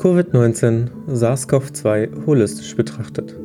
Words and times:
Covid-19 0.00 0.88
SARS-CoV-2 1.08 2.24
holistisch 2.24 2.74
betrachtet. 2.74 3.36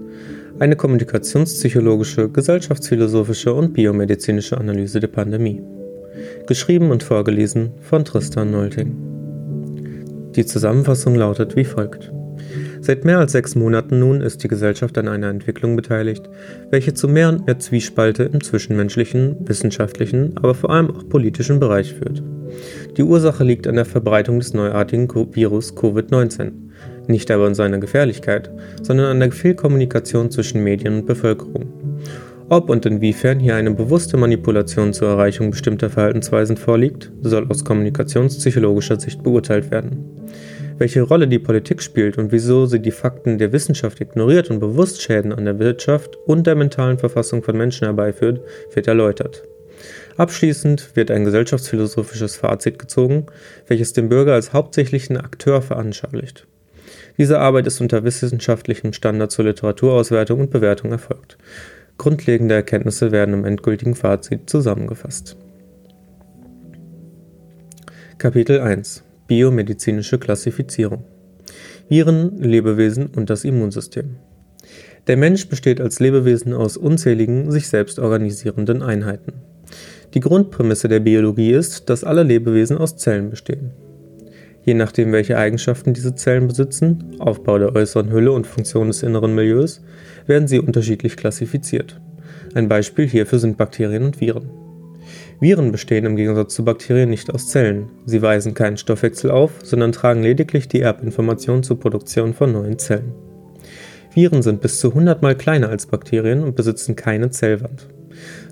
Eine 0.57 0.77
kommunikationspsychologische, 0.77 2.29
gesellschaftsphilosophische 2.29 3.53
und 3.53 3.73
biomedizinische 3.73 4.57
Analyse 4.57 5.01
der 5.01 5.09
Pandemie. 5.09 5.61
Geschrieben 6.47 6.91
und 6.91 7.03
vorgelesen 7.03 7.73
von 7.81 8.05
Tristan 8.05 8.51
Nolting. 8.51 8.95
Die 10.33 10.45
Zusammenfassung 10.45 11.15
lautet 11.15 11.57
wie 11.57 11.65
folgt. 11.65 12.13
Seit 12.79 13.03
mehr 13.03 13.19
als 13.19 13.33
sechs 13.33 13.55
Monaten 13.55 13.99
nun 13.99 14.21
ist 14.21 14.41
die 14.41 14.47
Gesellschaft 14.47 14.97
an 14.97 15.09
einer 15.09 15.27
Entwicklung 15.27 15.75
beteiligt, 15.75 16.29
welche 16.69 16.93
zu 16.93 17.09
mehr 17.09 17.27
und 17.27 17.47
mehr 17.47 17.59
Zwiespalte 17.59 18.23
im 18.23 18.41
zwischenmenschlichen, 18.41 19.35
wissenschaftlichen, 19.41 20.37
aber 20.37 20.53
vor 20.55 20.69
allem 20.69 20.89
auch 20.89 21.09
politischen 21.09 21.59
Bereich 21.59 21.93
führt. 21.93 22.23
Die 22.97 23.03
Ursache 23.03 23.43
liegt 23.43 23.67
an 23.67 23.75
der 23.75 23.83
Verbreitung 23.83 24.39
des 24.39 24.53
neuartigen 24.53 25.09
Virus 25.35 25.75
Covid-19, 25.75 26.51
nicht 27.07 27.29
aber 27.29 27.45
an 27.45 27.53
seiner 27.53 27.77
Gefährlichkeit, 27.79 28.49
sondern 28.81 29.07
an 29.07 29.19
der 29.19 29.33
Fehlkommunikation 29.33 30.31
zwischen 30.31 30.63
Medien 30.63 30.99
und 30.99 31.05
Bevölkerung. 31.05 31.73
Ob 32.47 32.69
und 32.69 32.85
inwiefern 32.85 33.39
hier 33.39 33.55
eine 33.55 33.71
bewusste 33.71 34.15
Manipulation 34.15 34.93
zur 34.93 35.09
Erreichung 35.09 35.51
bestimmter 35.51 35.89
Verhaltensweisen 35.89 36.55
vorliegt, 36.55 37.11
soll 37.21 37.47
aus 37.49 37.65
kommunikationspsychologischer 37.65 38.99
Sicht 38.99 39.23
beurteilt 39.23 39.71
werden. 39.71 40.05
Welche 40.77 41.01
Rolle 41.01 41.27
die 41.27 41.39
Politik 41.39 41.81
spielt 41.81 42.17
und 42.17 42.31
wieso 42.31 42.65
sie 42.65 42.79
die 42.79 42.91
Fakten 42.91 43.37
der 43.39 43.51
Wissenschaft 43.51 43.99
ignoriert 43.99 44.49
und 44.49 44.59
bewusst 44.59 45.01
Schäden 45.01 45.33
an 45.33 45.45
der 45.45 45.59
Wirtschaft 45.59 46.17
und 46.27 46.47
der 46.47 46.55
mentalen 46.55 46.97
Verfassung 46.97 47.43
von 47.43 47.57
Menschen 47.57 47.85
herbeiführt, 47.85 48.41
wird 48.73 48.87
erläutert. 48.87 49.43
Abschließend 50.17 50.95
wird 50.95 51.11
ein 51.11 51.25
gesellschaftsphilosophisches 51.25 52.37
Fazit 52.37 52.79
gezogen, 52.79 53.25
welches 53.67 53.91
den 53.91 54.07
Bürger 54.07 54.33
als 54.33 54.53
hauptsächlichen 54.53 55.17
Akteur 55.17 55.61
veranschaulicht. 55.61 56.47
Diese 57.17 57.39
Arbeit 57.39 57.67
ist 57.67 57.81
unter 57.81 58.03
wissenschaftlichem 58.03 58.93
Standard 58.93 59.31
zur 59.31 59.45
Literaturauswertung 59.45 60.39
und 60.39 60.51
Bewertung 60.51 60.91
erfolgt. 60.91 61.37
Grundlegende 61.97 62.55
Erkenntnisse 62.55 63.11
werden 63.11 63.33
im 63.33 63.45
endgültigen 63.45 63.95
Fazit 63.95 64.49
zusammengefasst. 64.49 65.37
Kapitel 68.17 68.59
1 68.61 69.03
Biomedizinische 69.27 70.17
Klassifizierung 70.17 71.03
Viren, 71.89 72.37
Lebewesen 72.41 73.07
und 73.07 73.29
das 73.29 73.43
Immunsystem. 73.43 74.17
Der 75.07 75.17
Mensch 75.17 75.47
besteht 75.49 75.79
als 75.79 75.99
Lebewesen 75.99 76.53
aus 76.53 76.77
unzähligen, 76.77 77.51
sich 77.51 77.67
selbst 77.67 77.99
organisierenden 77.99 78.81
Einheiten. 78.81 79.33
Die 80.13 80.19
Grundprämisse 80.19 80.87
der 80.87 80.99
Biologie 80.99 81.51
ist, 81.51 81.89
dass 81.89 82.03
alle 82.03 82.23
Lebewesen 82.23 82.77
aus 82.77 82.97
Zellen 82.97 83.29
bestehen. 83.29 83.71
Je 84.63 84.73
nachdem, 84.73 85.11
welche 85.11 85.37
Eigenschaften 85.37 85.93
diese 85.93 86.15
Zellen 86.15 86.47
besitzen, 86.47 87.15
Aufbau 87.19 87.59
der 87.59 87.75
äußeren 87.75 88.11
Hülle 88.11 88.31
und 88.31 88.47
Funktion 88.47 88.87
des 88.87 89.03
inneren 89.03 89.35
Milieus, 89.35 89.81
werden 90.25 90.47
sie 90.47 90.59
unterschiedlich 90.59 91.17
klassifiziert. 91.17 92.01
Ein 92.55 92.67
Beispiel 92.67 93.07
hierfür 93.07 93.39
sind 93.39 93.57
Bakterien 93.57 94.03
und 94.03 94.19
Viren. 94.19 94.49
Viren 95.39 95.71
bestehen 95.71 96.05
im 96.05 96.15
Gegensatz 96.15 96.55
zu 96.55 96.63
Bakterien 96.63 97.09
nicht 97.09 97.31
aus 97.33 97.49
Zellen. 97.49 97.89
Sie 98.05 98.21
weisen 98.21 98.53
keinen 98.53 98.77
Stoffwechsel 98.77 99.29
auf, 99.29 99.51
sondern 99.63 99.91
tragen 99.91 100.23
lediglich 100.23 100.67
die 100.67 100.81
Erbinformation 100.81 101.61
zur 101.61 101.79
Produktion 101.79 102.33
von 102.33 102.51
neuen 102.51 102.79
Zellen. 102.79 103.13
Viren 104.13 104.41
sind 104.41 104.61
bis 104.61 104.79
zu 104.79 104.89
100 104.89 105.21
mal 105.21 105.35
kleiner 105.35 105.69
als 105.69 105.85
Bakterien 105.85 106.41
und 106.41 106.55
besitzen 106.55 106.95
keine 106.95 107.29
Zellwand. 107.29 107.87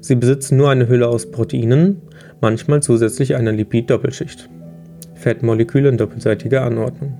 Sie 0.03 0.15
besitzen 0.15 0.57
nur 0.57 0.69
eine 0.69 0.89
Hülle 0.89 1.07
aus 1.07 1.31
Proteinen, 1.31 2.01
manchmal 2.41 2.83
zusätzlich 2.83 3.35
eine 3.35 3.51
Lipid-Doppelschicht. 3.53 4.49
Fettmoleküle 5.15 5.87
in 5.87 5.97
doppelseitiger 5.97 6.63
Anordnung. 6.63 7.17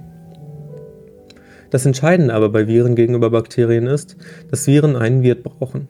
Das 1.69 1.85
Entscheidende 1.85 2.33
aber 2.33 2.49
bei 2.49 2.67
Viren 2.67 2.95
gegenüber 2.95 3.29
Bakterien 3.29 3.87
ist, 3.87 4.17
dass 4.51 4.67
Viren 4.67 4.97
einen 4.97 5.23
Wirt 5.23 5.43
brauchen. 5.43 5.87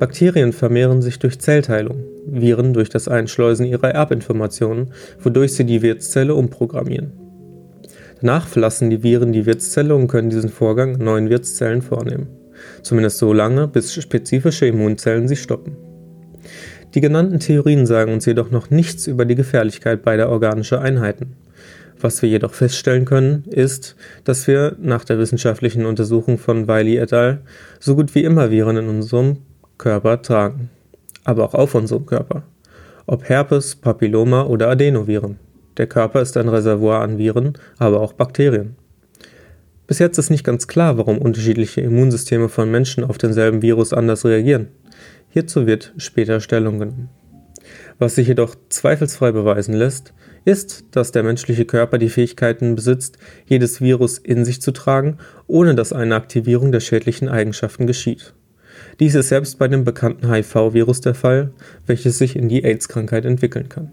Bakterien 0.00 0.52
vermehren 0.52 1.00
sich 1.00 1.20
durch 1.20 1.38
Zellteilung, 1.38 2.02
Viren 2.26 2.74
durch 2.74 2.88
das 2.88 3.06
Einschleusen 3.06 3.64
ihrer 3.64 3.92
Erbinformationen, 3.92 4.88
wodurch 5.20 5.52
sie 5.52 5.64
die 5.64 5.80
Wirtszelle 5.80 6.34
umprogrammieren. 6.34 7.12
Danach 8.20 8.48
verlassen 8.48 8.90
die 8.90 9.04
Viren 9.04 9.32
die 9.32 9.46
Wirtszelle 9.46 9.94
und 9.94 10.08
können 10.08 10.30
diesen 10.30 10.50
Vorgang 10.50 10.98
neuen 10.98 11.30
Wirtszellen 11.30 11.82
vornehmen. 11.82 12.26
Zumindest 12.82 13.18
so 13.18 13.32
lange, 13.32 13.68
bis 13.68 13.94
spezifische 13.94 14.66
Immunzellen 14.66 15.28
sie 15.28 15.36
stoppen. 15.36 15.85
Die 16.96 17.02
genannten 17.02 17.40
Theorien 17.40 17.84
sagen 17.84 18.14
uns 18.14 18.24
jedoch 18.24 18.50
noch 18.50 18.70
nichts 18.70 19.06
über 19.06 19.26
die 19.26 19.34
Gefährlichkeit 19.34 20.02
beider 20.02 20.30
organischer 20.30 20.80
Einheiten. 20.80 21.36
Was 22.00 22.22
wir 22.22 22.28
jedoch 22.30 22.54
feststellen 22.54 23.04
können, 23.04 23.44
ist, 23.50 23.96
dass 24.24 24.46
wir 24.46 24.76
nach 24.80 25.04
der 25.04 25.18
wissenschaftlichen 25.18 25.84
Untersuchung 25.84 26.38
von 26.38 26.68
Wiley 26.68 26.96
et 26.96 27.12
al. 27.12 27.42
so 27.80 27.96
gut 27.96 28.14
wie 28.14 28.24
immer 28.24 28.50
Viren 28.50 28.78
in 28.78 28.88
unserem 28.88 29.40
Körper 29.76 30.22
tragen, 30.22 30.70
aber 31.24 31.44
auch 31.44 31.52
auf 31.52 31.74
unserem 31.74 32.06
Körper. 32.06 32.44
Ob 33.04 33.28
Herpes, 33.28 33.76
Papilloma 33.76 34.44
oder 34.44 34.70
Adenoviren. 34.70 35.38
Der 35.76 35.88
Körper 35.88 36.22
ist 36.22 36.38
ein 36.38 36.48
Reservoir 36.48 37.02
an 37.02 37.18
Viren, 37.18 37.58
aber 37.76 38.00
auch 38.00 38.14
Bakterien. 38.14 38.74
Bis 39.86 39.98
jetzt 39.98 40.16
ist 40.16 40.30
nicht 40.30 40.44
ganz 40.44 40.66
klar, 40.66 40.96
warum 40.96 41.18
unterschiedliche 41.18 41.82
Immunsysteme 41.82 42.48
von 42.48 42.70
Menschen 42.70 43.04
auf 43.04 43.18
denselben 43.18 43.60
Virus 43.60 43.92
anders 43.92 44.24
reagieren. 44.24 44.68
Hierzu 45.36 45.66
wird 45.66 45.92
später 45.98 46.40
Stellung 46.40 46.78
genommen. 46.78 47.10
Was 47.98 48.14
sich 48.14 48.26
jedoch 48.26 48.54
zweifelsfrei 48.70 49.32
beweisen 49.32 49.74
lässt, 49.74 50.14
ist, 50.46 50.86
dass 50.92 51.12
der 51.12 51.24
menschliche 51.24 51.66
Körper 51.66 51.98
die 51.98 52.08
Fähigkeiten 52.08 52.74
besitzt, 52.74 53.18
jedes 53.44 53.82
Virus 53.82 54.16
in 54.16 54.46
sich 54.46 54.62
zu 54.62 54.72
tragen, 54.72 55.18
ohne 55.46 55.74
dass 55.74 55.92
eine 55.92 56.14
Aktivierung 56.14 56.72
der 56.72 56.80
schädlichen 56.80 57.28
Eigenschaften 57.28 57.86
geschieht. 57.86 58.32
Dies 58.98 59.14
ist 59.14 59.28
selbst 59.28 59.58
bei 59.58 59.68
dem 59.68 59.84
bekannten 59.84 60.32
HIV-Virus 60.32 61.02
der 61.02 61.14
Fall, 61.14 61.52
welches 61.84 62.16
sich 62.16 62.34
in 62.34 62.48
die 62.48 62.64
AIDS-Krankheit 62.64 63.26
entwickeln 63.26 63.68
kann. 63.68 63.92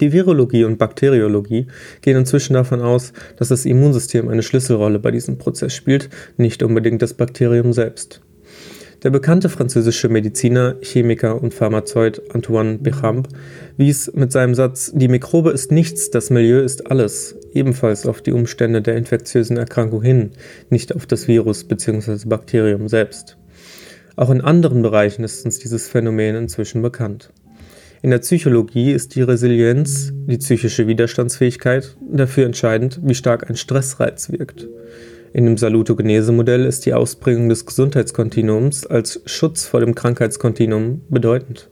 Die 0.00 0.12
Virologie 0.12 0.64
und 0.64 0.78
Bakteriologie 0.78 1.68
gehen 2.00 2.16
inzwischen 2.16 2.54
davon 2.54 2.80
aus, 2.80 3.12
dass 3.36 3.50
das 3.50 3.66
Immunsystem 3.66 4.28
eine 4.28 4.42
Schlüsselrolle 4.42 4.98
bei 4.98 5.12
diesem 5.12 5.38
Prozess 5.38 5.76
spielt, 5.76 6.10
nicht 6.38 6.64
unbedingt 6.64 7.02
das 7.02 7.14
Bakterium 7.14 7.72
selbst. 7.72 8.20
Der 9.02 9.10
bekannte 9.10 9.48
französische 9.48 10.08
Mediziner, 10.08 10.76
Chemiker 10.80 11.42
und 11.42 11.52
Pharmazeut 11.52 12.22
Antoine 12.32 12.78
Béchamp 12.78 13.26
wies 13.76 14.12
mit 14.14 14.30
seinem 14.30 14.54
Satz 14.54 14.92
Die 14.94 15.08
Mikrobe 15.08 15.50
ist 15.50 15.72
nichts, 15.72 16.10
das 16.10 16.30
Milieu 16.30 16.60
ist 16.60 16.88
alles 16.88 17.34
ebenfalls 17.52 18.06
auf 18.06 18.22
die 18.22 18.30
Umstände 18.30 18.80
der 18.80 18.96
infektiösen 18.96 19.56
Erkrankung 19.56 20.02
hin, 20.02 20.30
nicht 20.70 20.94
auf 20.94 21.06
das 21.06 21.26
Virus 21.26 21.64
bzw. 21.64 22.28
Bakterium 22.28 22.86
selbst. 22.86 23.38
Auch 24.14 24.30
in 24.30 24.40
anderen 24.40 24.82
Bereichen 24.82 25.24
ist 25.24 25.44
uns 25.44 25.58
dieses 25.58 25.88
Phänomen 25.88 26.36
inzwischen 26.36 26.80
bekannt. 26.80 27.32
In 28.02 28.10
der 28.10 28.18
Psychologie 28.18 28.92
ist 28.92 29.16
die 29.16 29.22
Resilienz, 29.22 30.12
die 30.12 30.38
psychische 30.38 30.86
Widerstandsfähigkeit, 30.86 31.96
dafür 32.08 32.46
entscheidend, 32.46 33.00
wie 33.02 33.14
stark 33.14 33.50
ein 33.50 33.56
Stressreiz 33.56 34.30
wirkt. 34.30 34.68
In 35.34 35.46
dem 35.46 35.56
Salutogenese-Modell 35.56 36.66
ist 36.66 36.84
die 36.84 36.92
Ausbringung 36.92 37.48
des 37.48 37.64
Gesundheitskontinuums 37.64 38.86
als 38.86 39.22
Schutz 39.24 39.64
vor 39.66 39.80
dem 39.80 39.94
Krankheitskontinuum 39.94 41.02
bedeutend. 41.08 41.70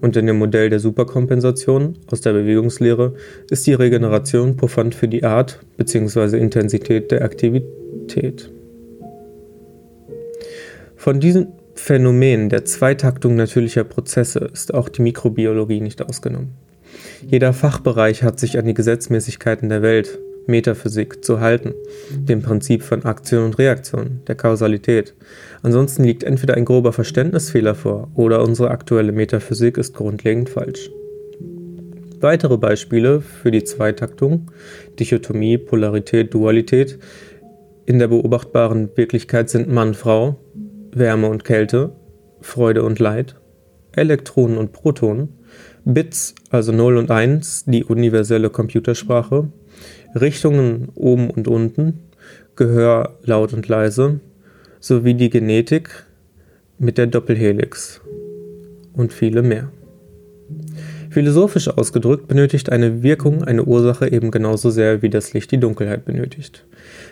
Und 0.00 0.16
in 0.16 0.26
dem 0.26 0.38
Modell 0.38 0.70
der 0.70 0.80
Superkompensation 0.80 1.98
aus 2.10 2.22
der 2.22 2.32
Bewegungslehre 2.32 3.14
ist 3.50 3.66
die 3.66 3.74
Regeneration 3.74 4.56
puffernd 4.56 4.94
für 4.94 5.08
die 5.08 5.22
Art 5.22 5.60
bzw. 5.76 6.38
Intensität 6.38 7.10
der 7.10 7.22
Aktivität. 7.22 8.50
Von 10.96 11.20
diesem 11.20 11.48
Phänomen 11.74 12.48
der 12.48 12.64
Zweitaktung 12.64 13.34
natürlicher 13.34 13.84
Prozesse 13.84 14.50
ist 14.52 14.72
auch 14.72 14.88
die 14.88 15.02
Mikrobiologie 15.02 15.80
nicht 15.80 16.00
ausgenommen. 16.00 16.52
Jeder 17.26 17.52
Fachbereich 17.52 18.22
hat 18.22 18.38
sich 18.40 18.58
an 18.58 18.64
die 18.64 18.74
Gesetzmäßigkeiten 18.74 19.68
der 19.68 19.82
Welt, 19.82 20.18
Metaphysik 20.46 21.24
zu 21.24 21.40
halten, 21.40 21.74
dem 22.10 22.42
Prinzip 22.42 22.82
von 22.82 23.04
Aktion 23.04 23.44
und 23.44 23.58
Reaktion, 23.58 24.20
der 24.26 24.34
Kausalität. 24.34 25.14
Ansonsten 25.62 26.04
liegt 26.04 26.22
entweder 26.22 26.54
ein 26.54 26.64
grober 26.64 26.92
Verständnisfehler 26.92 27.74
vor 27.74 28.10
oder 28.14 28.42
unsere 28.42 28.70
aktuelle 28.70 29.12
Metaphysik 29.12 29.78
ist 29.78 29.94
grundlegend 29.94 30.50
falsch. 30.50 30.90
Weitere 32.20 32.56
Beispiele 32.56 33.20
für 33.20 33.50
die 33.50 33.64
Zweitaktung, 33.64 34.50
Dichotomie, 34.98 35.58
Polarität, 35.58 36.32
Dualität 36.32 36.98
in 37.86 37.98
der 37.98 38.08
beobachtbaren 38.08 38.90
Wirklichkeit 38.96 39.50
sind 39.50 39.70
Mann-Frau, 39.70 40.36
Wärme 40.92 41.28
und 41.28 41.44
Kälte, 41.44 41.92
Freude 42.40 42.82
und 42.82 42.98
Leid, 42.98 43.36
Elektronen 43.92 44.56
und 44.56 44.72
Protonen, 44.72 45.28
Bits, 45.84 46.34
also 46.48 46.72
0 46.72 46.96
und 46.96 47.10
1, 47.10 47.64
die 47.66 47.84
universelle 47.84 48.48
Computersprache, 48.48 49.48
Richtungen 50.14 50.88
oben 50.94 51.30
und 51.30 51.48
unten, 51.48 52.00
Gehör 52.56 53.18
laut 53.24 53.52
und 53.52 53.66
leise, 53.68 54.20
sowie 54.80 55.14
die 55.14 55.30
Genetik 55.30 56.04
mit 56.78 56.98
der 56.98 57.06
Doppelhelix 57.06 58.00
und 58.92 59.12
viele 59.12 59.42
mehr. 59.42 59.70
Philosophisch 61.10 61.68
ausgedrückt 61.68 62.26
benötigt 62.26 62.70
eine 62.70 63.02
Wirkung 63.02 63.44
eine 63.44 63.64
Ursache 63.64 64.10
eben 64.10 64.30
genauso 64.30 64.70
sehr, 64.70 65.00
wie 65.00 65.10
das 65.10 65.32
Licht 65.32 65.52
die 65.52 65.60
Dunkelheit 65.60 66.04
benötigt. 66.04 66.64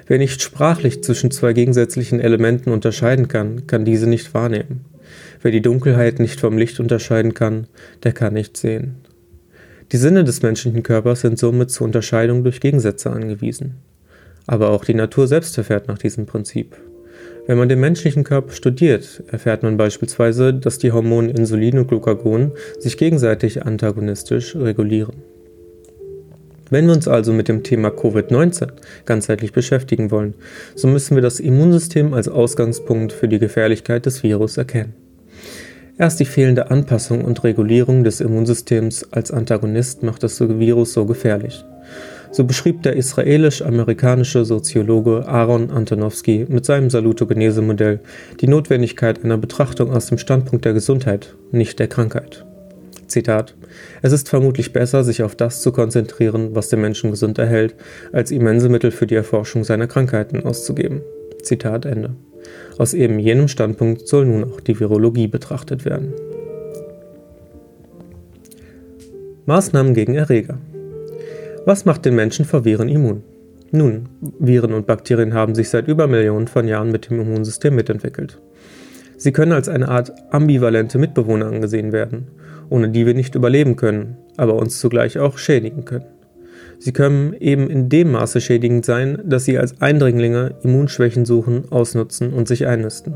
Wer 0.07 0.19
nicht 0.19 0.43
sprachlich 0.43 1.03
zwischen 1.05 1.31
zwei 1.31 1.53
gegensätzlichen 1.53 2.21
Elementen 2.21 2.73
unterscheiden 2.73 3.29
kann, 3.29 3.67
kann 3.67 3.85
diese 3.85 4.09
nicht 4.09 4.35
wahrnehmen. 4.35 4.85
Wer 5.41 5.53
die 5.53 5.63
Dunkelheit 5.63 6.19
nicht 6.19 6.41
vom 6.41 6.59
Licht 6.59 6.81
unterscheiden 6.81 7.35
kann, 7.35 7.69
der 8.03 8.13
kann 8.13 8.35
nicht 8.35 8.57
sehen. 8.57 8.97
Die 9.91 9.97
Sinne 9.97 10.25
des 10.25 10.43
menschlichen 10.43 10.83
Körpers 10.83 11.23
sind 11.23 11.39
somit 11.39 11.71
zur 11.71 11.87
Unterscheidung 11.87 12.45
durch 12.45 12.61
Gegensätze 12.61 13.11
angewiesen. 13.11 13.75
Aber 14.47 14.71
auch 14.71 14.85
die 14.85 14.95
Natur 14.95 15.27
selbst 15.27 15.55
verfährt 15.55 15.89
nach 15.89 15.99
diesem 15.99 16.27
Prinzip. 16.27 16.77
Wenn 17.47 17.59
man 17.59 17.69
den 17.69 17.81
menschlichen 17.81 18.23
Körper 18.23 18.53
studiert, 18.53 19.25
erfährt 19.27 19.65
man 19.65 19.77
beispielsweise, 19.77 20.55
dass 20.55 20.79
die 20.79 20.93
Hormone 20.93 21.31
Insulin 21.31 21.79
und 21.79 21.89
Glucagon 21.89 22.53
sich 22.79 22.97
gegenseitig 22.97 23.65
antagonistisch 23.67 24.55
regulieren. 24.55 25.17
Wenn 26.71 26.87
wir 26.87 26.95
uns 26.95 27.09
also 27.09 27.33
mit 27.33 27.49
dem 27.49 27.65
Thema 27.65 27.89
Covid-19 27.89 28.69
ganzheitlich 29.05 29.53
beschäftigen 29.53 30.11
wollen, 30.11 30.35
so 30.75 30.89
müssen 30.89 31.17
wir 31.17 31.23
das 31.23 31.41
Immunsystem 31.41 32.15
als 32.15 32.29
Ausgangspunkt 32.29 33.13
für 33.13 33.29
die 33.29 33.39
Gefährlichkeit 33.39 34.07
des 34.07 34.23
Virus 34.23 34.57
erkennen. 34.57 34.95
Erst 36.03 36.19
die 36.19 36.25
fehlende 36.25 36.69
Anpassung 36.69 37.25
und 37.25 37.45
Regulierung 37.45 38.03
des 38.03 38.21
Immunsystems 38.21 39.07
als 39.13 39.31
Antagonist 39.31 40.03
macht 40.03 40.25
das 40.25 40.41
Virus 40.41 40.95
so 40.95 41.07
gefährlich. 41.07 41.65
So 42.33 42.43
beschrieb 42.43 42.83
der 42.83 42.97
israelisch-amerikanische 42.97 44.45
Soziologe 44.45 45.29
Aaron 45.29 45.71
Antonowski 45.71 46.47
mit 46.49 46.67
seinem 46.67 46.91
Salutogenese-Modell 46.91 48.01
die 48.41 48.49
Notwendigkeit 48.49 49.23
einer 49.23 49.39
Betrachtung 49.39 49.93
aus 49.93 50.07
dem 50.07 50.19
Standpunkt 50.19 50.65
der 50.65 50.73
Gesundheit, 50.73 51.37
nicht 51.53 51.79
der 51.79 51.87
Krankheit. 51.87 52.45
Zitat: 53.07 53.55
Es 54.03 54.11
ist 54.11 54.29
vermutlich 54.29 54.73
besser, 54.73 55.05
sich 55.05 55.23
auf 55.23 55.37
das 55.37 55.63
zu 55.63 55.71
konzentrieren, 55.71 56.57
was 56.57 56.69
den 56.69 56.81
Menschen 56.81 57.13
gesund 57.13 57.39
erhält, 57.39 57.77
als 58.11 58.33
immense 58.33 58.69
Mittel 58.69 58.91
für 58.91 59.07
die 59.07 59.15
Erforschung 59.15 59.63
seiner 59.63 59.87
Krankheiten 59.87 60.45
auszugeben. 60.45 61.03
Zitat 61.45 61.87
Ende. 61.87 62.17
Aus 62.79 62.95
eben 62.95 63.19
jenem 63.19 63.49
Standpunkt 63.49 64.07
soll 64.09 64.27
nun 64.27 64.45
auch 64.45 64.61
die 64.61 64.79
Virologie 64.79 65.27
betrachtet 65.27 65.85
werden. 65.85 66.13
Maßnahmen 69.47 69.95
gegen 69.95 70.15
Erreger. 70.15 70.59
Was 71.67 71.85
macht 71.85 72.05
den 72.05 72.15
Menschen 72.15 72.45
vor 72.45 72.65
Viren 72.65 72.89
immun? 72.89 73.23
Nun, 73.71 74.09
Viren 74.39 74.75
und 74.75 74.87
Bakterien 74.87 75.35
haben 75.35 75.55
sich 75.55 75.71
seit 75.71 75.89
über 75.89 76.07
Millionen 76.07 76.47
von 76.47 76.69
Jahren 76.69 76.93
mit 76.93 77.09
dem 77.09 77.21
Immunsystem 77.21 77.75
mitentwickelt. 77.75 78.39
Sie 79.17 79.33
können 79.33 79.53
als 79.53 79.69
eine 79.69 79.89
Art 79.89 80.13
ambivalente 80.31 80.99
Mitbewohner 80.99 81.47
angesehen 81.47 81.93
werden, 81.93 82.29
ohne 82.69 82.89
die 82.89 83.07
wir 83.07 83.15
nicht 83.15 83.35
überleben 83.35 83.77
können, 83.77 84.17
aber 84.37 84.55
uns 84.55 84.79
zugleich 84.79 85.19
auch 85.19 85.39
schädigen 85.39 85.85
können. 85.85 86.07
Sie 86.85 86.91
können 86.91 87.33
eben 87.39 87.71
in 87.71 87.89
dem 87.89 88.11
Maße 88.11 88.41
schädigend 88.41 88.85
sein, 88.85 89.19
dass 89.25 89.45
sie 89.45 89.57
als 89.57 89.81
Eindringlinge 89.81 90.57
Immunschwächen 90.65 91.25
suchen, 91.25 91.71
ausnutzen 91.71 92.33
und 92.33 92.49
sich 92.49 92.67
einnisten. 92.67 93.15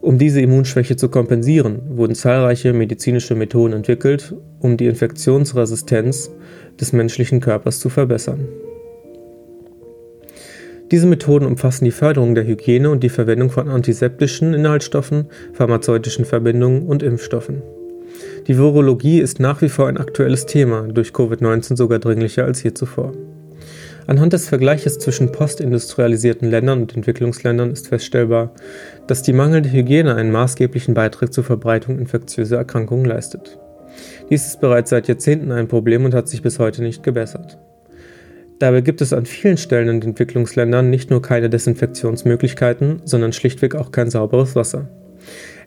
Um 0.00 0.18
diese 0.18 0.40
Immunschwäche 0.40 0.94
zu 0.94 1.08
kompensieren, 1.08 1.80
wurden 1.88 2.14
zahlreiche 2.14 2.72
medizinische 2.72 3.34
Methoden 3.34 3.72
entwickelt, 3.72 4.36
um 4.60 4.76
die 4.76 4.86
Infektionsresistenz 4.86 6.30
des 6.80 6.92
menschlichen 6.92 7.40
Körpers 7.40 7.80
zu 7.80 7.88
verbessern. 7.88 8.46
Diese 10.92 11.08
Methoden 11.08 11.46
umfassen 11.46 11.86
die 11.86 11.90
Förderung 11.90 12.36
der 12.36 12.46
Hygiene 12.46 12.88
und 12.88 13.02
die 13.02 13.08
Verwendung 13.08 13.50
von 13.50 13.68
antiseptischen 13.68 14.54
Inhaltsstoffen, 14.54 15.26
pharmazeutischen 15.54 16.24
Verbindungen 16.24 16.84
und 16.84 17.02
Impfstoffen. 17.02 17.62
Die 18.46 18.56
Virologie 18.56 19.20
ist 19.20 19.38
nach 19.38 19.60
wie 19.60 19.68
vor 19.68 19.88
ein 19.88 19.98
aktuelles 19.98 20.46
Thema, 20.46 20.88
durch 20.88 21.10
Covid-19 21.10 21.76
sogar 21.76 21.98
dringlicher 21.98 22.44
als 22.44 22.62
je 22.62 22.72
zuvor. 22.72 23.12
Anhand 24.06 24.32
des 24.32 24.48
Vergleiches 24.48 24.98
zwischen 24.98 25.30
postindustrialisierten 25.30 26.50
Ländern 26.50 26.82
und 26.82 26.96
Entwicklungsländern 26.96 27.70
ist 27.70 27.88
feststellbar, 27.88 28.52
dass 29.06 29.22
die 29.22 29.32
mangelnde 29.32 29.70
Hygiene 29.70 30.14
einen 30.14 30.32
maßgeblichen 30.32 30.94
Beitrag 30.94 31.32
zur 31.32 31.44
Verbreitung 31.44 31.98
infektiöser 31.98 32.56
Erkrankungen 32.56 33.04
leistet. 33.04 33.58
Dies 34.30 34.46
ist 34.46 34.60
bereits 34.60 34.90
seit 34.90 35.06
Jahrzehnten 35.06 35.52
ein 35.52 35.68
Problem 35.68 36.04
und 36.04 36.14
hat 36.14 36.28
sich 36.28 36.42
bis 36.42 36.58
heute 36.58 36.82
nicht 36.82 37.02
gebessert. 37.02 37.58
Dabei 38.58 38.80
gibt 38.80 39.00
es 39.00 39.12
an 39.12 39.26
vielen 39.26 39.56
Stellen 39.58 39.88
in 39.88 40.02
Entwicklungsländern 40.02 40.90
nicht 40.90 41.10
nur 41.10 41.22
keine 41.22 41.48
Desinfektionsmöglichkeiten, 41.48 43.02
sondern 43.04 43.32
schlichtweg 43.32 43.74
auch 43.74 43.92
kein 43.92 44.10
sauberes 44.10 44.56
Wasser. 44.56 44.88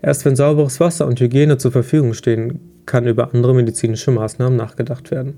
Erst 0.04 0.26
wenn 0.26 0.36
sauberes 0.36 0.82
Wasser 0.82 1.08
und 1.08 1.20
Hygiene 1.22 1.58
zur 1.58 1.72
Verfügung 1.72 2.14
stehen, 2.14 2.60
kann 2.86 3.08
über 3.08 3.34
andere 3.34 3.56
medizinische 3.56 4.12
Maßnahmen 4.12 4.58
nachgedacht 4.58 5.12
werden. 5.12 5.36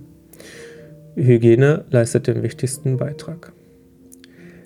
Hygiene 1.15 1.85
leistet 1.91 2.25
den 2.25 2.41
wichtigsten 2.41 2.97
Beitrag. 2.97 3.53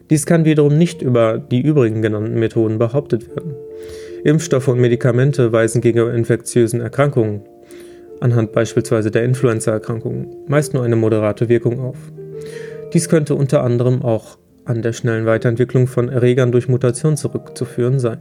Dies 0.09 0.25
kann 0.25 0.45
wiederum 0.45 0.77
nicht 0.77 1.01
über 1.01 1.37
die 1.37 1.61
übrigen 1.61 2.01
genannten 2.01 2.39
Methoden 2.39 2.79
behauptet 2.79 3.27
werden. 3.35 3.53
Impfstoffe 4.23 4.69
und 4.69 4.79
Medikamente 4.79 5.51
weisen 5.51 5.81
gegenüber 5.81 6.13
infektiösen 6.13 6.79
Erkrankungen, 6.79 7.41
anhand 8.21 8.53
beispielsweise 8.53 9.11
der 9.11 9.25
Influenzaerkrankungen, 9.25 10.27
meist 10.47 10.73
nur 10.73 10.83
eine 10.83 10.95
moderate 10.95 11.49
Wirkung 11.49 11.81
auf. 11.81 11.97
Dies 12.93 13.09
könnte 13.09 13.35
unter 13.35 13.63
anderem 13.63 14.01
auch 14.01 14.37
an 14.63 14.81
der 14.81 14.93
schnellen 14.93 15.25
Weiterentwicklung 15.25 15.87
von 15.87 16.07
Erregern 16.07 16.53
durch 16.53 16.69
Mutation 16.69 17.17
zurückzuführen 17.17 17.99
sein. 17.99 18.19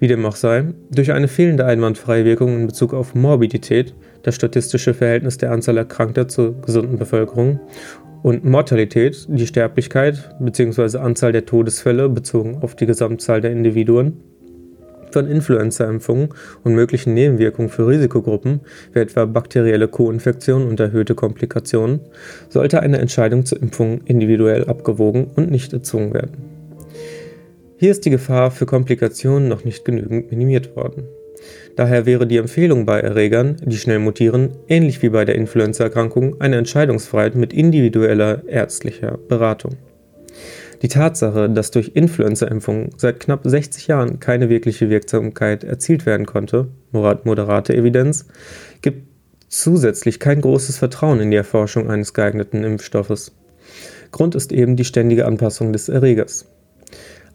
Wie 0.00 0.06
dem 0.06 0.24
auch 0.24 0.36
sei, 0.36 0.66
durch 0.90 1.12
eine 1.12 1.28
fehlende 1.28 1.64
einwandfreie 1.64 2.24
Wirkung 2.24 2.56
in 2.56 2.66
Bezug 2.66 2.94
auf 2.94 3.14
Morbidität, 3.14 3.94
das 4.22 4.36
statistische 4.36 4.94
Verhältnis 4.94 5.38
der 5.38 5.50
Anzahl 5.50 5.76
Erkrankter 5.76 6.28
zur 6.28 6.60
gesunden 6.60 6.98
Bevölkerung, 6.98 7.60
und 8.22 8.44
Mortalität, 8.44 9.26
die 9.28 9.46
Sterblichkeit 9.46 10.34
bzw. 10.40 10.98
Anzahl 10.98 11.32
der 11.32 11.46
Todesfälle 11.46 12.08
bezogen 12.08 12.58
auf 12.62 12.74
die 12.74 12.86
Gesamtzahl 12.86 13.40
der 13.40 13.52
Individuen, 13.52 14.20
von 15.12 15.26
Influenza-Impfungen 15.26 16.28
und 16.64 16.74
möglichen 16.74 17.14
Nebenwirkungen 17.14 17.70
für 17.70 17.86
Risikogruppen, 17.86 18.60
wie 18.92 18.98
etwa 18.98 19.24
bakterielle 19.24 19.88
Co-Infektionen 19.88 20.68
und 20.68 20.80
erhöhte 20.80 21.14
Komplikationen, 21.14 22.00
sollte 22.48 22.80
eine 22.80 22.98
Entscheidung 22.98 23.44
zur 23.44 23.60
Impfung 23.62 24.02
individuell 24.04 24.64
abgewogen 24.64 25.28
und 25.34 25.50
nicht 25.50 25.72
erzwungen 25.72 26.12
werden. 26.12 26.47
Hier 27.80 27.92
ist 27.92 28.04
die 28.04 28.10
Gefahr 28.10 28.50
für 28.50 28.66
Komplikationen 28.66 29.46
noch 29.46 29.64
nicht 29.64 29.84
genügend 29.84 30.32
minimiert 30.32 30.74
worden. 30.74 31.04
Daher 31.76 32.06
wäre 32.06 32.26
die 32.26 32.38
Empfehlung 32.38 32.86
bei 32.86 32.98
Erregern, 32.98 33.56
die 33.64 33.76
schnell 33.76 34.00
mutieren, 34.00 34.50
ähnlich 34.66 35.00
wie 35.00 35.10
bei 35.10 35.24
der 35.24 35.36
Influenzaerkrankung, 35.36 36.40
eine 36.40 36.56
Entscheidungsfreiheit 36.56 37.36
mit 37.36 37.52
individueller 37.52 38.42
ärztlicher 38.48 39.16
Beratung. 39.28 39.76
Die 40.82 40.88
Tatsache, 40.88 41.48
dass 41.48 41.70
durch 41.70 41.92
Influenza-Impfungen 41.94 42.90
seit 42.96 43.20
knapp 43.20 43.42
60 43.44 43.86
Jahren 43.86 44.18
keine 44.18 44.48
wirkliche 44.48 44.90
Wirksamkeit 44.90 45.62
erzielt 45.62 46.04
werden 46.04 46.26
konnte, 46.26 46.66
moderate 46.90 47.76
Evidenz, 47.76 48.26
gibt 48.82 49.06
zusätzlich 49.46 50.18
kein 50.18 50.40
großes 50.40 50.78
Vertrauen 50.78 51.20
in 51.20 51.30
die 51.30 51.36
Erforschung 51.36 51.88
eines 51.88 52.12
geeigneten 52.12 52.64
Impfstoffes. 52.64 53.36
Grund 54.10 54.34
ist 54.34 54.50
eben 54.50 54.74
die 54.74 54.84
ständige 54.84 55.26
Anpassung 55.26 55.72
des 55.72 55.88
Erregers. 55.88 56.46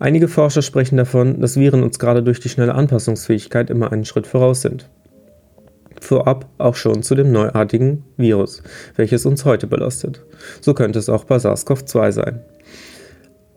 Einige 0.03 0.27
Forscher 0.27 0.61
sprechen 0.61 0.97
davon, 0.97 1.39
dass 1.39 1.55
Viren 1.55 1.81
uns 1.81 1.97
gerade 1.97 2.23
durch 2.23 2.41
die 2.41 2.49
schnelle 2.49 2.75
Anpassungsfähigkeit 2.75 3.69
immer 3.69 3.93
einen 3.93 4.03
Schritt 4.03 4.27
voraus 4.27 4.61
sind. 4.61 4.89
Vorab 6.01 6.49
auch 6.57 6.75
schon 6.75 7.03
zu 7.03 7.15
dem 7.15 7.31
neuartigen 7.31 8.03
Virus, 8.17 8.61
welches 8.97 9.25
uns 9.25 9.45
heute 9.45 9.65
belastet. 9.65 10.25
So 10.59 10.73
könnte 10.73 10.99
es 10.99 11.07
auch 11.07 11.23
bei 11.23 11.37
SARS-CoV-2 11.37 12.11
sein. 12.11 12.41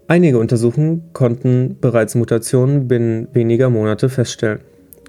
Einige 0.07 0.39
Untersuchungen 0.39 1.13
konnten 1.13 1.79
bereits 1.81 2.15
Mutationen 2.15 2.87
binnen 2.87 3.27
weniger 3.33 3.69
Monate 3.69 4.09
feststellen. 4.09 4.61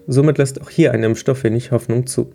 Somit 0.07 0.39
lässt 0.39 0.59
auch 0.59 0.71
hier 0.71 0.91
ein 0.91 1.03
Impfstoff 1.03 1.43
wenig 1.43 1.69
Hoffnung 1.69 2.07
zu. 2.07 2.31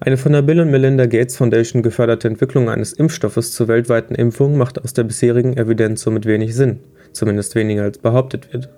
Eine 0.00 0.16
von 0.16 0.32
der 0.32 0.40
Bill 0.40 0.60
und 0.60 0.70
Melinda 0.70 1.04
Gates 1.04 1.36
Foundation 1.36 1.82
geförderte 1.82 2.28
Entwicklung 2.28 2.70
eines 2.70 2.94
Impfstoffes 2.94 3.52
zur 3.52 3.68
weltweiten 3.68 4.14
Impfung 4.14 4.56
macht 4.56 4.82
aus 4.82 4.94
der 4.94 5.04
bisherigen 5.04 5.58
Evidenz 5.58 6.00
somit 6.00 6.24
wenig 6.24 6.54
Sinn 6.54 6.80
zumindest 7.14 7.54
weniger 7.54 7.82
als 7.82 7.98
behauptet 7.98 8.52
wird. 8.52 8.68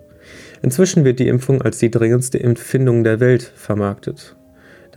Inzwischen 0.63 1.05
wird 1.05 1.19
die 1.19 1.29
Impfung 1.29 1.63
als 1.63 1.79
die 1.79 1.91
dringendste 1.91 2.43
Empfindung 2.43 3.05
der 3.05 3.21
Welt 3.21 3.43
vermarktet. 3.43 4.37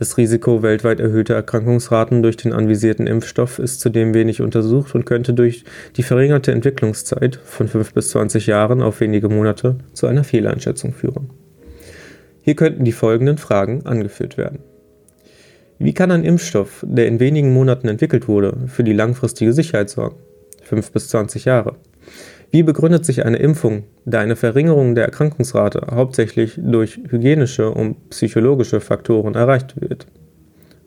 Das 0.00 0.16
Risiko 0.16 0.62
weltweit 0.62 0.98
erhöhter 0.98 1.34
Erkrankungsraten 1.34 2.22
durch 2.22 2.38
den 2.38 2.54
anvisierten 2.54 3.06
Impfstoff 3.06 3.58
ist 3.58 3.80
zudem 3.80 4.14
wenig 4.14 4.40
untersucht 4.40 4.94
und 4.94 5.04
könnte 5.04 5.34
durch 5.34 5.64
die 5.96 6.02
verringerte 6.02 6.52
Entwicklungszeit 6.52 7.36
von 7.44 7.68
5 7.68 7.92
bis 7.92 8.08
20 8.08 8.46
Jahren 8.46 8.80
auf 8.80 9.00
wenige 9.00 9.28
Monate 9.28 9.76
zu 9.92 10.06
einer 10.06 10.24
Fehleinschätzung 10.24 10.94
führen. 10.94 11.28
Hier 12.40 12.56
könnten 12.56 12.84
die 12.84 12.92
folgenden 12.92 13.36
Fragen 13.36 13.84
angeführt 13.84 14.38
werden. 14.38 14.60
Wie 15.78 15.92
kann 15.92 16.10
ein 16.10 16.24
Impfstoff, 16.24 16.82
der 16.88 17.06
in 17.06 17.20
wenigen 17.20 17.52
Monaten 17.52 17.88
entwickelt 17.88 18.26
wurde, 18.26 18.56
für 18.68 18.84
die 18.84 18.94
langfristige 18.94 19.52
Sicherheit 19.52 19.90
sorgen? 19.90 20.16
5 20.62 20.92
bis 20.92 21.08
20 21.08 21.44
Jahre. 21.44 21.76
Wie 22.52 22.64
begründet 22.64 23.04
sich 23.04 23.24
eine 23.24 23.36
Impfung, 23.36 23.84
da 24.04 24.18
eine 24.18 24.34
Verringerung 24.34 24.96
der 24.96 25.04
Erkrankungsrate 25.04 25.86
hauptsächlich 25.92 26.58
durch 26.60 26.98
hygienische 27.08 27.70
und 27.70 28.10
psychologische 28.10 28.80
Faktoren 28.80 29.34
erreicht 29.34 29.80
wird? 29.80 30.06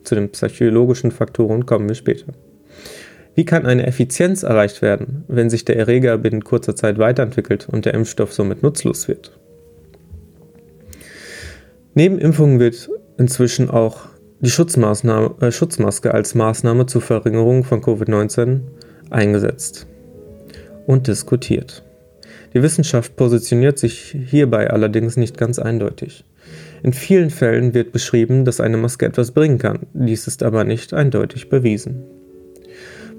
Zu 0.02 0.14
den 0.14 0.30
psychologischen 0.30 1.10
Faktoren 1.10 1.64
kommen 1.64 1.88
wir 1.88 1.94
später. 1.94 2.34
Wie 3.34 3.46
kann 3.46 3.64
eine 3.64 3.86
Effizienz 3.86 4.42
erreicht 4.42 4.82
werden, 4.82 5.24
wenn 5.26 5.48
sich 5.48 5.64
der 5.64 5.78
Erreger 5.78 6.18
binnen 6.18 6.44
kurzer 6.44 6.76
Zeit 6.76 6.98
weiterentwickelt 6.98 7.66
und 7.70 7.86
der 7.86 7.94
Impfstoff 7.94 8.34
somit 8.34 8.62
nutzlos 8.62 9.08
wird? 9.08 9.38
Neben 11.94 12.18
Impfungen 12.18 12.60
wird 12.60 12.90
inzwischen 13.16 13.70
auch 13.70 14.02
die 14.40 14.48
äh, 14.48 15.50
Schutzmaske 15.52 16.12
als 16.12 16.34
Maßnahme 16.34 16.84
zur 16.86 17.00
Verringerung 17.00 17.64
von 17.64 17.80
Covid-19 17.80 18.60
eingesetzt 19.08 19.86
und 20.86 21.06
diskutiert. 21.06 21.82
Die 22.54 22.62
Wissenschaft 22.62 23.16
positioniert 23.16 23.78
sich 23.78 24.16
hierbei 24.26 24.70
allerdings 24.70 25.16
nicht 25.16 25.36
ganz 25.36 25.58
eindeutig. 25.58 26.24
In 26.82 26.92
vielen 26.92 27.30
Fällen 27.30 27.74
wird 27.74 27.92
beschrieben, 27.92 28.44
dass 28.44 28.60
eine 28.60 28.76
Maske 28.76 29.06
etwas 29.06 29.32
bringen 29.32 29.58
kann, 29.58 29.80
dies 29.92 30.26
ist 30.26 30.42
aber 30.42 30.64
nicht 30.64 30.94
eindeutig 30.94 31.48
bewiesen. 31.48 32.04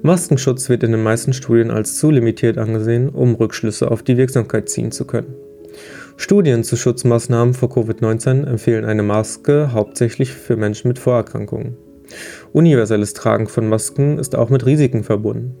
Maskenschutz 0.02 0.68
wird 0.68 0.84
in 0.84 0.92
den 0.92 1.02
meisten 1.02 1.32
Studien 1.32 1.70
als 1.70 1.98
zu 1.98 2.10
limitiert 2.10 2.58
angesehen, 2.58 3.08
um 3.08 3.34
Rückschlüsse 3.34 3.90
auf 3.90 4.02
die 4.02 4.16
Wirksamkeit 4.16 4.68
ziehen 4.68 4.92
zu 4.92 5.04
können. 5.04 5.34
Studien 6.16 6.64
zu 6.64 6.76
Schutzmaßnahmen 6.76 7.52
vor 7.52 7.70
Covid-19 7.70 8.46
empfehlen 8.46 8.84
eine 8.84 9.02
Maske 9.02 9.72
hauptsächlich 9.72 10.32
für 10.32 10.56
Menschen 10.56 10.88
mit 10.88 10.98
Vorerkrankungen. 10.98 11.76
Universelles 12.52 13.12
Tragen 13.12 13.48
von 13.48 13.68
Masken 13.68 14.18
ist 14.18 14.36
auch 14.36 14.48
mit 14.48 14.64
Risiken 14.64 15.02
verbunden 15.02 15.56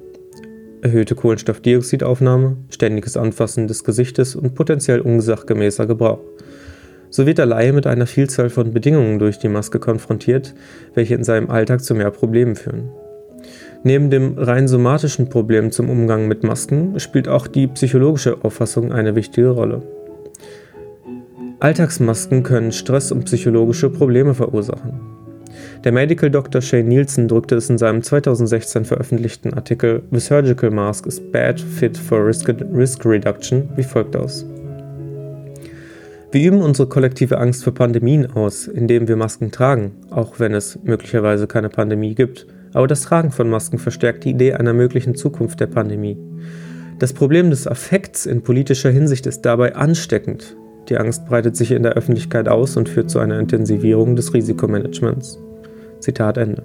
erhöhte 0.86 1.16
Kohlenstoffdioxidaufnahme, 1.16 2.56
ständiges 2.70 3.16
Anfassen 3.16 3.66
des 3.66 3.82
Gesichtes 3.82 4.36
und 4.36 4.54
potenziell 4.54 5.00
unsachgemäßer 5.00 5.86
Gebrauch. 5.86 6.20
So 7.10 7.26
wird 7.26 7.38
der 7.38 7.46
Laie 7.46 7.72
mit 7.72 7.86
einer 7.86 8.06
Vielzahl 8.06 8.50
von 8.50 8.72
Bedingungen 8.72 9.18
durch 9.18 9.38
die 9.38 9.48
Maske 9.48 9.78
konfrontiert, 9.78 10.54
welche 10.94 11.14
in 11.14 11.24
seinem 11.24 11.50
Alltag 11.50 11.82
zu 11.82 11.94
mehr 11.94 12.10
Problemen 12.10 12.56
führen. 12.56 12.88
Neben 13.82 14.10
dem 14.10 14.38
rein 14.38 14.68
somatischen 14.68 15.28
Problem 15.28 15.70
zum 15.70 15.90
Umgang 15.90 16.28
mit 16.28 16.42
Masken 16.42 16.98
spielt 17.00 17.28
auch 17.28 17.46
die 17.46 17.66
psychologische 17.66 18.38
Auffassung 18.42 18.92
eine 18.92 19.14
wichtige 19.14 19.50
Rolle. 19.50 19.82
Alltagsmasken 21.58 22.42
können 22.42 22.72
Stress 22.72 23.10
und 23.12 23.24
psychologische 23.24 23.90
Probleme 23.90 24.34
verursachen. 24.34 25.15
Der 25.84 25.92
Medical 25.92 26.30
Dr. 26.30 26.60
Shane 26.60 26.88
Nielsen 26.88 27.28
drückte 27.28 27.54
es 27.54 27.70
in 27.70 27.78
seinem 27.78 28.02
2016 28.02 28.84
veröffentlichten 28.84 29.54
Artikel 29.54 30.02
The 30.10 30.20
Surgical 30.20 30.70
Mask 30.70 31.06
is 31.06 31.20
Bad 31.20 31.60
Fit 31.60 31.96
for 31.96 32.26
Risk, 32.26 32.48
Risk 32.48 33.04
Reduction 33.04 33.68
wie 33.76 33.82
folgt 33.82 34.16
aus. 34.16 34.44
Wir 36.32 36.48
üben 36.48 36.60
unsere 36.60 36.88
kollektive 36.88 37.38
Angst 37.38 37.62
vor 37.62 37.72
Pandemien 37.72 38.26
aus, 38.32 38.66
indem 38.66 39.06
wir 39.06 39.16
Masken 39.16 39.52
tragen, 39.52 39.92
auch 40.10 40.40
wenn 40.40 40.54
es 40.54 40.78
möglicherweise 40.82 41.46
keine 41.46 41.68
Pandemie 41.68 42.14
gibt. 42.14 42.46
Aber 42.72 42.86
das 42.86 43.02
Tragen 43.02 43.30
von 43.30 43.48
Masken 43.48 43.78
verstärkt 43.78 44.24
die 44.24 44.30
Idee 44.30 44.54
einer 44.54 44.72
möglichen 44.72 45.14
Zukunft 45.14 45.60
der 45.60 45.68
Pandemie. 45.68 46.18
Das 46.98 47.12
Problem 47.12 47.50
des 47.50 47.66
Affekts 47.66 48.26
in 48.26 48.42
politischer 48.42 48.90
Hinsicht 48.90 49.26
ist 49.26 49.42
dabei 49.42 49.76
ansteckend. 49.76 50.56
Die 50.88 50.98
Angst 50.98 51.26
breitet 51.26 51.56
sich 51.56 51.70
in 51.70 51.82
der 51.82 51.92
Öffentlichkeit 51.92 52.48
aus 52.48 52.76
und 52.76 52.88
führt 52.88 53.10
zu 53.10 53.18
einer 53.18 53.38
Intensivierung 53.38 54.16
des 54.16 54.34
Risikomanagements. 54.34 55.38
Zitat 56.06 56.38
Ende. 56.38 56.62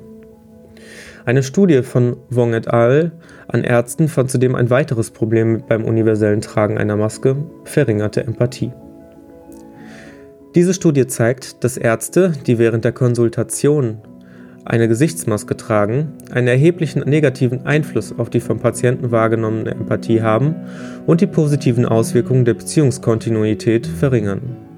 Eine 1.25 1.41
Studie 1.41 1.81
von 1.81 2.17
Wong 2.29 2.53
et 2.53 2.67
al. 2.67 3.11
an 3.47 3.63
Ärzten 3.63 4.07
fand 4.07 4.29
zudem 4.29 4.53
ein 4.53 4.69
weiteres 4.69 5.09
Problem 5.09 5.63
beim 5.67 5.83
universellen 5.83 6.41
Tragen 6.41 6.77
einer 6.77 6.95
Maske, 6.95 7.35
verringerte 7.63 8.23
Empathie. 8.23 8.71
Diese 10.53 10.75
Studie 10.75 11.07
zeigt, 11.07 11.63
dass 11.63 11.77
Ärzte, 11.77 12.33
die 12.45 12.59
während 12.59 12.85
der 12.85 12.91
Konsultation 12.91 13.97
eine 14.63 14.87
Gesichtsmaske 14.87 15.57
tragen, 15.57 16.13
einen 16.31 16.47
erheblichen 16.47 17.01
negativen 17.09 17.65
Einfluss 17.65 18.13
auf 18.15 18.29
die 18.29 18.41
vom 18.41 18.59
Patienten 18.59 19.09
wahrgenommene 19.09 19.71
Empathie 19.71 20.21
haben 20.21 20.53
und 21.07 21.19
die 21.19 21.27
positiven 21.27 21.87
Auswirkungen 21.87 22.45
der 22.45 22.53
Beziehungskontinuität 22.53 23.87
verringern. 23.87 24.70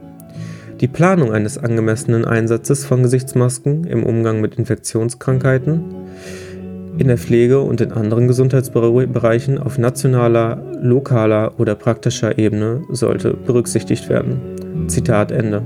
Die 0.83 0.89
Planung 0.89 1.31
eines 1.31 1.57
angemessenen 1.57 2.25
Einsatzes 2.25 2.83
von 2.83 3.03
Gesichtsmasken 3.03 3.85
im 3.85 4.03
Umgang 4.03 4.41
mit 4.41 4.55
Infektionskrankheiten, 4.55 5.81
in 6.97 7.07
der 7.07 7.17
Pflege 7.17 7.61
und 7.61 7.79
in 7.79 7.93
anderen 7.93 8.27
Gesundheitsbereichen 8.27 9.59
auf 9.59 9.77
nationaler, 9.77 10.61
lokaler 10.81 11.57
oder 11.57 11.75
praktischer 11.75 12.37
Ebene 12.37 12.83
sollte 12.89 13.33
berücksichtigt 13.33 14.09
werden. 14.09 14.41
Zitat 14.87 15.31
Ende. 15.31 15.63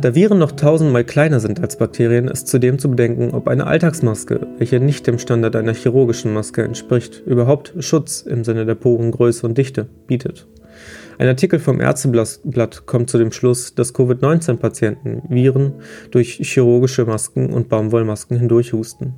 Da 0.00 0.16
Viren 0.16 0.40
noch 0.40 0.50
tausendmal 0.50 1.04
kleiner 1.04 1.38
sind 1.38 1.60
als 1.60 1.78
Bakterien, 1.78 2.26
ist 2.26 2.48
zudem 2.48 2.80
zu 2.80 2.90
bedenken, 2.90 3.34
ob 3.34 3.46
eine 3.46 3.68
Alltagsmaske, 3.68 4.48
welche 4.58 4.80
nicht 4.80 5.06
dem 5.06 5.20
Standard 5.20 5.54
einer 5.54 5.74
chirurgischen 5.74 6.34
Maske 6.34 6.64
entspricht, 6.64 7.22
überhaupt 7.24 7.72
Schutz 7.78 8.22
im 8.22 8.42
Sinne 8.42 8.66
der 8.66 8.74
Porengröße 8.74 9.46
und 9.46 9.56
Dichte 9.56 9.86
bietet. 10.08 10.48
Ein 11.18 11.28
Artikel 11.28 11.60
vom 11.60 11.80
Ärzteblatt 11.80 12.86
kommt 12.86 13.08
zu 13.08 13.18
dem 13.18 13.30
Schluss, 13.30 13.74
dass 13.74 13.94
Covid-19-Patienten 13.94 15.22
Viren 15.28 15.74
durch 16.10 16.40
chirurgische 16.42 17.04
Masken 17.04 17.52
und 17.52 17.68
Baumwollmasken 17.68 18.38
hindurchhusten. 18.38 19.14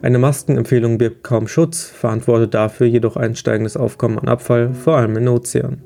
Eine 0.00 0.18
Maskenempfehlung 0.18 0.98
birgt 0.98 1.22
kaum 1.22 1.46
Schutz, 1.46 1.84
verantwortet 1.84 2.54
dafür 2.54 2.86
jedoch 2.86 3.16
ein 3.16 3.36
steigendes 3.36 3.76
Aufkommen 3.76 4.18
an 4.18 4.28
Abfall, 4.28 4.74
vor 4.74 4.96
allem 4.96 5.16
in 5.16 5.28
Ozeanen. 5.28 5.82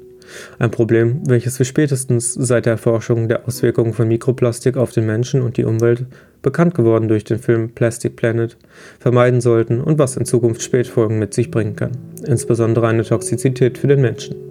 Ein 0.59 0.71
Problem, 0.71 1.21
welches 1.26 1.59
wir 1.59 1.66
spätestens 1.66 2.35
seit 2.35 2.66
der 2.66 2.73
Erforschung 2.73 3.28
der 3.28 3.47
Auswirkungen 3.47 3.92
von 3.92 4.09
Mikroplastik 4.09 4.76
auf 4.76 4.92
den 4.92 5.06
Menschen 5.06 5.42
und 5.42 5.56
die 5.56 5.64
Umwelt, 5.64 6.06
bekannt 6.42 6.75
geworden 6.75 7.09
durch 7.09 7.25
den 7.25 7.38
Film 7.38 7.71
Plastic 7.71 8.16
Planet, 8.16 8.56
vermeiden 8.99 9.40
sollten 9.40 9.80
und 9.80 9.99
was 9.99 10.16
in 10.16 10.25
Zukunft 10.25 10.62
Spätfolgen 10.62 11.18
mit 11.18 11.35
sich 11.35 11.50
bringen 11.50 11.76
kann, 11.76 11.92
insbesondere 12.25 12.88
eine 12.88 13.04
Toxizität 13.04 13.78
für 13.78 13.88
den 13.88 14.00
Menschen. 14.00 14.46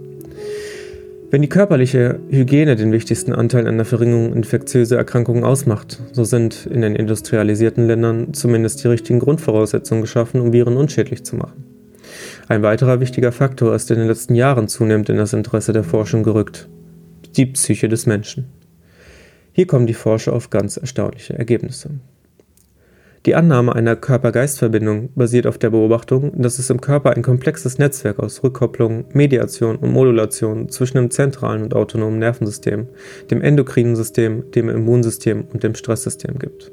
Wenn 1.32 1.42
die 1.42 1.50
körperliche 1.50 2.20
Hygiene 2.30 2.76
den 2.76 2.92
wichtigsten 2.92 3.34
Anteil 3.34 3.68
an 3.68 3.78
der 3.78 3.86
Verringerung 3.86 4.34
infektiöser 4.34 4.98
Erkrankungen 4.98 5.44
ausmacht, 5.44 6.00
so 6.12 6.24
sind 6.24 6.68
in 6.68 6.82
den 6.82 6.96
industrialisierten 6.96 7.88
Ländern 7.88 8.34
zumindest 8.34 8.84
die 8.84 8.90
richtigen 8.90 9.20
Grundvoraussetzungen 9.20 10.04
geschaffen, 10.04 10.40
um 10.40 10.54
Viren 10.54 10.78
unschädlich 10.78 11.26
zu 11.26 11.36
machen. 11.36 11.66
Ein 12.48 12.62
weiterer 12.62 13.00
wichtiger 13.00 13.32
Faktor 13.32 13.74
ist 13.74 13.90
in 13.90 13.98
den 13.98 14.08
letzten 14.08 14.36
Jahren 14.36 14.68
zunehmend 14.68 15.10
in 15.10 15.18
das 15.18 15.34
Interesse 15.34 15.74
der 15.74 15.84
Forschung 15.84 16.22
gerückt, 16.22 16.70
die 17.36 17.48
Psyche 17.48 17.90
des 17.90 18.06
Menschen. 18.06 18.46
Hier 19.52 19.66
kommen 19.66 19.88
die 19.88 19.94
Forscher 19.96 20.34
auf 20.34 20.52
ganz 20.52 20.78
erstaunliche 20.78 21.38
Ergebnisse. 21.38 21.90
Die 23.26 23.34
Annahme 23.34 23.74
einer 23.74 23.96
Körper-Geist-Verbindung 23.96 25.10
basiert 25.16 25.48
auf 25.48 25.58
der 25.58 25.72
Beobachtung, 25.72 26.32
dass 26.40 26.60
es 26.60 26.70
im 26.70 26.80
Körper 26.80 27.16
ein 27.16 27.24
komplexes 27.24 27.80
Netzwerk 27.80 28.20
aus 28.20 28.44
Rückkopplung, 28.44 29.06
Mediation 29.14 29.78
und 29.78 29.92
Modulation 29.92 30.70
zwischen 30.70 30.98
dem 30.98 31.10
zentralen 31.10 31.64
und 31.64 31.74
autonomen 31.74 32.20
Nervensystem, 32.20 32.88
dem 33.32 33.42
endokrinen 33.42 33.96
System, 33.96 34.52
dem 34.52 34.70
Immunsystem 34.70 35.46
und 35.52 35.64
dem 35.64 35.74
Stresssystem 35.74 36.38
gibt. 36.38 36.72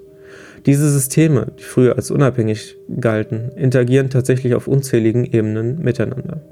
Diese 0.66 0.90
Systeme, 0.90 1.52
die 1.59 1.64
früher 1.64 1.97
als 1.97 2.11
unabhängig 2.11 2.76
galten, 3.00 3.50
interagieren 3.56 4.11
tatsächlich 4.11 4.54
auf 4.54 4.68
unzähligen 4.68 5.25
Ebenen 5.25 5.78
miteinander. 5.80 6.42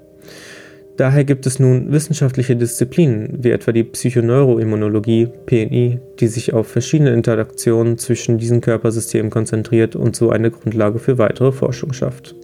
Daher 1.01 1.25
gibt 1.25 1.47
es 1.47 1.59
nun 1.59 1.93
wissenschaftliche 1.93 2.57
Disziplinen, 2.57 3.39
wie 3.43 3.53
etwa 3.53 3.73
die 3.73 3.85
Psychoneuroimmunologie, 3.85 5.29
PNI, 5.47 5.99
die 6.19 6.27
sich 6.27 6.53
auf 6.53 6.69
verschiedene 6.69 7.15
Interaktionen 7.15 7.97
zwischen 7.97 8.37
diesen 8.37 8.61
Körpersystemen 8.61 9.31
konzentriert 9.31 9.97
und 9.97 10.15
so 10.15 10.29
eine 10.29 10.51
Grundlage 10.51 10.99
für 10.99 11.17
weitere 11.17 11.53
Forschung 11.53 11.95
schafft. 11.95 12.35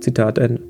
Zitat 0.00 0.36
Ende. 0.36 0.60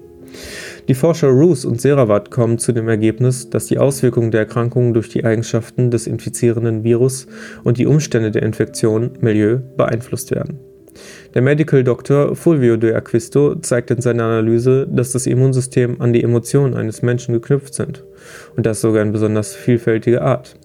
Die 0.86 0.94
Forscher 0.94 1.30
Roos 1.30 1.64
und 1.64 1.80
Seravat 1.80 2.30
kommen 2.30 2.58
zu 2.58 2.70
dem 2.70 2.88
Ergebnis, 2.88 3.50
dass 3.50 3.66
die 3.66 3.78
Auswirkungen 3.78 4.30
der 4.30 4.42
Erkrankung 4.42 4.94
durch 4.94 5.08
die 5.08 5.24
Eigenschaften 5.24 5.90
des 5.90 6.06
infizierenden 6.06 6.84
Virus 6.84 7.26
und 7.64 7.78
die 7.78 7.86
Umstände 7.86 8.30
der 8.30 8.44
Infektion, 8.44 9.10
Milieu, 9.20 9.58
beeinflusst 9.76 10.30
werden. 10.30 10.60
Der 11.34 11.42
Medical 11.42 11.84
Doctor 11.84 12.34
Fulvio 12.34 12.76
de 12.76 12.94
Acquisto 12.94 13.54
zeigt 13.56 13.90
in 13.90 14.00
seiner 14.00 14.24
Analyse, 14.24 14.86
dass 14.90 15.12
das 15.12 15.26
Immunsystem 15.26 16.00
an 16.00 16.12
die 16.12 16.22
Emotionen 16.22 16.74
eines 16.74 17.02
Menschen 17.02 17.34
geknüpft 17.34 17.74
sind 17.74 18.04
und 18.56 18.66
das 18.66 18.80
sogar 18.80 19.02
in 19.02 19.12
besonders 19.12 19.54
vielfältiger 19.54 20.22
Art. 20.22 20.56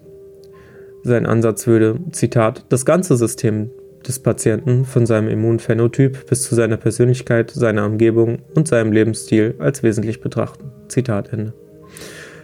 Sein 1.02 1.26
Ansatz 1.26 1.66
würde, 1.66 1.98
Zitat, 2.12 2.64
das 2.70 2.84
ganze 2.86 3.16
System 3.16 3.70
des 4.06 4.18
Patienten 4.18 4.84
von 4.84 5.06
seinem 5.06 5.28
Immunphänotyp 5.28 6.26
bis 6.28 6.42
zu 6.42 6.54
seiner 6.54 6.76
Persönlichkeit, 6.76 7.50
seiner 7.50 7.86
Umgebung 7.86 8.38
und 8.54 8.68
seinem 8.68 8.92
Lebensstil 8.92 9.54
als 9.58 9.82
wesentlich 9.82 10.20
betrachten. 10.20 10.70
Zitat 10.88 11.32
Ende. 11.32 11.52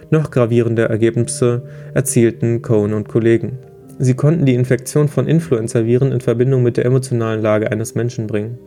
Noch 0.09 0.29
gravierende 0.29 0.89
Ergebnisse 0.89 1.63
erzielten 1.93 2.61
Cohen 2.61 2.93
und 2.93 3.07
Kollegen. 3.07 3.59
Sie 4.03 4.15
konnten 4.15 4.47
die 4.47 4.55
Infektion 4.55 5.07
von 5.07 5.27
Influenza-Viren 5.27 6.11
in 6.11 6.21
Verbindung 6.21 6.63
mit 6.63 6.75
der 6.75 6.85
emotionalen 6.85 7.39
Lage 7.39 7.71
eines 7.71 7.93
Menschen 7.93 8.25
bringen. 8.25 8.57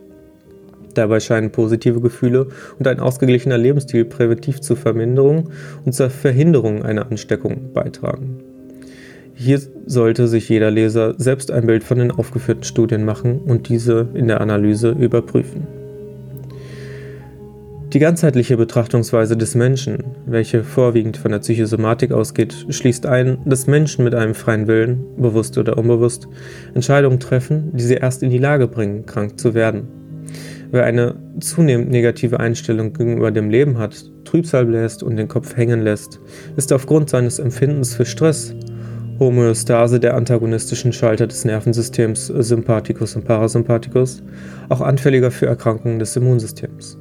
Dabei 0.93 1.19
scheinen 1.19 1.51
positive 1.51 1.99
Gefühle 1.99 2.47
und 2.79 2.87
ein 2.87 3.01
ausgeglichener 3.01 3.57
Lebensstil 3.57 4.05
präventiv 4.05 4.61
zur 4.61 4.77
Verminderung 4.77 5.49
und 5.83 5.91
zur 5.91 6.09
Verhinderung 6.09 6.83
einer 6.83 7.11
Ansteckung 7.11 7.73
beitragen. 7.73 8.37
Hier 9.33 9.59
sollte 9.85 10.29
sich 10.29 10.47
jeder 10.47 10.71
Leser 10.71 11.15
selbst 11.17 11.51
ein 11.51 11.67
Bild 11.67 11.83
von 11.83 11.99
den 11.99 12.11
aufgeführten 12.11 12.63
Studien 12.63 13.03
machen 13.03 13.39
und 13.39 13.67
diese 13.67 14.07
in 14.13 14.29
der 14.29 14.39
Analyse 14.39 14.91
überprüfen. 14.91 15.67
Die 17.95 17.99
ganzheitliche 17.99 18.57
Betrachtungsweise 18.57 19.37
des 19.37 19.55
Menschen, 19.55 20.03
welche 20.25 20.65
vorwiegend 20.65 21.15
von 21.15 21.31
der 21.31 21.39
Psychosomatik 21.39 22.11
ausgeht, 22.11 22.65
schließt 22.67 23.05
ein, 23.05 23.37
dass 23.45 23.67
Menschen 23.67 24.03
mit 24.03 24.13
einem 24.13 24.35
freien 24.35 24.67
Willen, 24.67 25.05
bewusst 25.15 25.57
oder 25.57 25.77
unbewusst, 25.77 26.27
Entscheidungen 26.73 27.21
treffen, 27.21 27.71
die 27.71 27.83
sie 27.83 27.93
erst 27.93 28.21
in 28.21 28.31
die 28.31 28.37
Lage 28.37 28.67
bringen, 28.67 29.05
krank 29.05 29.39
zu 29.39 29.53
werden. 29.53 29.87
Wer 30.71 30.83
eine 30.83 31.15
zunehmend 31.39 31.89
negative 31.89 32.41
Einstellung 32.41 32.91
gegenüber 32.91 33.31
dem 33.31 33.49
Leben 33.49 33.77
hat, 33.77 34.11
Trübsal 34.25 34.65
bläst 34.65 35.01
und 35.01 35.15
den 35.15 35.29
Kopf 35.29 35.55
hängen 35.55 35.81
lässt, 35.81 36.19
ist 36.57 36.73
aufgrund 36.73 37.09
seines 37.09 37.39
Empfindens 37.39 37.95
für 37.95 38.05
Stress 38.05 38.53
Homöostase 39.19 40.01
der 40.01 40.15
antagonistischen 40.15 40.91
Schalter 40.91 41.27
des 41.27 41.45
Nervensystems 41.45 42.27
Sympathikus 42.27 43.15
und 43.15 43.23
Parasympathikus, 43.23 44.21
auch 44.67 44.81
anfälliger 44.81 45.31
für 45.31 45.45
Erkrankungen 45.45 45.99
des 45.99 46.13
Immunsystems. 46.17 46.97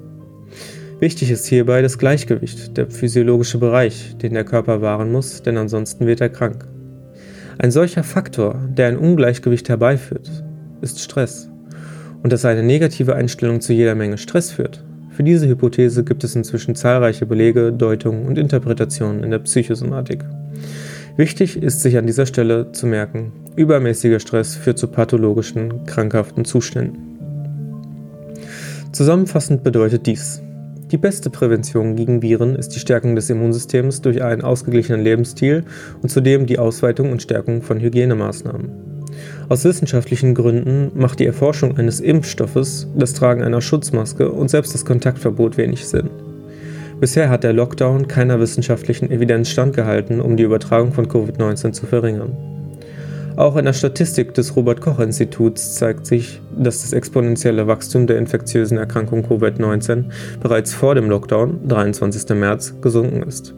Wichtig 1.01 1.31
ist 1.31 1.47
hierbei 1.47 1.83
das 1.83 1.99
Gleichgewicht, 1.99 2.77
der 2.77 2.89
physiologische 2.89 3.59
Bereich, 3.59 4.17
den 4.19 4.35
der 4.35 4.45
Körper 4.45 4.81
wahren 4.81 5.11
muss, 5.11 5.43
denn 5.43 5.57
ansonsten 5.57 6.07
wird 6.07 6.21
er 6.21 6.29
krank. 6.29 6.67
Ein 7.59 7.71
solcher 7.71 8.05
Faktor, 8.05 8.61
der 8.69 8.89
ein 8.89 8.97
Ungleichgewicht 8.97 9.69
herbeiführt, 9.69 10.31
ist 10.81 11.01
Stress. 11.01 11.51
Und 12.23 12.33
dass 12.33 12.45
eine 12.45 12.63
negative 12.63 13.15
Einstellung 13.15 13.61
zu 13.61 13.73
jeder 13.73 13.95
Menge 13.95 14.19
Stress 14.19 14.53
führt, 14.53 14.85
für 15.11 15.23
diese 15.23 15.47
Hypothese 15.47 16.03
gibt 16.03 16.25
es 16.25 16.35
inzwischen 16.35 16.75
zahlreiche 16.75 17.27
Belege, 17.27 17.73
Deutungen 17.73 18.27
und 18.27 18.37
Interpretationen 18.37 19.23
in 19.23 19.31
der 19.31 19.39
Psychosomatik. 19.41 20.25
Wichtig 21.17 21.63
ist 21.63 21.83
sich 21.83 21.97
an 21.97 22.07
dieser 22.07 22.27
Stelle 22.27 22.73
zu 22.73 22.87
merken, 22.87 23.33
übermäßiger 23.55 24.19
Stress 24.19 24.57
führt 24.57 24.79
zu 24.79 24.89
pathologischen, 24.89 25.85
krankhaften 25.87 26.45
Zuständen. 26.45 26.99
Zusammenfassend 28.91 29.63
bedeutet 29.63 30.07
dies, 30.07 30.43
die 30.95 30.99
beste 30.99 31.29
Prävention 31.29 31.97
gegen 31.97 32.23
Viren 32.23 32.55
ist 32.55 32.69
die 32.69 32.79
Stärkung 32.79 33.17
des 33.17 33.29
Immunsystems 33.29 34.01
durch 34.01 34.23
einen 34.23 34.43
ausgeglichenen 34.43 35.03
Lebensstil 35.03 35.65
und 36.03 36.09
zudem 36.09 36.47
die 36.47 36.61
Ausweitung 36.61 37.11
und 37.11 37.21
Stärkung 37.21 37.63
von 37.63 37.81
Hygienemaßnahmen. 37.81 38.71
Aus 39.49 39.65
wissenschaftlichen 39.65 40.37
Gründen 40.37 40.93
macht 40.95 41.19
die 41.19 41.27
Erforschung 41.27 41.77
eines 41.79 41.99
Impfstoffes, 41.99 42.87
das 42.97 43.13
Tragen 43.13 43.43
einer 43.43 43.61
Schutzmaske 43.61 44.31
und 44.31 44.51
selbst 44.51 44.73
das 44.73 44.85
Kontaktverbot 44.85 45.57
wenig 45.57 45.85
Sinn. 45.85 46.11
Bisher 47.01 47.29
hat 47.29 47.43
der 47.43 47.55
Lockdown 47.55 48.07
keiner 48.07 48.39
wissenschaftlichen 48.39 49.11
Evidenz 49.11 49.49
standgehalten, 49.49 50.21
um 50.21 50.37
die 50.37 50.45
Übertragung 50.45 50.93
von 50.93 51.09
Covid-19 51.09 51.73
zu 51.73 51.87
verringern. 51.87 52.54
Auch 53.37 53.57
in 53.57 53.65
der 53.65 53.73
Statistik 53.73 54.33
des 54.35 54.55
Robert 54.55 54.81
Koch 54.81 55.01
Instituts 55.01 55.75
zeigt 55.75 56.07
sich, 56.07 56.41
dass 56.57 56.83
das 56.83 56.93
exponentielle 56.93 57.67
Wachstum 57.67 58.07
der 58.07 58.19
infektiösen 58.19 58.79
Erkrankung 58.79 59.27
Covid-19 59.27 60.05
bereits 60.41 60.73
vor 60.73 60.95
dem 60.95 61.11
Lockdown, 61.11 61.67
23. 61.67 62.29
März, 62.37 62.75
gesunken 62.81 63.25
ist. 63.25 63.53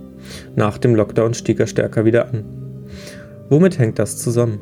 Nach 0.54 0.78
dem 0.78 0.94
Lockdown 0.94 1.34
stieg 1.34 1.60
er 1.60 1.66
stärker 1.66 2.06
wieder 2.06 2.28
an. 2.28 2.44
Womit 3.50 3.78
hängt 3.78 3.98
das 3.98 4.16
zusammen? 4.16 4.60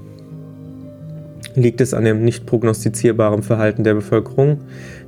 Liegt 1.54 1.80
es 1.80 1.94
an 1.94 2.04
dem 2.04 2.24
nicht 2.24 2.44
prognostizierbaren 2.44 3.44
Verhalten 3.44 3.84
der 3.84 3.94
Bevölkerung, 3.94 4.62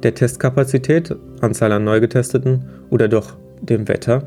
der 0.04 0.14
Testkapazität, 0.14 1.16
Anzahl 1.40 1.72
an 1.72 1.82
Neugetesteten 1.82 2.66
oder 2.90 3.08
doch 3.08 3.34
dem 3.60 3.88
Wetter? 3.88 4.22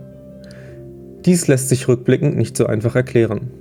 Dies 1.24 1.48
lässt 1.48 1.69
sich 1.69 1.88
rückblickend 1.88 2.36
nicht 2.36 2.57
so 2.57 2.65
einfach 2.65 2.95
erklären. 2.95 3.51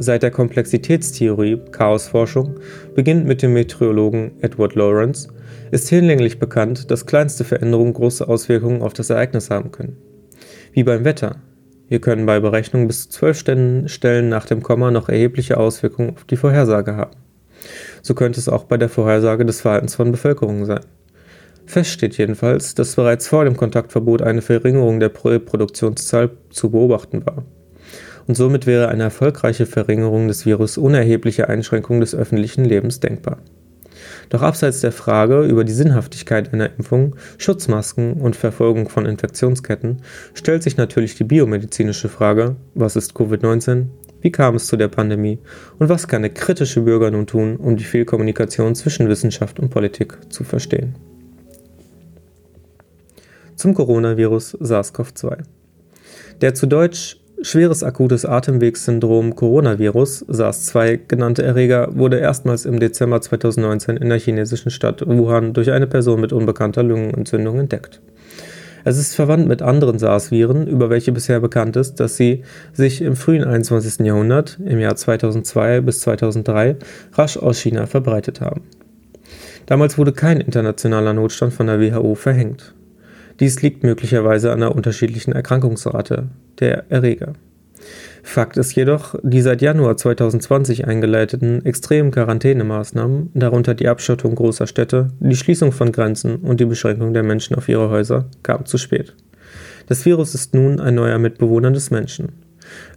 Seit 0.00 0.22
der 0.22 0.30
Komplexitätstheorie 0.30 1.60
Chaosforschung 1.72 2.60
beginnt 2.94 3.26
mit 3.26 3.42
dem 3.42 3.52
Meteorologen 3.52 4.30
Edward 4.40 4.76
Lawrence, 4.76 5.28
ist 5.72 5.88
hinlänglich 5.88 6.38
bekannt, 6.38 6.88
dass 6.92 7.04
kleinste 7.04 7.42
Veränderungen 7.42 7.94
große 7.94 8.28
Auswirkungen 8.28 8.82
auf 8.82 8.92
das 8.92 9.10
Ereignis 9.10 9.50
haben 9.50 9.72
können. 9.72 9.96
Wie 10.72 10.84
beim 10.84 11.04
Wetter. 11.04 11.42
Hier 11.88 12.00
können 12.00 12.26
bei 12.26 12.38
Berechnungen 12.38 12.86
bis 12.86 13.08
zu 13.08 13.18
zwölf 13.18 13.38
Stellen 13.38 14.28
nach 14.28 14.46
dem 14.46 14.62
Komma 14.62 14.92
noch 14.92 15.08
erhebliche 15.08 15.56
Auswirkungen 15.56 16.10
auf 16.10 16.24
die 16.24 16.36
Vorhersage 16.36 16.94
haben. 16.94 17.16
So 18.02 18.14
könnte 18.14 18.38
es 18.38 18.48
auch 18.48 18.64
bei 18.64 18.76
der 18.76 18.88
Vorhersage 18.88 19.44
des 19.44 19.62
Verhaltens 19.62 19.96
von 19.96 20.12
Bevölkerung 20.12 20.64
sein. 20.64 20.84
Fest 21.66 21.90
steht 21.90 22.16
jedenfalls, 22.18 22.76
dass 22.76 22.94
bereits 22.94 23.26
vor 23.26 23.44
dem 23.44 23.56
Kontaktverbot 23.56 24.22
eine 24.22 24.42
Verringerung 24.42 25.00
der 25.00 25.10
Reproduktionszahl 25.24 26.30
zu 26.50 26.70
beobachten 26.70 27.26
war. 27.26 27.44
Und 28.28 28.36
somit 28.36 28.66
wäre 28.66 28.88
eine 28.88 29.02
erfolgreiche 29.02 29.66
Verringerung 29.66 30.28
des 30.28 30.46
Virus 30.46 30.78
ohne 30.78 30.98
erhebliche 30.98 31.48
Einschränkung 31.48 31.98
des 31.98 32.14
öffentlichen 32.14 32.64
Lebens 32.64 33.00
denkbar. 33.00 33.38
Doch 34.28 34.42
abseits 34.42 34.80
der 34.80 34.92
Frage 34.92 35.42
über 35.42 35.64
die 35.64 35.72
Sinnhaftigkeit 35.72 36.52
einer 36.52 36.70
Impfung, 36.76 37.16
Schutzmasken 37.38 38.12
und 38.12 38.36
Verfolgung 38.36 38.88
von 38.88 39.06
Infektionsketten 39.06 40.02
stellt 40.34 40.62
sich 40.62 40.76
natürlich 40.76 41.16
die 41.16 41.24
biomedizinische 41.24 42.08
Frage, 42.08 42.54
was 42.74 42.94
ist 42.94 43.16
Covid-19, 43.16 43.86
wie 44.20 44.30
kam 44.30 44.54
es 44.54 44.66
zu 44.66 44.76
der 44.76 44.88
Pandemie 44.88 45.40
und 45.80 45.88
was 45.88 46.06
kann 46.06 46.22
der 46.22 46.34
kritische 46.34 46.82
Bürger 46.82 47.10
nun 47.10 47.26
tun, 47.26 47.56
um 47.56 47.76
die 47.76 47.84
Fehlkommunikation 47.84 48.76
zwischen 48.76 49.08
Wissenschaft 49.08 49.58
und 49.58 49.70
Politik 49.70 50.18
zu 50.28 50.44
verstehen 50.44 50.94
zum 53.58 53.74
Coronavirus 53.74 54.56
SARS-CoV-2. 54.60 55.38
Der 56.40 56.54
zu 56.54 56.66
Deutsch 56.66 57.17
schweres 57.42 57.82
akutes 57.82 58.24
Atemwegssyndrom 58.24 59.34
Coronavirus 59.36 60.24
SARS-2 60.28 61.00
genannte 61.08 61.42
Erreger 61.42 61.88
wurde 61.96 62.18
erstmals 62.18 62.64
im 62.64 62.80
Dezember 62.80 63.20
2019 63.20 63.96
in 63.96 64.08
der 64.08 64.18
chinesischen 64.18 64.70
Stadt 64.70 65.06
Wuhan 65.06 65.52
durch 65.52 65.70
eine 65.70 65.86
Person 65.86 66.20
mit 66.20 66.32
unbekannter 66.32 66.82
Lungenentzündung 66.82 67.60
entdeckt. 67.60 68.00
Es 68.84 68.96
ist 68.96 69.14
verwandt 69.14 69.48
mit 69.48 69.60
anderen 69.60 69.98
SARS-Viren, 69.98 70.66
über 70.66 70.88
welche 70.88 71.12
bisher 71.12 71.40
bekannt 71.40 71.76
ist, 71.76 72.00
dass 72.00 72.16
sie 72.16 72.44
sich 72.72 73.02
im 73.02 73.16
frühen 73.16 73.44
21. 73.44 74.06
Jahrhundert, 74.06 74.58
im 74.64 74.78
Jahr 74.78 74.96
2002 74.96 75.80
bis 75.80 76.00
2003, 76.00 76.76
rasch 77.12 77.36
aus 77.36 77.58
China 77.58 77.86
verbreitet 77.86 78.40
haben. 78.40 78.62
Damals 79.66 79.98
wurde 79.98 80.12
kein 80.12 80.40
internationaler 80.40 81.12
Notstand 81.12 81.52
von 81.52 81.66
der 81.66 81.80
WHO 81.80 82.14
verhängt. 82.14 82.74
Dies 83.40 83.62
liegt 83.62 83.84
möglicherweise 83.84 84.50
an 84.52 84.60
der 84.60 84.74
unterschiedlichen 84.74 85.32
Erkrankungsrate 85.32 86.28
der 86.58 86.90
Erreger. 86.90 87.34
Fakt 88.24 88.56
ist 88.56 88.74
jedoch, 88.74 89.14
die 89.22 89.40
seit 89.40 89.62
Januar 89.62 89.96
2020 89.96 90.88
eingeleiteten 90.88 91.64
extremen 91.64 92.10
Quarantänemaßnahmen, 92.10 93.30
darunter 93.34 93.74
die 93.74 93.86
Abschottung 93.86 94.34
großer 94.34 94.66
Städte, 94.66 95.08
die 95.20 95.36
Schließung 95.36 95.70
von 95.70 95.92
Grenzen 95.92 96.36
und 96.36 96.58
die 96.58 96.66
Beschränkung 96.66 97.14
der 97.14 97.22
Menschen 97.22 97.54
auf 97.54 97.68
ihre 97.68 97.90
Häuser, 97.90 98.28
kamen 98.42 98.66
zu 98.66 98.76
spät. 98.76 99.14
Das 99.86 100.04
Virus 100.04 100.34
ist 100.34 100.52
nun 100.52 100.80
ein 100.80 100.96
neuer 100.96 101.18
Mitbewohner 101.18 101.70
des 101.70 101.92
Menschen. 101.92 102.32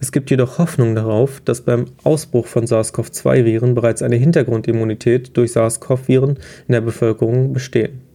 Es 0.01 0.11
gibt 0.11 0.31
jedoch 0.31 0.57
Hoffnung 0.57 0.95
darauf, 0.95 1.39
dass 1.45 1.61
beim 1.61 1.85
Ausbruch 2.03 2.47
von 2.47 2.65
SARS-CoV-2-Viren 2.65 3.75
bereits 3.75 4.01
eine 4.01 4.17
Hintergrundimmunität 4.17 5.37
durch 5.37 5.53
SARS-CoV-Viren 5.53 6.31
in 6.67 6.71
der 6.73 6.81
Bevölkerung 6.81 7.53
bestehen 7.53 8.10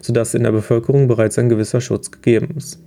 sodass 0.00 0.34
in 0.34 0.44
der 0.44 0.52
Bevölkerung 0.52 1.08
bereits 1.08 1.38
ein 1.38 1.48
gewisser 1.48 1.80
Schutz 1.80 2.10
gegeben 2.10 2.54
ist. 2.56 2.80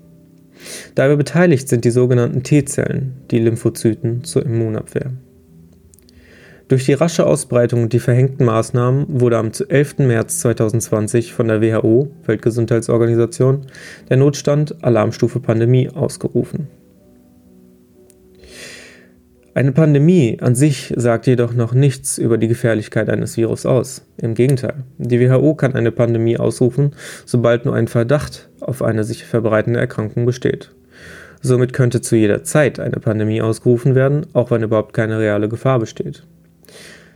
Dabei 0.96 1.16
beteiligt 1.16 1.70
sind 1.70 1.86
die 1.86 1.92
sogenannten 1.92 2.44
T-Zellen, 2.44 3.14
die 3.32 3.40
Lymphozyten 3.40 4.24
zur 4.24 4.46
Immunabwehr. 4.46 5.12
Durch 6.68 6.86
die 6.86 6.94
rasche 6.94 7.26
Ausbreitung 7.26 7.82
und 7.84 7.94
die 7.94 8.00
verhängten 8.00 8.46
Maßnahmen 8.46 9.20
wurde 9.20 9.40
am 9.40 9.50
11. 9.68 10.00
März 10.00 10.40
2020 10.42 11.34
von 11.34 11.48
der 11.48 11.64
WHO, 11.64 12.12
Weltgesundheitsorganisation, 12.26 13.66
der 14.08 14.18
Notstand 14.18 14.84
Alarmstufe 14.84 15.40
Pandemie 15.40 15.90
ausgerufen. 15.90 16.68
Eine 19.60 19.74
Pandemie 19.74 20.38
an 20.40 20.56
sich 20.56 20.94
sagt 20.96 21.28
jedoch 21.28 21.52
noch 21.54 21.74
nichts 21.74 22.18
über 22.18 22.38
die 22.38 22.48
Gefährlichkeit 22.48 23.10
eines 23.10 23.36
Virus 23.36 23.66
aus. 23.66 24.06
Im 24.16 24.34
Gegenteil, 24.34 24.86
die 24.98 25.20
WHO 25.20 25.54
kann 25.54 25.76
eine 25.76 25.92
Pandemie 25.92 26.38
ausrufen, 26.38 26.94
sobald 27.26 27.66
nur 27.66 27.76
ein 27.76 27.90
Verdacht 27.90 28.48
auf 28.62 28.82
eine 28.82 29.04
sich 29.04 29.26
verbreitende 29.26 29.78
Erkrankung 29.78 30.26
besteht. 30.26 30.72
Somit 31.42 31.74
könnte 31.74 32.00
zu 32.00 32.16
jeder 32.16 32.46
Zeit 32.46 32.80
eine 32.80 33.02
Pandemie 33.02 33.42
ausgerufen 33.42 33.96
werden, 33.96 34.28
auch 34.32 34.50
wenn 34.50 34.64
überhaupt 34.64 34.94
keine 34.94 35.20
reale 35.20 35.50
Gefahr 35.50 35.80
besteht. 35.80 36.24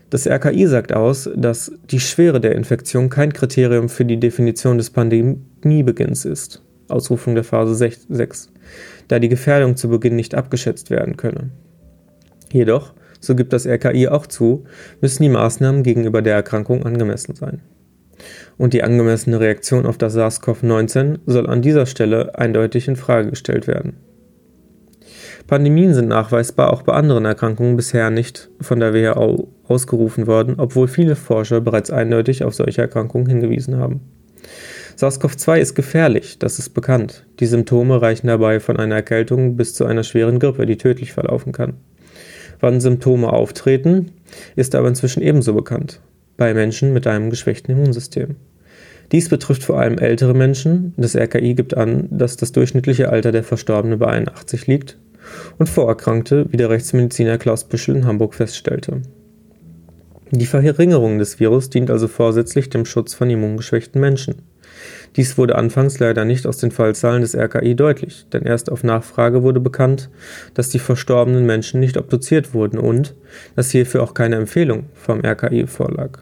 Das 0.09 0.27
RKI 0.27 0.67
sagt 0.67 0.91
aus, 0.91 1.29
dass 1.33 1.71
die 1.91 2.01
Schwere 2.01 2.41
der 2.41 2.55
Infektion 2.55 3.07
kein 3.07 3.31
Kriterium 3.31 3.87
für 3.87 4.03
die 4.03 4.19
Definition 4.19 4.77
des 4.77 4.89
Pandemiebeginns 4.89 6.25
ist. 6.25 6.61
Ausrufung 6.89 7.35
der 7.35 7.45
Phase 7.45 7.73
6, 7.73 8.49
da 9.07 9.19
die 9.19 9.29
Gefährdung 9.29 9.77
zu 9.77 9.87
Beginn 9.87 10.17
nicht 10.17 10.35
abgeschätzt 10.35 10.89
werden 10.89 11.15
könne. 11.15 11.51
Jedoch, 12.53 12.93
so 13.19 13.35
gibt 13.35 13.51
das 13.51 13.65
RKI 13.65 14.09
auch 14.09 14.27
zu, 14.27 14.65
müssen 15.01 15.23
die 15.23 15.29
Maßnahmen 15.29 15.81
gegenüber 15.81 16.21
der 16.21 16.35
Erkrankung 16.35 16.85
angemessen 16.85 17.33
sein. 17.33 17.61
Und 18.59 18.73
die 18.73 18.83
angemessene 18.83 19.39
Reaktion 19.39 19.87
auf 19.87 19.97
das 19.97 20.13
SARS-CoV-19 20.13 21.19
soll 21.25 21.47
an 21.47 21.63
dieser 21.63 21.87
Stelle 21.87 22.37
eindeutig 22.37 22.87
in 22.87 22.95
Frage 22.95 23.31
gestellt 23.31 23.65
werden. 23.65 23.97
Pandemien 25.47 25.95
sind 25.95 26.09
nachweisbar 26.09 26.71
auch 26.71 26.83
bei 26.83 26.93
anderen 26.93 27.25
Erkrankungen 27.25 27.75
bisher 27.75 28.11
nicht 28.11 28.51
von 28.61 28.79
der 28.79 28.93
WHO 28.93 29.47
ausgerufen 29.67 30.27
worden, 30.27 30.55
obwohl 30.59 30.87
viele 30.87 31.15
Forscher 31.15 31.59
bereits 31.59 31.89
eindeutig 31.89 32.43
auf 32.43 32.53
solche 32.53 32.81
Erkrankungen 32.81 33.27
hingewiesen 33.27 33.77
haben. 33.77 34.01
SARS-CoV-2 34.95 35.57
ist 35.57 35.73
gefährlich, 35.73 36.37
das 36.37 36.59
ist 36.59 36.69
bekannt. 36.69 37.25
Die 37.39 37.47
Symptome 37.47 37.99
reichen 37.99 38.27
dabei 38.27 38.59
von 38.59 38.77
einer 38.77 38.95
Erkältung 38.95 39.55
bis 39.55 39.73
zu 39.73 39.85
einer 39.85 40.03
schweren 40.03 40.37
Grippe, 40.37 40.67
die 40.67 40.77
tödlich 40.77 41.13
verlaufen 41.13 41.51
kann. 41.51 41.77
Wann 42.63 42.79
Symptome 42.79 43.33
auftreten, 43.33 44.11
ist 44.55 44.73
aber 44.73 44.87
inzwischen 44.87 45.21
ebenso 45.21 45.53
bekannt. 45.53 45.99
Bei 46.37 46.53
Menschen 46.53 46.93
mit 46.93 47.05
einem 47.07 47.29
geschwächten 47.29 47.75
Immunsystem. 47.75 48.37
Dies 49.11 49.27
betrifft 49.27 49.63
vor 49.63 49.81
allem 49.81 49.97
ältere 49.97 50.33
Menschen. 50.33 50.93
Das 50.95 51.13
RKI 51.13 51.55
gibt 51.55 51.75
an, 51.75 52.07
dass 52.09 52.37
das 52.37 52.53
durchschnittliche 52.53 53.09
Alter 53.09 53.33
der 53.33 53.43
Verstorbenen 53.43 53.99
bei 53.99 54.07
81 54.07 54.65
liegt 54.67 54.97
und 55.57 55.67
Vorerkrankte, 55.67 56.45
wie 56.51 56.57
der 56.57 56.69
Rechtsmediziner 56.69 57.37
Klaus 57.37 57.65
Büschel 57.65 57.97
in 57.97 58.05
Hamburg 58.05 58.33
feststellte. 58.33 59.01
Die 60.31 60.45
Verringerung 60.45 61.19
des 61.19 61.41
Virus 61.41 61.69
dient 61.69 61.91
also 61.91 62.07
vorsätzlich 62.07 62.69
dem 62.69 62.85
Schutz 62.85 63.13
von 63.13 63.29
immungeschwächten 63.29 63.99
Menschen. 63.99 64.35
Dies 65.15 65.37
wurde 65.37 65.55
anfangs 65.55 65.99
leider 65.99 66.25
nicht 66.25 66.47
aus 66.47 66.57
den 66.57 66.71
Fallzahlen 66.71 67.21
des 67.21 67.35
RKI 67.35 67.75
deutlich, 67.75 68.25
denn 68.33 68.43
erst 68.43 68.71
auf 68.71 68.83
Nachfrage 68.83 69.43
wurde 69.43 69.59
bekannt, 69.59 70.09
dass 70.55 70.69
die 70.69 70.79
verstorbenen 70.79 71.45
Menschen 71.45 71.79
nicht 71.79 71.97
obduziert 71.97 72.53
wurden 72.53 72.79
und 72.79 73.15
dass 73.55 73.69
hierfür 73.69 74.01
auch 74.01 74.13
keine 74.13 74.37
Empfehlung 74.37 74.85
vom 74.95 75.23
RKI 75.23 75.67
vorlag. 75.67 76.19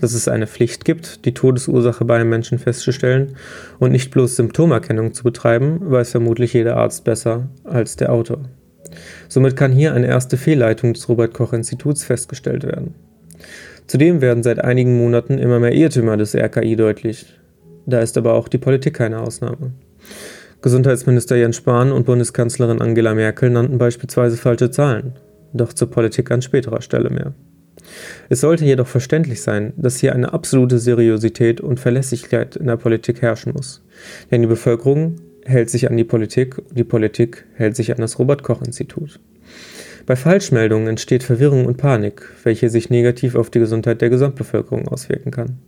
Dass 0.00 0.14
es 0.14 0.28
eine 0.28 0.46
Pflicht 0.46 0.84
gibt, 0.84 1.24
die 1.24 1.34
Todesursache 1.34 2.04
bei 2.04 2.16
einem 2.16 2.30
Menschen 2.30 2.58
festzustellen 2.58 3.36
und 3.78 3.92
nicht 3.92 4.10
bloß 4.10 4.36
Symptomerkennung 4.36 5.12
zu 5.12 5.24
betreiben, 5.24 5.80
weiß 5.82 6.12
vermutlich 6.12 6.52
jeder 6.52 6.76
Arzt 6.76 7.04
besser 7.04 7.48
als 7.64 7.96
der 7.96 8.12
Autor. 8.12 8.40
Somit 9.28 9.56
kann 9.56 9.72
hier 9.72 9.92
eine 9.94 10.06
erste 10.06 10.36
Fehlleitung 10.36 10.94
des 10.94 11.08
Robert 11.08 11.34
Koch 11.34 11.52
Instituts 11.52 12.04
festgestellt 12.04 12.64
werden. 12.64 12.94
Zudem 13.86 14.20
werden 14.20 14.42
seit 14.42 14.60
einigen 14.60 14.96
Monaten 14.98 15.38
immer 15.38 15.58
mehr 15.58 15.72
Irrtümer 15.72 16.16
des 16.16 16.34
RKI 16.34 16.76
deutlich. 16.76 17.26
Da 17.88 18.00
ist 18.00 18.18
aber 18.18 18.34
auch 18.34 18.48
die 18.48 18.58
Politik 18.58 18.94
keine 18.94 19.18
Ausnahme. 19.20 19.72
Gesundheitsminister 20.60 21.36
Jens 21.36 21.56
Spahn 21.56 21.90
und 21.90 22.04
Bundeskanzlerin 22.04 22.82
Angela 22.82 23.14
Merkel 23.14 23.48
nannten 23.48 23.78
beispielsweise 23.78 24.36
falsche 24.36 24.70
Zahlen, 24.70 25.14
doch 25.54 25.72
zur 25.72 25.90
Politik 25.90 26.30
an 26.30 26.42
späterer 26.42 26.82
Stelle 26.82 27.08
mehr. 27.08 27.32
Es 28.28 28.42
sollte 28.42 28.66
jedoch 28.66 28.86
verständlich 28.86 29.40
sein, 29.40 29.72
dass 29.78 29.96
hier 29.96 30.14
eine 30.14 30.34
absolute 30.34 30.78
Seriosität 30.78 31.62
und 31.62 31.80
Verlässlichkeit 31.80 32.56
in 32.56 32.66
der 32.66 32.76
Politik 32.76 33.22
herrschen 33.22 33.54
muss. 33.54 33.82
Denn 34.30 34.42
die 34.42 34.48
Bevölkerung 34.48 35.16
hält 35.46 35.70
sich 35.70 35.88
an 35.88 35.96
die 35.96 36.04
Politik 36.04 36.58
und 36.58 36.76
die 36.76 36.84
Politik 36.84 37.46
hält 37.54 37.74
sich 37.74 37.90
an 37.90 38.02
das 38.02 38.18
Robert 38.18 38.42
Koch 38.42 38.60
Institut. 38.60 39.18
Bei 40.04 40.14
Falschmeldungen 40.14 40.88
entsteht 40.88 41.22
Verwirrung 41.22 41.64
und 41.64 41.78
Panik, 41.78 42.22
welche 42.44 42.68
sich 42.68 42.90
negativ 42.90 43.34
auf 43.34 43.48
die 43.48 43.60
Gesundheit 43.60 44.02
der 44.02 44.10
Gesamtbevölkerung 44.10 44.88
auswirken 44.88 45.30
kann. 45.30 45.58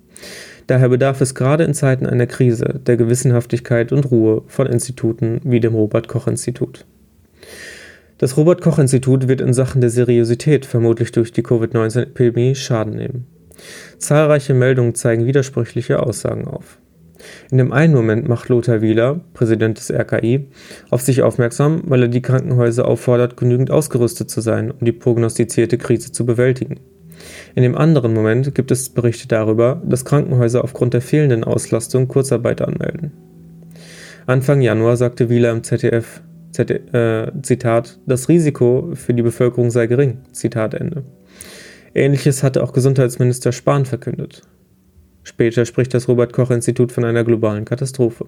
Daher 0.71 0.91
bedarf 0.91 1.21
es 1.21 1.35
gerade 1.35 1.65
in 1.65 1.75
Zeiten 1.75 2.07
einer 2.07 2.29
Krise 2.29 2.79
der 2.87 2.97
Gewissenhaftigkeit 2.97 3.91
und 3.91 4.09
Ruhe 4.13 4.45
von 4.47 4.69
Instituten 4.69 5.41
wie 5.43 5.59
dem 5.59 5.75
Robert 5.75 6.07
Koch 6.07 6.29
Institut. 6.29 6.87
Das 8.19 8.37
Robert 8.37 8.61
Koch 8.61 8.79
Institut 8.79 9.27
wird 9.27 9.41
in 9.41 9.53
Sachen 9.53 9.81
der 9.81 9.91
Seriosität 9.91 10.65
vermutlich 10.65 11.11
durch 11.11 11.33
die 11.33 11.43
Covid-19-Epidemie 11.43 12.55
Schaden 12.55 12.95
nehmen. 12.95 13.27
Zahlreiche 13.99 14.55
Meldungen 14.55 14.95
zeigen 14.95 15.27
widersprüchliche 15.27 16.01
Aussagen 16.01 16.47
auf. 16.47 16.79
In 17.51 17.59
dem 17.59 17.73
einen 17.73 17.93
Moment 17.93 18.29
macht 18.29 18.49
Lothar 18.49 18.81
Wieler, 18.81 19.23
Präsident 19.35 19.77
des 19.77 19.91
RKI, 19.91 20.47
auf 20.89 21.01
sich 21.01 21.23
aufmerksam, 21.23 21.83
weil 21.87 22.03
er 22.03 22.09
die 22.09 22.23
Krankenhäuser 22.23 22.87
auffordert, 22.87 23.37
genügend 23.37 23.73
ausgerüstet 23.73 24.31
zu 24.31 24.41
sein, 24.41 24.71
um 24.71 24.85
die 24.85 24.93
prognostizierte 24.93 25.79
Krise 25.79 26.13
zu 26.13 26.25
bewältigen. 26.25 26.79
In 27.55 27.63
dem 27.63 27.77
anderen 27.77 28.15
Moment 28.15 28.55
gibt 28.55 28.71
es 28.71 28.89
Berichte 28.89 29.29
darüber, 29.29 29.83
dass 29.85 30.05
Krankenhäuser 30.05 30.63
aufgrund 30.65 30.95
der 30.95 31.01
fehlenden 31.01 31.45
Auslastung 31.45 32.09
Kurzarbeit 32.09 32.63
anmelden. 32.63 33.13
Anfang 34.27 34.61
Januar 34.61 34.97
sagte 34.97 35.29
Wieler 35.29 35.51
im 35.51 35.65
ZDF, 35.65 36.23
ZDF 36.53 36.95
äh, 36.95 37.33
Zitat, 37.43 37.99
das 38.07 38.29
Risiko 38.29 38.91
für 38.95 39.15
die 39.15 39.23
Bevölkerung 39.23 39.71
sei 39.71 39.87
gering, 39.87 40.19
Zitat 40.33 40.75
Ende. 40.75 41.05
Ähnliches 41.95 42.43
hatte 42.43 42.63
auch 42.63 42.73
Gesundheitsminister 42.73 43.53
Spahn 43.53 43.85
verkündet. 43.85 44.43
Später 45.23 45.65
spricht 45.65 45.93
das 45.95 46.09
Robert 46.09 46.33
Koch 46.33 46.51
Institut 46.51 46.93
von 46.93 47.05
einer 47.05 47.25
globalen 47.25 47.65
Katastrophe. 47.65 48.27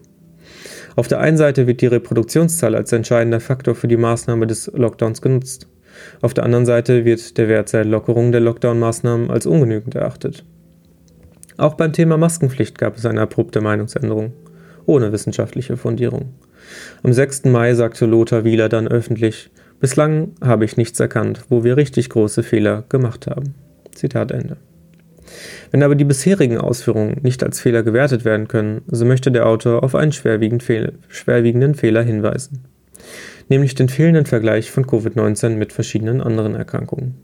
Auf 0.96 1.08
der 1.08 1.20
einen 1.20 1.36
Seite 1.36 1.66
wird 1.66 1.80
die 1.80 1.86
Reproduktionszahl 1.86 2.74
als 2.74 2.92
entscheidender 2.92 3.40
Faktor 3.40 3.74
für 3.74 3.88
die 3.88 3.96
Maßnahme 3.96 4.46
des 4.46 4.70
Lockdowns 4.74 5.22
genutzt. 5.22 5.68
Auf 6.20 6.34
der 6.34 6.44
anderen 6.44 6.66
Seite 6.66 7.04
wird 7.04 7.36
der 7.38 7.48
Wert 7.48 7.72
der 7.72 7.84
Lockerung 7.84 8.32
der 8.32 8.40
Lockdown-Maßnahmen 8.40 9.30
als 9.30 9.46
ungenügend 9.46 9.94
erachtet. 9.94 10.44
Auch 11.56 11.74
beim 11.74 11.92
Thema 11.92 12.16
Maskenpflicht 12.16 12.78
gab 12.78 12.96
es 12.96 13.06
eine 13.06 13.20
abrupte 13.20 13.60
Meinungsänderung, 13.60 14.32
ohne 14.86 15.12
wissenschaftliche 15.12 15.76
Fundierung. 15.76 16.34
Am 17.02 17.12
6. 17.12 17.44
Mai 17.46 17.74
sagte 17.74 18.06
Lothar 18.06 18.44
Wieler 18.44 18.68
dann 18.68 18.88
öffentlich, 18.88 19.50
bislang 19.80 20.32
habe 20.40 20.64
ich 20.64 20.76
nichts 20.76 20.98
erkannt, 21.00 21.44
wo 21.48 21.64
wir 21.64 21.76
richtig 21.76 22.08
große 22.08 22.42
Fehler 22.42 22.84
gemacht 22.88 23.26
haben. 23.26 23.54
Zitat 23.94 24.30
Ende. 24.30 24.56
Wenn 25.70 25.82
aber 25.82 25.94
die 25.94 26.04
bisherigen 26.04 26.58
Ausführungen 26.58 27.18
nicht 27.22 27.42
als 27.42 27.60
Fehler 27.60 27.82
gewertet 27.82 28.24
werden 28.24 28.48
können, 28.48 28.82
so 28.86 29.04
möchte 29.04 29.30
der 29.30 29.46
Autor 29.46 29.82
auf 29.82 29.94
einen 29.94 30.12
schwerwiegenden 30.12 31.74
Fehler 31.74 32.02
hinweisen 32.02 32.64
nämlich 33.48 33.74
den 33.74 33.88
fehlenden 33.88 34.26
Vergleich 34.26 34.70
von 34.70 34.86
Covid-19 34.86 35.50
mit 35.50 35.72
verschiedenen 35.72 36.20
anderen 36.20 36.54
Erkrankungen. 36.54 37.14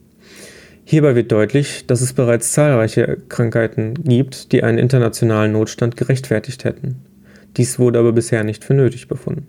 Hierbei 0.85 1.15
wird 1.15 1.31
deutlich, 1.31 1.87
dass 1.87 2.01
es 2.01 2.15
bereits 2.15 2.53
zahlreiche 2.53 3.19
Krankheiten 3.29 3.95
gibt, 4.05 4.53
die 4.53 4.63
einen 4.63 4.79
internationalen 4.79 5.53
Notstand 5.53 5.97
gerechtfertigt 5.97 6.65
hätten. 6.65 7.03
Dies 7.57 7.79
wurde 7.79 7.99
aber 7.99 8.13
bisher 8.13 8.43
nicht 8.43 8.65
für 8.65 8.75
nötig 8.75 9.07
befunden. 9.07 9.49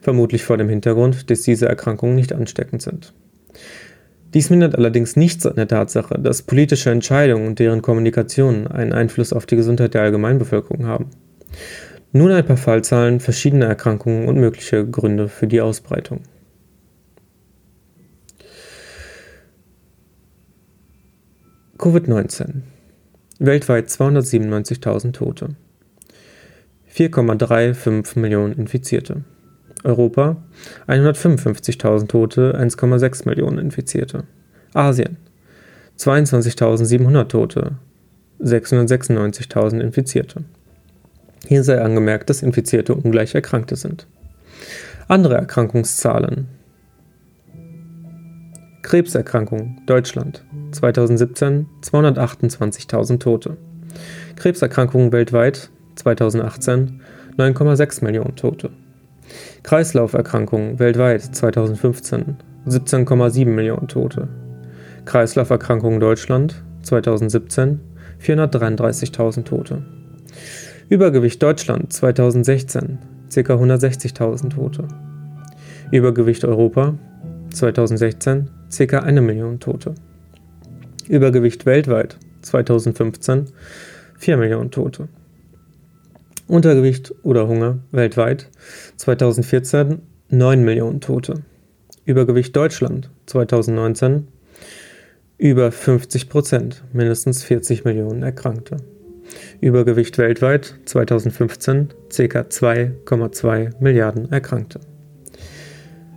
Vermutlich 0.00 0.44
vor 0.44 0.58
dem 0.58 0.68
Hintergrund, 0.68 1.30
dass 1.30 1.42
diese 1.42 1.66
Erkrankungen 1.66 2.14
nicht 2.14 2.32
ansteckend 2.32 2.82
sind. 2.82 3.12
Dies 4.32 4.48
mindert 4.48 4.76
allerdings 4.76 5.16
nichts 5.16 5.44
an 5.44 5.56
der 5.56 5.66
Tatsache, 5.66 6.16
dass 6.18 6.42
politische 6.42 6.90
Entscheidungen 6.90 7.48
und 7.48 7.58
deren 7.58 7.82
Kommunikation 7.82 8.68
einen 8.68 8.92
Einfluss 8.92 9.32
auf 9.32 9.46
die 9.46 9.56
Gesundheit 9.56 9.94
der 9.94 10.02
Allgemeinbevölkerung 10.02 10.86
haben. 10.86 11.06
Nun 12.12 12.32
ein 12.32 12.44
paar 12.44 12.56
Fallzahlen 12.56 13.20
verschiedener 13.20 13.66
Erkrankungen 13.66 14.26
und 14.28 14.36
mögliche 14.36 14.86
Gründe 14.86 15.28
für 15.28 15.46
die 15.46 15.60
Ausbreitung. 15.60 16.22
Covid-19. 21.78 22.62
Weltweit 23.38 23.88
297.000 23.88 25.12
Tote. 25.12 25.56
4,35 26.94 28.18
Millionen 28.18 28.52
Infizierte. 28.54 29.24
Europa 29.84 30.36
155.000 30.88 32.08
Tote, 32.08 32.58
1,6 32.58 33.26
Millionen 33.26 33.58
Infizierte. 33.58 34.24
Asien 34.74 35.16
22.700 35.98 37.28
Tote, 37.28 37.76
696.000 38.40 39.80
Infizierte. 39.80 40.44
Hier 41.50 41.64
sei 41.64 41.82
angemerkt, 41.82 42.30
dass 42.30 42.44
Infizierte 42.44 42.94
ungleich 42.94 43.34
Erkrankte 43.34 43.74
sind. 43.74 44.06
Andere 45.08 45.34
Erkrankungszahlen. 45.34 46.46
Krebserkrankung 48.82 49.82
Deutschland 49.84 50.44
2017 50.70 51.66
228.000 51.82 53.18
Tote. 53.18 53.56
Krebserkrankungen 54.36 55.10
weltweit 55.10 55.70
2018 55.96 57.00
9,6 57.36 58.04
Millionen 58.04 58.36
Tote. 58.36 58.70
Kreislauferkrankungen 59.64 60.78
weltweit 60.78 61.34
2015 61.34 62.36
17,7 62.68 63.46
Millionen 63.46 63.88
Tote. 63.88 64.28
Kreislauferkrankungen 65.04 65.98
Deutschland 65.98 66.62
2017 66.84 67.80
433.000 68.20 69.42
Tote. 69.42 69.82
Übergewicht 70.90 71.40
Deutschland 71.40 71.92
2016 71.92 72.98
ca. 73.32 73.40
160.000 73.54 74.50
Tote. 74.50 74.88
Übergewicht 75.92 76.44
Europa 76.44 76.98
2016 77.52 78.50
ca. 78.76 78.98
1 78.98 79.20
Million 79.20 79.60
Tote. 79.60 79.94
Übergewicht 81.08 81.64
weltweit 81.64 82.16
2015 82.42 83.44
4 84.18 84.36
Millionen 84.36 84.72
Tote. 84.72 85.06
Untergewicht 86.48 87.14
oder 87.22 87.46
Hunger 87.46 87.78
weltweit 87.92 88.48
2014 88.96 90.02
9 90.30 90.64
Millionen 90.64 91.00
Tote. 91.00 91.34
Übergewicht 92.04 92.56
Deutschland 92.56 93.10
2019 93.26 94.26
über 95.38 95.70
50 95.70 96.28
Prozent, 96.28 96.82
mindestens 96.92 97.44
40 97.44 97.84
Millionen 97.84 98.24
Erkrankte. 98.24 98.78
Übergewicht 99.60 100.18
weltweit 100.18 100.74
2015 100.84 101.88
ca. 102.08 102.40
2,2 102.40 103.72
Milliarden 103.80 104.30
Erkrankte. 104.32 104.80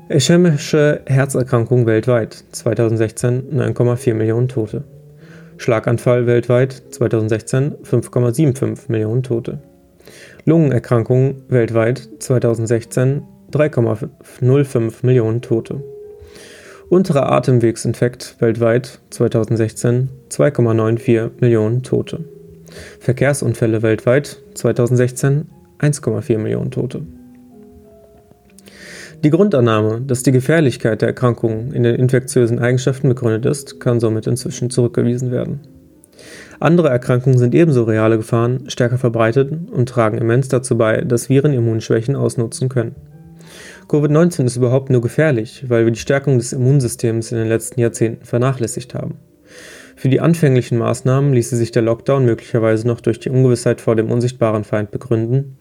Ischämische 0.10 1.02
Herzerkrankung 1.06 1.86
weltweit 1.86 2.44
2016 2.52 3.52
9,4 3.52 4.14
Millionen 4.14 4.48
Tote. 4.48 4.84
Schlaganfall 5.58 6.28
weltweit 6.28 6.84
2016 6.92 7.76
5,75 7.84 8.80
Millionen 8.90 9.24
Tote. 9.24 9.60
Lungenerkrankungen 10.46 11.44
weltweit 11.48 12.10
2016 12.20 13.24
3,05 13.52 15.06
Millionen 15.06 15.42
Tote. 15.42 15.82
Unterer 16.90 17.32
Atemwegsinfekt 17.32 18.36
weltweit 18.40 19.00
2016 19.10 20.10
2,94 20.30 21.32
Millionen 21.40 21.82
Tote. 21.82 22.26
Verkehrsunfälle 23.00 23.82
weltweit 23.82 24.38
2016 24.56 25.50
1,4 25.80 26.38
Millionen 26.38 26.72
Tote. 26.72 27.02
Die 29.24 29.30
Grundannahme, 29.30 30.02
dass 30.02 30.24
die 30.24 30.32
Gefährlichkeit 30.32 31.02
der 31.02 31.10
Erkrankung 31.10 31.72
in 31.72 31.84
den 31.84 31.96
infektiösen 31.96 32.60
Eigenschaften 32.60 33.08
begründet 33.08 33.46
ist, 33.46 33.80
kann 33.80 34.00
somit 34.00 34.28
inzwischen 34.28 34.70
zurückgewiesen 34.70 35.32
werden. 35.32 35.62
Andere 36.60 36.90
Erkrankungen 36.90 37.38
sind 37.38 37.56
ebenso 37.56 37.84
reale 37.84 38.18
Gefahren, 38.18 38.70
stärker 38.70 38.98
verbreitet 38.98 39.52
und 39.72 39.90
tragen 39.90 40.18
immens 40.18 40.50
dazu 40.50 40.78
bei, 40.78 41.02
dass 41.02 41.30
Viren 41.30 41.54
Immunschwächen 41.54 42.16
ausnutzen 42.16 42.70
können. 42.70 42.96
Covid-19 43.88 44.46
ist 44.46 44.56
überhaupt 44.56 44.90
nur 44.90 45.02
gefährlich, 45.02 45.66
weil 45.68 45.86
wir 45.86 45.92
die 45.92 46.00
Stärkung 46.00 46.38
des 46.38 46.54
Immunsystems 46.54 47.32
in 47.32 47.38
den 47.38 47.48
letzten 47.48 47.80
Jahrzehnten 47.80 48.26
vernachlässigt 48.26 48.94
haben. 48.94 49.20
Für 50.04 50.10
die 50.10 50.20
anfänglichen 50.20 50.78
Maßnahmen 50.80 51.32
ließe 51.32 51.56
sich 51.56 51.72
der 51.72 51.82
Lockdown 51.82 52.26
möglicherweise 52.26 52.86
noch 52.86 53.00
durch 53.00 53.22
die 53.22 53.30
Ungewissheit 53.30 53.80
vor 53.80 53.96
dem 53.96 54.12
unsichtbaren 54.12 54.66
Feind 54.66 54.92
begründen. 54.92 55.58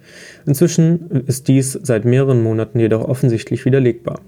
Inzwischen 0.46 1.08
ist 1.28 1.46
dies 1.46 1.78
seit 1.80 2.04
mehreren 2.04 2.42
Monaten 2.42 2.80
jedoch 2.80 3.04
offensichtlich 3.04 3.64
widerlegbar. 3.64 4.18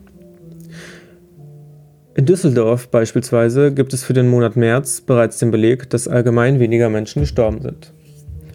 In 2.14 2.26
Düsseldorf 2.26 2.90
beispielsweise 2.90 3.74
gibt 3.74 3.92
es 3.92 4.04
für 4.04 4.12
den 4.12 4.28
Monat 4.28 4.54
März 4.54 5.00
bereits 5.00 5.40
den 5.40 5.50
Beleg, 5.50 5.90
dass 5.90 6.06
allgemein 6.06 6.60
weniger 6.60 6.90
Menschen 6.90 7.22
gestorben 7.22 7.60
sind 7.60 7.92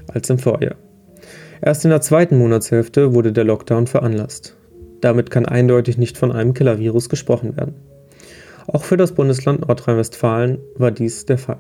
als 0.08 0.30
im 0.30 0.40
Vorjahr. 0.40 0.78
Erst 1.62 1.84
in 1.84 1.92
der 1.92 2.00
zweiten 2.00 2.38
Monatshälfte 2.38 3.14
wurde 3.14 3.34
der 3.34 3.44
Lockdown 3.44 3.86
veranlasst. 3.86 4.56
Damit 5.02 5.30
kann 5.30 5.46
eindeutig 5.46 5.98
nicht 5.98 6.18
von 6.18 6.32
einem 6.32 6.54
Killer-Virus 6.54 7.10
gesprochen 7.10 7.58
werden. 7.58 7.76
Auch 8.72 8.84
für 8.84 8.98
das 8.98 9.14
Bundesland 9.14 9.62
Nordrhein-Westfalen 9.62 10.60
war 10.76 10.92
dies 10.92 11.26
der 11.26 11.40
Fall. 11.40 11.58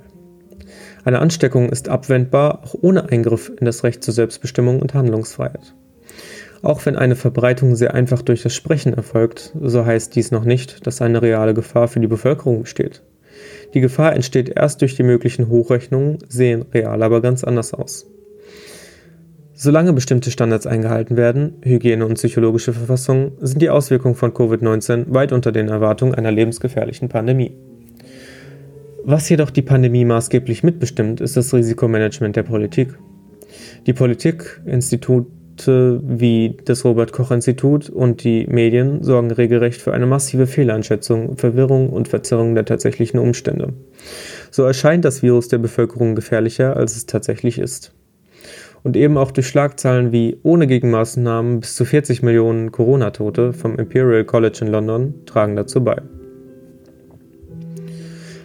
Eine 1.03 1.19
Ansteckung 1.19 1.69
ist 1.69 1.89
abwendbar, 1.89 2.63
auch 2.63 2.75
ohne 2.79 3.09
Eingriff 3.09 3.51
in 3.59 3.65
das 3.65 3.83
Recht 3.83 4.03
zur 4.03 4.13
Selbstbestimmung 4.13 4.79
und 4.79 4.93
Handlungsfreiheit. 4.93 5.73
Auch 6.61 6.85
wenn 6.85 6.97
eine 6.97 7.15
Verbreitung 7.15 7.75
sehr 7.75 7.95
einfach 7.95 8.21
durch 8.21 8.43
das 8.43 8.53
Sprechen 8.53 8.93
erfolgt, 8.93 9.55
so 9.59 9.85
heißt 9.85 10.15
dies 10.15 10.29
noch 10.29 10.43
nicht, 10.43 10.85
dass 10.85 11.01
eine 11.01 11.21
reale 11.21 11.55
Gefahr 11.55 11.87
für 11.87 11.99
die 11.99 12.07
Bevölkerung 12.07 12.61
besteht. 12.61 13.01
Die 13.73 13.81
Gefahr 13.81 14.13
entsteht 14.13 14.49
erst 14.55 14.81
durch 14.81 14.95
die 14.95 15.03
möglichen 15.03 15.47
Hochrechnungen, 15.47 16.19
sehen 16.27 16.65
real 16.73 17.01
aber 17.01 17.21
ganz 17.21 17.43
anders 17.43 17.73
aus. 17.73 18.05
Solange 19.61 19.91
bestimmte 19.91 20.31
Standards 20.31 20.65
eingehalten 20.65 21.17
werden, 21.17 21.55
Hygiene 21.61 22.05
und 22.05 22.13
psychologische 22.13 22.71
Verfassung, 22.71 23.33
sind 23.41 23.61
die 23.61 23.69
Auswirkungen 23.69 24.15
von 24.15 24.31
Covid-19 24.31 25.13
weit 25.13 25.33
unter 25.33 25.51
den 25.51 25.67
Erwartungen 25.67 26.15
einer 26.15 26.31
lebensgefährlichen 26.31 27.09
Pandemie. 27.09 27.57
Was 29.03 29.27
jedoch 29.27 29.49
die 29.49 29.61
Pandemie 29.61 30.05
maßgeblich 30.05 30.63
mitbestimmt, 30.63 31.19
ist 31.19 31.35
das 31.35 31.53
Risikomanagement 31.53 32.37
der 32.37 32.43
Politik. 32.43 32.97
Die 33.85 33.91
Politik, 33.91 34.61
Institute 34.65 35.27
wie 35.67 36.55
das 36.63 36.85
Robert 36.85 37.11
Koch 37.11 37.31
Institut 37.31 37.89
und 37.89 38.23
die 38.23 38.47
Medien 38.47 39.03
sorgen 39.03 39.29
regelrecht 39.29 39.81
für 39.81 39.93
eine 39.93 40.05
massive 40.05 40.47
Fehleinschätzung, 40.47 41.35
Verwirrung 41.35 41.89
und 41.89 42.07
Verzerrung 42.07 42.55
der 42.55 42.63
tatsächlichen 42.63 43.19
Umstände. 43.19 43.73
So 44.51 44.63
erscheint 44.63 45.03
das 45.03 45.21
Virus 45.21 45.49
der 45.49 45.57
Bevölkerung 45.57 46.15
gefährlicher, 46.15 46.77
als 46.77 46.95
es 46.95 47.07
tatsächlich 47.07 47.59
ist 47.59 47.93
und 48.83 48.95
eben 48.95 49.17
auch 49.17 49.31
durch 49.31 49.47
Schlagzeilen 49.47 50.11
wie 50.11 50.37
ohne 50.43 50.67
Gegenmaßnahmen 50.67 51.59
bis 51.59 51.75
zu 51.75 51.85
40 51.85 52.23
Millionen 52.23 52.71
Corona-Tote 52.71 53.53
vom 53.53 53.77
Imperial 53.77 54.25
College 54.25 54.59
in 54.61 54.67
London 54.67 55.13
tragen 55.25 55.55
dazu 55.55 55.83
bei. 55.83 56.01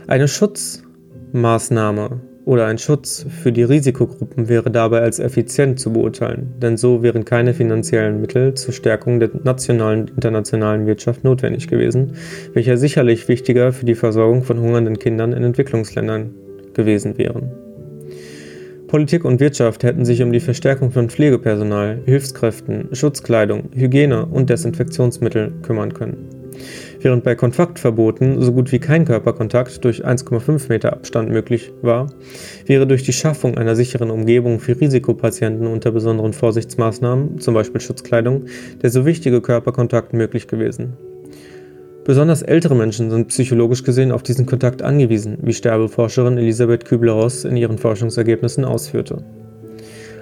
Eine 0.06 0.28
Schutzmaßnahme 0.28 2.20
oder 2.44 2.66
ein 2.66 2.78
Schutz 2.78 3.24
für 3.42 3.52
die 3.52 3.62
Risikogruppen 3.62 4.48
wäre 4.48 4.70
dabei 4.70 5.00
als 5.00 5.18
effizient 5.18 5.80
zu 5.80 5.92
beurteilen, 5.92 6.54
denn 6.60 6.76
so 6.76 7.02
wären 7.02 7.24
keine 7.24 7.54
finanziellen 7.54 8.20
Mittel 8.20 8.54
zur 8.54 8.74
Stärkung 8.74 9.18
der 9.18 9.30
nationalen 9.44 10.02
und 10.02 10.10
internationalen 10.10 10.86
Wirtschaft 10.86 11.24
notwendig 11.24 11.68
gewesen, 11.68 12.16
welche 12.52 12.76
sicherlich 12.76 13.28
wichtiger 13.28 13.72
für 13.72 13.86
die 13.86 13.94
Versorgung 13.94 14.42
von 14.42 14.60
hungernden 14.60 14.98
Kindern 14.98 15.32
in 15.32 15.42
Entwicklungsländern 15.42 16.34
gewesen 16.74 17.16
wären. 17.16 17.63
Politik 18.86 19.24
und 19.24 19.40
Wirtschaft 19.40 19.82
hätten 19.82 20.04
sich 20.04 20.22
um 20.22 20.32
die 20.32 20.40
Verstärkung 20.40 20.90
von 20.90 21.08
Pflegepersonal, 21.08 22.02
Hilfskräften, 22.04 22.88
Schutzkleidung, 22.92 23.70
Hygiene 23.74 24.26
und 24.26 24.50
Desinfektionsmittel 24.50 25.52
kümmern 25.62 25.94
können. 25.94 26.28
Während 27.00 27.24
bei 27.24 27.34
Kontaktverboten 27.34 28.40
so 28.40 28.52
gut 28.52 28.72
wie 28.72 28.78
kein 28.78 29.04
Körperkontakt 29.04 29.84
durch 29.84 30.06
1,5 30.06 30.68
Meter 30.68 30.92
Abstand 30.92 31.30
möglich 31.30 31.72
war, 31.82 32.10
wäre 32.66 32.86
durch 32.86 33.02
die 33.02 33.12
Schaffung 33.12 33.58
einer 33.58 33.74
sicheren 33.74 34.10
Umgebung 34.10 34.60
für 34.60 34.80
Risikopatienten 34.80 35.66
unter 35.66 35.90
besonderen 35.90 36.32
Vorsichtsmaßnahmen, 36.32 37.40
zum 37.40 37.54
Beispiel 37.54 37.80
Schutzkleidung, 37.80 38.44
der 38.82 38.90
so 38.90 39.04
wichtige 39.04 39.40
Körperkontakt 39.40 40.12
möglich 40.12 40.46
gewesen. 40.46 40.96
Besonders 42.04 42.42
ältere 42.42 42.74
Menschen 42.74 43.10
sind 43.10 43.28
psychologisch 43.28 43.82
gesehen 43.82 44.12
auf 44.12 44.22
diesen 44.22 44.44
Kontakt 44.44 44.82
angewiesen, 44.82 45.38
wie 45.40 45.54
Sterbeforscherin 45.54 46.36
Elisabeth 46.36 46.84
Kübler-Ross 46.84 47.44
in 47.46 47.56
ihren 47.56 47.78
Forschungsergebnissen 47.78 48.66
ausführte. 48.66 49.24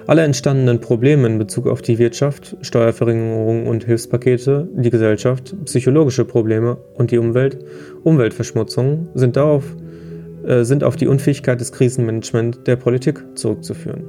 Alle 0.07 0.23
entstandenen 0.23 0.79
Probleme 0.79 1.27
in 1.27 1.37
Bezug 1.37 1.67
auf 1.67 1.81
die 1.81 1.97
Wirtschaft, 1.97 2.55
Steuerverringerung 2.61 3.67
und 3.67 3.83
Hilfspakete, 3.83 4.69
die 4.73 4.89
Gesellschaft, 4.89 5.55
psychologische 5.65 6.23
Probleme 6.23 6.77
und 6.93 7.11
die 7.11 7.17
Umwelt, 7.17 7.59
Umweltverschmutzung 8.03 9.09
sind, 9.13 9.35
darauf, 9.35 9.63
äh, 10.45 10.63
sind 10.63 10.85
auf 10.85 10.95
die 10.95 11.07
Unfähigkeit 11.07 11.59
des 11.59 11.73
Krisenmanagements 11.73 12.63
der 12.65 12.77
Politik 12.77 13.23
zurückzuführen. 13.35 14.03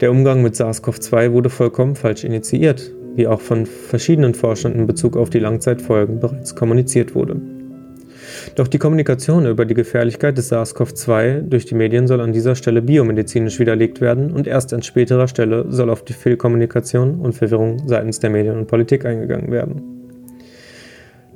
Der 0.00 0.10
Umgang 0.10 0.42
mit 0.42 0.54
SARS-CoV-2 0.54 1.32
wurde 1.32 1.50
vollkommen 1.50 1.96
falsch 1.96 2.24
initiiert, 2.24 2.92
wie 3.14 3.26
auch 3.26 3.40
von 3.40 3.66
verschiedenen 3.66 4.34
Forschern 4.34 4.74
in 4.74 4.86
Bezug 4.86 5.16
auf 5.16 5.30
die 5.30 5.38
Langzeitfolgen 5.38 6.20
bereits 6.20 6.54
kommuniziert 6.54 7.14
wurde. 7.14 7.40
Doch 8.54 8.68
die 8.68 8.78
Kommunikation 8.78 9.46
über 9.46 9.64
die 9.64 9.74
Gefährlichkeit 9.74 10.36
des 10.38 10.52
SARS-CoV-2 10.52 11.42
durch 11.42 11.64
die 11.64 11.74
Medien 11.74 12.06
soll 12.06 12.20
an 12.20 12.32
dieser 12.32 12.54
Stelle 12.54 12.82
biomedizinisch 12.82 13.58
widerlegt 13.58 14.00
werden 14.00 14.32
und 14.32 14.46
erst 14.46 14.72
an 14.72 14.82
späterer 14.82 15.28
Stelle 15.28 15.66
soll 15.68 15.90
auf 15.90 16.04
die 16.04 16.12
Fehlkommunikation 16.12 17.20
und 17.20 17.34
Verwirrung 17.34 17.82
seitens 17.86 18.20
der 18.20 18.30
Medien 18.30 18.58
und 18.58 18.66
Politik 18.66 19.04
eingegangen 19.04 19.50
werden. 19.50 19.98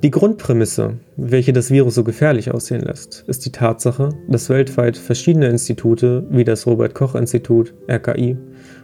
Die 0.02 0.10
Grundprämisse, 0.10 0.94
welche 1.16 1.52
das 1.52 1.70
Virus 1.70 1.94
so 1.94 2.02
gefährlich 2.02 2.50
aussehen 2.50 2.80
lässt, 2.80 3.22
ist 3.28 3.46
die 3.46 3.52
Tatsache, 3.52 4.08
dass 4.26 4.50
weltweit 4.50 4.96
verschiedene 4.96 5.46
Institute 5.46 6.26
wie 6.28 6.42
das 6.42 6.66
Robert 6.66 6.92
Koch 6.94 7.14
Institut, 7.14 7.72
RKI, 7.88 8.36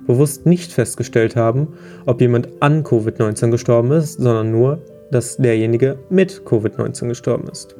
bewusst 0.08 0.46
nicht 0.46 0.72
festgestellt 0.72 1.36
haben, 1.36 1.68
ob 2.06 2.20
jemand 2.20 2.48
an 2.60 2.82
Covid-19 2.82 3.50
gestorben 3.50 3.92
ist, 3.92 4.14
sondern 4.14 4.50
nur, 4.50 4.82
dass 5.12 5.36
derjenige 5.36 5.98
mit 6.10 6.42
Covid-19 6.44 7.08
gestorben 7.08 7.46
ist. 7.48 7.76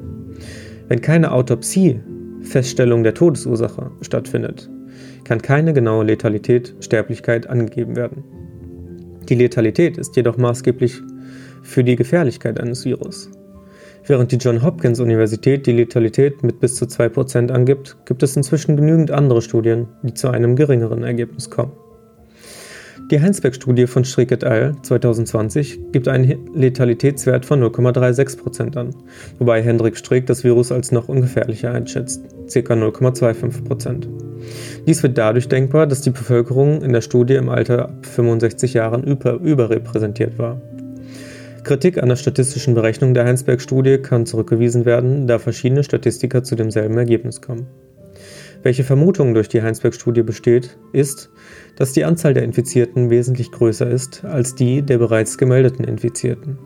Wenn 0.87 1.01
keine 1.01 1.31
Autopsie, 1.31 1.99
Feststellung 2.41 3.03
der 3.03 3.15
Todesursache 3.15 3.91
stattfindet, 4.01 4.69
kann 5.23 5.41
keine 5.41 5.73
genaue 5.73 6.05
Letalität, 6.05 6.75
Sterblichkeit 6.79 7.49
angegeben 7.49 7.95
werden. 7.95 8.23
Die 9.27 9.35
Letalität 9.35 9.97
ist 9.97 10.15
jedoch 10.15 10.37
maßgeblich 10.37 11.01
für 11.63 11.83
die 11.83 11.95
Gefährlichkeit 11.95 12.59
eines 12.59 12.85
Virus. 12.85 13.29
Während 14.05 14.31
die 14.31 14.37
John 14.37 14.63
Hopkins 14.63 14.99
Universität 14.99 15.65
die 15.65 15.73
Letalität 15.73 16.43
mit 16.43 16.59
bis 16.59 16.75
zu 16.75 16.85
2% 16.85 17.51
angibt, 17.51 17.97
gibt 18.05 18.23
es 18.23 18.35
inzwischen 18.35 18.77
genügend 18.77 19.11
andere 19.11 19.41
Studien, 19.41 19.87
die 20.03 20.13
zu 20.13 20.29
einem 20.29 20.55
geringeren 20.55 21.03
Ergebnis 21.03 21.49
kommen. 21.49 21.73
Die 23.11 23.19
Heinsberg-Studie 23.19 23.87
von 23.87 24.05
Strick 24.05 24.31
et 24.31 24.43
al. 24.43 24.75
2020 24.83 25.79
gibt 25.91 26.07
einen 26.07 26.47
Letalitätswert 26.53 27.43
von 27.43 27.59
0,36% 27.63 28.77
an, 28.77 28.93
wobei 29.39 29.63
Hendrik 29.63 29.97
Strick 29.97 30.27
das 30.27 30.43
Virus 30.43 30.71
als 30.71 30.91
noch 30.91 31.09
ungefährlicher 31.09 31.71
einschätzt, 31.71 32.21
ca. 32.53 32.73
0,25%. 32.73 34.05
Dies 34.85 35.01
wird 35.01 35.17
dadurch 35.17 35.47
denkbar, 35.47 35.87
dass 35.87 36.01
die 36.01 36.11
Bevölkerung 36.11 36.83
in 36.83 36.93
der 36.93 37.01
Studie 37.01 37.33
im 37.33 37.49
Alter 37.49 37.85
ab 37.85 38.05
65 38.05 38.75
Jahren 38.75 39.03
über 39.03 39.39
überrepräsentiert 39.39 40.37
war. 40.37 40.61
Kritik 41.63 42.01
an 42.01 42.09
der 42.09 42.15
statistischen 42.15 42.75
Berechnung 42.75 43.15
der 43.15 43.25
Heinsberg-Studie 43.25 43.97
kann 43.97 44.27
zurückgewiesen 44.27 44.85
werden, 44.85 45.25
da 45.25 45.39
verschiedene 45.39 45.83
Statistiker 45.83 46.43
zu 46.43 46.55
demselben 46.55 46.97
Ergebnis 46.99 47.41
kommen. 47.41 47.65
Welche 48.61 48.83
Vermutung 48.83 49.33
durch 49.33 49.47
die 49.47 49.61
Heinsberg-Studie 49.61 50.23
besteht, 50.23 50.77
ist, 50.91 51.29
dass 51.77 51.93
die 51.93 52.03
Anzahl 52.03 52.33
der 52.33 52.43
Infizierten 52.43 53.09
wesentlich 53.09 53.51
größer 53.51 53.89
ist 53.89 54.25
als 54.25 54.53
die 54.55 54.81
der 54.81 54.97
bereits 54.97 55.37
gemeldeten 55.37 55.85
Infizierten. 55.85 56.57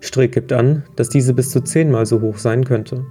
Streeck 0.00 0.32
gibt 0.32 0.52
an, 0.52 0.82
dass 0.96 1.08
diese 1.08 1.32
bis 1.32 1.50
zu 1.50 1.60
zehnmal 1.60 2.06
so 2.06 2.20
hoch 2.20 2.38
sein 2.38 2.64
könnte. 2.64 3.04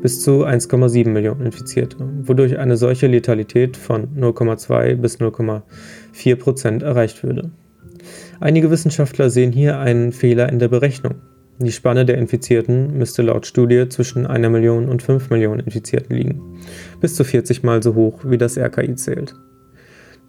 Bis 0.00 0.22
zu 0.22 0.44
1,7 0.44 1.08
Millionen 1.10 1.46
Infizierte, 1.46 1.96
wodurch 2.22 2.58
eine 2.58 2.76
solche 2.76 3.06
Letalität 3.06 3.76
von 3.76 4.08
0,2 4.16 4.96
bis 4.96 5.20
0,4 5.20 6.36
Prozent 6.36 6.82
erreicht 6.82 7.22
würde. 7.22 7.50
Einige 8.40 8.70
Wissenschaftler 8.70 9.30
sehen 9.30 9.52
hier 9.52 9.78
einen 9.78 10.12
Fehler 10.12 10.48
in 10.48 10.58
der 10.58 10.68
Berechnung. 10.68 11.16
Die 11.58 11.72
Spanne 11.72 12.04
der 12.04 12.18
Infizierten 12.18 12.96
müsste 12.98 13.22
laut 13.22 13.46
Studie 13.46 13.88
zwischen 13.88 14.26
einer 14.26 14.48
Million 14.48 14.88
und 14.88 15.02
5 15.02 15.30
Millionen 15.30 15.60
Infizierten 15.60 16.16
liegen, 16.16 16.58
bis 17.00 17.14
zu 17.14 17.24
40 17.24 17.62
mal 17.62 17.82
so 17.82 17.94
hoch, 17.94 18.20
wie 18.24 18.38
das 18.38 18.58
RKI 18.58 18.94
zählt. 18.96 19.34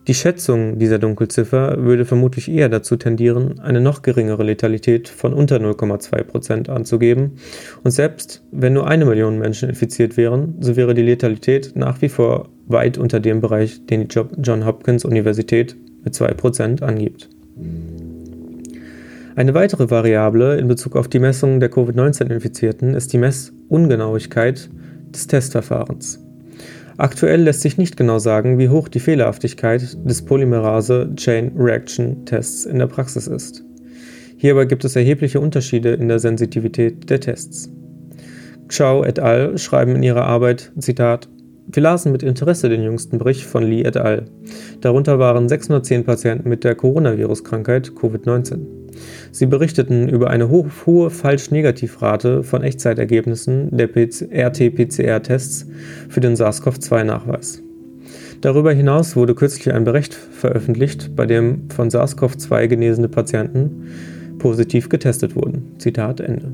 Die 0.07 0.13
Schätzung 0.13 0.79
dieser 0.79 0.99
Dunkelziffer 0.99 1.81
würde 1.81 2.03
vermutlich 2.03 2.51
eher 2.51 2.67
dazu 2.67 2.97
tendieren, 2.97 3.61
eine 3.61 3.79
noch 3.79 4.01
geringere 4.01 4.43
Letalität 4.43 5.07
von 5.07 5.33
unter 5.33 5.57
0,2% 5.57 6.69
anzugeben. 6.69 7.37
Und 7.85 7.91
selbst 7.91 8.43
wenn 8.51 8.73
nur 8.73 8.85
eine 8.85 9.05
Million 9.05 9.39
Menschen 9.39 9.69
infiziert 9.69 10.17
wären, 10.17 10.55
so 10.59 10.75
wäre 10.75 10.93
die 10.93 11.03
Letalität 11.03 11.77
nach 11.77 12.01
wie 12.01 12.09
vor 12.09 12.49
weit 12.67 12.97
unter 12.97 13.21
dem 13.21 13.39
Bereich, 13.39 13.85
den 13.85 14.09
die 14.09 14.19
John 14.41 14.65
Hopkins 14.65 15.05
Universität 15.05 15.77
mit 16.03 16.13
2% 16.13 16.83
angibt. 16.83 17.29
Eine 19.35 19.55
weitere 19.55 19.89
Variable 19.89 20.59
in 20.59 20.67
Bezug 20.67 20.95
auf 20.95 21.07
die 21.07 21.17
Messung 21.17 21.59
der 21.59 21.69
Covid-19-Infizierten 21.69 22.93
ist 22.93 23.13
die 23.13 23.17
Messungenauigkeit 23.17 24.69
des 25.09 25.25
Testverfahrens. 25.25 26.23
Aktuell 26.97 27.41
lässt 27.41 27.61
sich 27.61 27.79
nicht 27.79 27.97
genau 27.97 28.19
sagen, 28.19 28.59
wie 28.59 28.69
hoch 28.69 28.87
die 28.87 28.99
Fehlerhaftigkeit 28.99 29.97
des 30.07 30.23
Polymerase 30.23 31.09
Chain 31.15 31.51
Reaction 31.57 32.25
Tests 32.25 32.65
in 32.65 32.77
der 32.77 32.85
Praxis 32.85 33.25
ist. 33.25 33.63
Hierbei 34.37 34.65
gibt 34.65 34.85
es 34.85 34.95
erhebliche 34.95 35.39
Unterschiede 35.39 35.93
in 35.93 36.09
der 36.09 36.19
Sensitivität 36.19 37.09
der 37.09 37.19
Tests. 37.19 37.71
Chow 38.67 39.03
et 39.03 39.17
al. 39.17 39.57
schreiben 39.57 39.95
in 39.95 40.03
ihrer 40.03 40.25
Arbeit, 40.25 40.71
Zitat, 40.77 41.27
wir 41.65 41.81
lasen 41.81 42.11
mit 42.11 42.21
Interesse 42.21 42.69
den 42.69 42.83
jüngsten 42.83 43.17
Bericht 43.17 43.45
von 43.45 43.63
Lee 43.63 43.81
et 43.81 43.97
al. 43.97 44.25
Darunter 44.81 45.17
waren 45.17 45.49
610 45.49 46.03
Patienten 46.03 46.49
mit 46.49 46.63
der 46.63 46.75
Coronavirus-Krankheit 46.75 47.93
Covid-19. 47.99 48.82
Sie 49.31 49.45
berichteten 49.45 50.09
über 50.09 50.29
eine 50.29 50.49
ho 50.49 50.67
hohe 50.85 51.09
Falsch-Negativ-Rate 51.09 52.43
von 52.43 52.63
Echtzeitergebnissen 52.63 53.69
der 53.75 53.89
RT-PCR-Tests 53.95 55.67
für 56.09 56.19
den 56.19 56.35
SARS-CoV-2-Nachweis. 56.35 57.61
Darüber 58.41 58.73
hinaus 58.73 59.15
wurde 59.15 59.35
kürzlich 59.35 59.73
ein 59.73 59.85
Bericht 59.85 60.13
veröffentlicht, 60.13 61.15
bei 61.15 61.25
dem 61.25 61.69
von 61.69 61.89
SARS-CoV-2 61.89 62.67
genesene 62.67 63.07
Patienten 63.07 63.87
positiv 64.37 64.89
getestet 64.89 65.35
wurden. 65.35 65.75
Zitat 65.77 66.19
Ende. 66.19 66.51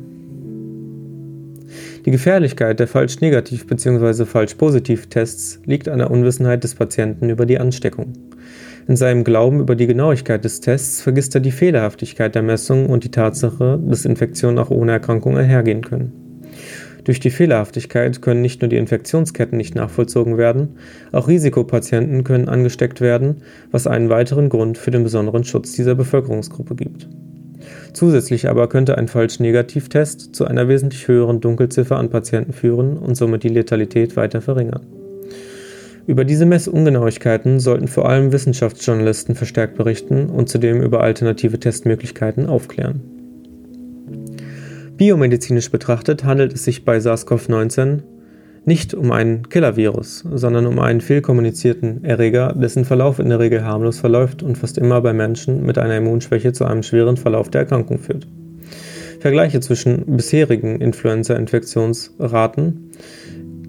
Die 2.06 2.12
Gefährlichkeit 2.12 2.80
der 2.80 2.88
falsch-negativ 2.88 3.68
bzw. 3.68 4.26
falsch-positiv-Tests 4.26 5.62
liegt 5.66 5.90
an 5.90 6.00
der 6.00 6.12
Unwissenheit 6.12 6.64
des 6.64 6.76
Patienten 6.76 7.30
über 7.30 7.46
die 7.46 7.60
Ansteckung. 7.60 8.14
In 8.90 8.96
seinem 8.96 9.24
Glauben 9.24 9.60
über 9.60 9.76
die 9.76 9.86
Genauigkeit 9.86 10.44
des 10.44 10.62
Tests 10.62 11.00
vergisst 11.00 11.36
er 11.36 11.42
die 11.42 11.52
Fehlerhaftigkeit 11.52 12.34
der 12.34 12.42
Messung 12.42 12.88
und 12.88 13.04
die 13.04 13.12
Tatsache, 13.12 13.80
dass 13.86 14.04
Infektionen 14.04 14.58
auch 14.58 14.72
ohne 14.72 14.94
Erkrankung 14.94 15.38
einhergehen 15.38 15.84
können. 15.84 16.42
Durch 17.04 17.20
die 17.20 17.30
Fehlerhaftigkeit 17.30 18.20
können 18.24 18.42
nicht 18.42 18.62
nur 18.62 18.70
die 18.70 18.78
Infektionsketten 18.78 19.60
nicht 19.60 19.76
nachvollzogen 19.76 20.40
werden, 20.40 20.78
auch 21.12 21.28
Risikopatienten 21.28 22.24
können 22.24 22.50
angesteckt 22.50 23.00
werden, 23.00 23.44
was 23.70 23.86
einen 23.86 24.10
weiteren 24.10 24.50
Grund 24.50 24.80
für 24.80 24.90
den 24.90 25.04
besonderen 25.04 25.44
Schutz 25.44 25.74
dieser 25.74 25.94
Bevölkerungsgruppe 25.94 26.76
gibt. 26.76 27.08
Zusätzlich 27.94 28.50
aber 28.50 28.70
könnte 28.70 28.98
ein 28.98 29.08
Falsch-Negativ-Test 29.08 30.34
zu 30.36 30.46
einer 30.46 30.68
wesentlich 30.68 31.08
höheren 31.08 31.42
Dunkelziffer 31.42 31.98
an 31.98 32.10
Patienten 32.10 32.54
führen 32.54 32.98
und 32.98 33.14
somit 33.14 33.44
die 33.44 33.50
Letalität 33.50 34.16
weiter 34.16 34.42
verringern. 34.42 34.99
Über 36.10 36.26
diese 36.26 36.48
Messungenauigkeiten 36.48 37.60
sollten 37.60 37.88
vor 37.88 38.10
allem 38.10 38.32
Wissenschaftsjournalisten 38.32 39.36
verstärkt 39.36 39.76
berichten 39.76 40.32
und 40.32 40.50
zudem 40.50 40.82
über 40.82 41.02
alternative 41.02 41.60
Testmöglichkeiten 41.60 42.48
aufklären. 42.48 43.02
Biomedizinisch 44.98 45.70
betrachtet 45.70 46.24
handelt 46.24 46.54
es 46.54 46.64
sich 46.64 46.84
bei 46.84 46.98
SARS-CoV-19 46.98 48.00
nicht 48.66 48.96
um 48.96 49.12
ein 49.12 49.50
Killer-Virus, 49.50 50.26
sondern 50.34 50.66
um 50.66 50.80
einen 50.80 51.02
fehlkommunizierten 51.02 52.04
Erreger, 52.04 52.54
dessen 52.54 52.86
Verlauf 52.86 53.20
in 53.20 53.30
der 53.30 53.38
Regel 53.38 53.64
harmlos 53.64 54.00
verläuft 54.00 54.42
und 54.42 54.58
fast 54.58 54.80
immer 54.80 55.02
bei 55.02 55.14
Menschen 55.14 55.64
mit 55.64 55.78
einer 55.78 55.98
Immunschwäche 55.98 56.54
zu 56.54 56.66
einem 56.66 56.82
schweren 56.82 57.18
Verlauf 57.18 57.52
der 57.52 57.62
Erkrankung 57.62 58.00
führt. 58.00 58.28
Vergleiche 59.20 59.60
zwischen 59.60 60.18
bisherigen 60.18 60.82
Influenza-Infektionsraten, 60.82 62.90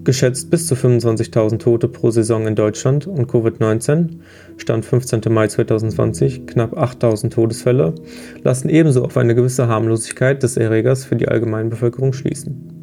geschätzt 0.03 0.49
bis 0.49 0.67
zu 0.67 0.75
25.000 0.75 1.59
Tote 1.59 1.87
pro 1.87 2.11
Saison 2.11 2.47
in 2.47 2.55
Deutschland 2.55 3.07
und 3.07 3.29
Covid-19, 3.29 4.19
Stand 4.57 4.85
15. 4.85 5.21
Mai 5.29 5.47
2020, 5.47 6.47
knapp 6.47 6.77
8.000 6.77 7.29
Todesfälle, 7.29 7.95
lassen 8.43 8.69
ebenso 8.69 9.03
auf 9.03 9.17
eine 9.17 9.35
gewisse 9.35 9.67
Harmlosigkeit 9.67 10.41
des 10.43 10.57
Erregers 10.57 11.05
für 11.05 11.15
die 11.15 11.27
Allgemeinbevölkerung 11.27 12.13
schließen. 12.13 12.81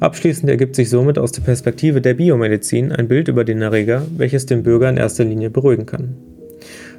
Abschließend 0.00 0.50
ergibt 0.50 0.74
sich 0.74 0.90
somit 0.90 1.18
aus 1.18 1.30
der 1.32 1.42
Perspektive 1.42 2.00
der 2.00 2.14
Biomedizin 2.14 2.90
ein 2.90 3.06
Bild 3.06 3.28
über 3.28 3.44
den 3.44 3.62
Erreger, 3.62 4.02
welches 4.16 4.46
den 4.46 4.64
Bürger 4.64 4.90
in 4.90 4.96
erster 4.96 5.24
Linie 5.24 5.50
beruhigen 5.50 5.86
kann. 5.86 6.16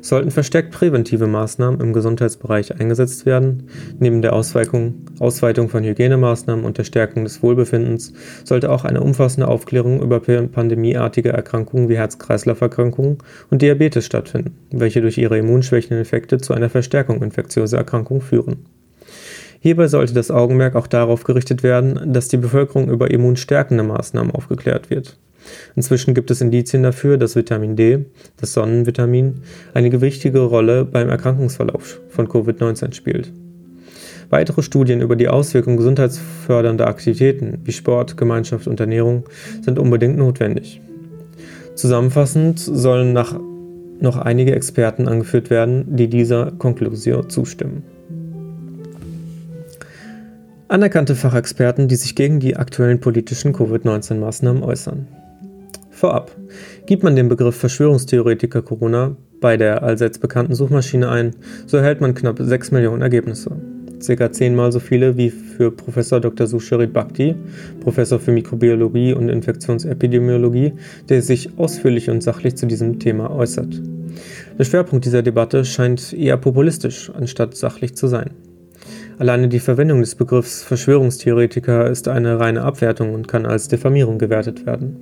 Sollten 0.04 0.32
verstärkt 0.32 0.72
präventive 0.72 1.28
Maßnahmen 1.28 1.80
im 1.80 1.94
Gesundheitsbereich 1.94 2.78
eingesetzt 2.78 3.26
werden, 3.26 3.70
neben 4.00 4.22
der 4.22 4.34
Ausweitung, 4.34 5.06
von 5.70 5.84
Hygienemaßnahmen 5.86 6.66
und 6.66 6.78
der 6.78 6.84
Stärkung 6.84 7.24
des 7.24 7.42
Wohlbefindens, 7.42 8.12
sollte 8.44 8.70
auch 8.70 8.84
eine 8.84 9.00
umfassende 9.00 9.48
Aufklärung 9.48 10.02
über 10.02 10.20
pandemieartige 10.20 11.30
Erkrankungen 11.30 11.88
wie 11.88 11.96
Herz-Kreislauf-Erkrankungen 11.96 13.20
und 13.50 13.62
Diabetes 13.62 14.06
stattfinden, 14.06 14.58
welche 14.72 15.00
durch 15.00 15.18
ihre 15.18 15.38
immunschwächenden 15.38 16.02
Effekte 16.02 16.38
zu 16.38 16.54
einer 16.54 16.70
Verstärkung 16.70 17.24
infektiöser 17.24 17.78
Erkrankungen 17.78 18.22
führen. 18.22 18.66
Hierbei 19.62 19.88
sollte 19.88 20.14
das 20.14 20.32
Augenmerk 20.32 20.76
auch 20.76 20.88
darauf 20.88 21.24
gerichtet 21.24 21.64
werden, 21.64 22.12
dass 22.12 22.28
die 22.28 22.36
Bevölkerung 22.36 22.90
über 22.90 23.10
immunstärkende 23.10 23.86
Maßnahmen 23.86 24.36
aufgeklärt 24.36 24.90
wird. 24.90 25.18
Inzwischen 25.76 26.14
gibt 26.14 26.32
es 26.32 26.42
Indizien 26.42 26.84
dafür, 26.84 27.18
dass 27.18 27.36
Vitamin 27.36 27.76
D, 27.76 28.06
das 28.38 28.54
Sonnenvitamin, 28.54 29.42
eine 29.74 29.90
gewichtige 29.90 30.40
Rolle 30.40 30.86
beim 30.86 31.10
Erkrankungsverlauf 31.10 32.00
von 32.10 32.28
Covid-19 32.28 32.94
spielt. 32.94 33.32
Weitere 34.30 34.64
Studien 34.64 35.02
über 35.02 35.16
die 35.16 35.28
Auswirkungen 35.28 35.78
gesundheitsfördernder 35.78 36.88
Aktivitäten 36.88 37.60
wie 37.66 37.72
Sport, 37.72 38.18
Gemeinschaft 38.18 38.68
und 38.68 38.80
Ernährung 38.80 39.26
sind 39.62 39.78
unbedingt 39.78 40.18
notwendig. 40.18 40.82
Zusammenfassend 41.76 42.60
sollen 42.60 43.14
nach 43.14 43.40
noch 44.00 44.18
einige 44.18 44.56
Experten 44.56 45.08
angeführt 45.08 45.50
werden, 45.50 45.96
die 45.96 46.08
dieser 46.08 46.52
Konklusion 46.52 47.30
zustimmen. 47.30 47.84
Anerkannte 50.68 51.16
Fachexperten, 51.16 51.88
die 51.88 51.96
sich 51.96 52.16
gegen 52.16 52.40
die 52.40 52.56
aktuellen 52.56 53.00
politischen 53.00 53.54
Covid-19-Maßnahmen 53.54 54.64
äußern. 54.64 55.08
Vorab. 56.04 56.36
Gibt 56.86 57.04
man 57.04 57.16
den 57.16 57.30
Begriff 57.30 57.56
Verschwörungstheoretiker 57.56 58.62
Corona 58.62 59.16
bei 59.40 59.56
der 59.56 59.84
allseits 59.84 60.20
bekannten 60.20 60.54
Suchmaschine 60.54 61.08
ein, 61.08 61.34
so 61.66 61.78
erhält 61.78 62.02
man 62.02 62.14
knapp 62.14 62.40
6 62.42 62.72
Millionen 62.72 63.02
Ergebnisse. 63.02 63.52
Circa 64.02 64.30
zehnmal 64.30 64.74
so 64.74 64.82
viele 64.82 65.16
wie 65.16 65.30
für 65.30 65.72
Professor 65.72 66.20
Dr. 66.20 66.46
Susharit 66.46 66.92
Bhakti, 66.92 67.36
Professor 67.80 68.20
für 68.20 68.34
Mikrobiologie 68.34 69.14
und 69.14 69.30
Infektionsepidemiologie, 69.30 70.74
der 71.08 71.22
sich 71.22 71.58
ausführlich 71.58 72.10
und 72.10 72.22
sachlich 72.22 72.58
zu 72.58 72.66
diesem 72.66 73.00
Thema 73.00 73.32
äußert. 73.32 73.82
Der 74.60 74.66
Schwerpunkt 74.66 75.06
dieser 75.06 75.22
Debatte 75.22 75.64
scheint 75.64 76.12
eher 76.12 76.36
populistisch 76.36 77.12
anstatt 77.12 77.56
sachlich 77.56 77.96
zu 77.96 78.08
sein. 78.08 78.32
Alleine 79.20 79.48
die 79.48 79.60
Verwendung 79.60 80.02
des 80.02 80.16
Begriffs 80.16 80.64
Verschwörungstheoretiker 80.64 81.90
ist 81.90 82.10
eine 82.10 82.42
reine 82.42 82.64
Abwertung 82.64 83.14
und 83.14 83.30
kann 83.30 83.46
als 83.46 83.70
Diffamierung 83.70 84.18
gewertet 84.18 84.66
werden. 84.66 84.98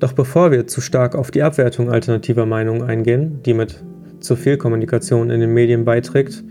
Doch 0.00 0.12
bevor 0.12 0.50
wir 0.50 0.66
zu 0.66 0.80
stark 0.80 1.14
auf 1.14 1.30
die 1.30 1.42
Abwertung 1.42 1.90
alternativer 1.90 2.46
Meinungen 2.46 2.82
eingehen, 2.82 3.40
die 3.44 3.54
mit 3.54 3.82
zu 4.20 4.36
viel 4.36 4.56
Kommunikation 4.56 5.30
in 5.30 5.40
den 5.40 5.52
Medien 5.52 5.84
beiträgt, 5.84 6.42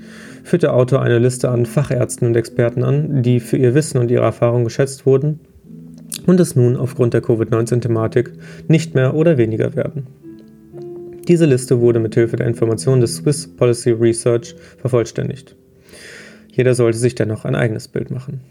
führt 0.43 0.63
der 0.63 0.74
Autor 0.74 1.01
eine 1.01 1.20
Liste 1.20 1.49
an 1.49 1.65
Fachärzten 1.65 2.28
und 2.28 2.36
Experten 2.36 2.84
an, 2.84 3.24
die 3.24 3.39
für 3.39 3.57
ihr 3.57 3.74
Wissen 3.74 3.97
und 3.97 4.11
ihre 4.11 4.24
Erfahrung 4.24 4.63
geschätzt 4.63 5.05
wurden 5.05 5.39
und 6.26 6.39
es 6.39 6.55
nun 6.55 6.78
aufgrund 6.78 7.13
der 7.13 7.22
Covid-19-Thematik 7.22 8.34
nicht 8.67 8.95
mehr 8.95 9.13
oder 9.13 9.38
weniger 9.38 9.76
werden. 9.76 10.07
Diese 11.28 11.45
Liste 11.45 11.80
wurde 11.80 11.99
mit 11.99 12.15
Hilfe 12.15 12.36
der 12.36 12.47
Informationen 12.47 13.01
des 13.01 13.15
Swiss 13.15 13.47
Policy 13.47 13.91
Research 13.91 14.55
vervollständigt. 14.78 15.55
Jeder 16.51 16.76
sollte 16.76 16.97
sich 16.97 17.15
dennoch 17.15 17.45
ein 17.45 17.55
eigenes 17.55 17.88
Bild 17.88 18.11
machen. 18.11 18.41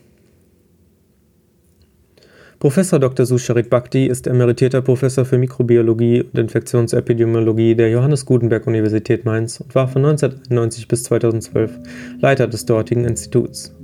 Professor 2.63 3.01
Dr. 3.01 3.27
Susharit 3.27 3.71
Bhakti 3.71 4.07
ist 4.07 4.29
emeritierter 4.29 4.83
Professor 4.83 5.25
für 5.25 5.37
Mikrobiologie 5.37 6.23
und 6.23 6.39
Infektionsepidemiologie 6.39 7.75
der 7.75 7.91
Johannes 7.91 8.25
Gutenberg 8.25 8.69
Universität 8.69 9.25
Mainz 9.25 9.59
und 9.59 9.75
war 9.75 9.89
von 9.89 10.05
1991 10.05 10.87
bis 10.87 11.03
2012 11.03 11.73
Leiter 12.21 12.47
des 12.47 12.65
dortigen 12.65 13.05
Instituts. 13.05 13.75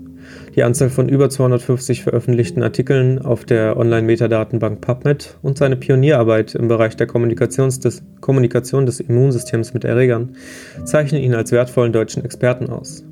Die 0.54 0.62
Anzahl 0.62 0.90
von 0.90 1.08
über 1.08 1.28
250 1.28 2.04
veröffentlichten 2.04 2.62
Artikeln 2.62 3.18
auf 3.18 3.44
der 3.44 3.76
Online-Metadatenbank 3.76 4.80
PubMed 4.80 5.36
und 5.42 5.58
seine 5.58 5.74
Pionierarbeit 5.74 6.54
im 6.54 6.68
Bereich 6.68 6.94
der 6.94 7.08
des, 7.08 8.04
Kommunikation 8.20 8.86
des 8.86 9.00
Immunsystems 9.00 9.74
mit 9.74 9.84
Erregern 9.84 10.36
zeichnen 10.84 11.20
ihn 11.20 11.34
als 11.34 11.50
wertvollen 11.50 11.92
deutschen 11.92 12.24
Experten 12.24 12.70
aus. 12.70 13.02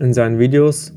In 0.00 0.14
seinen 0.14 0.40
Videos, 0.40 0.92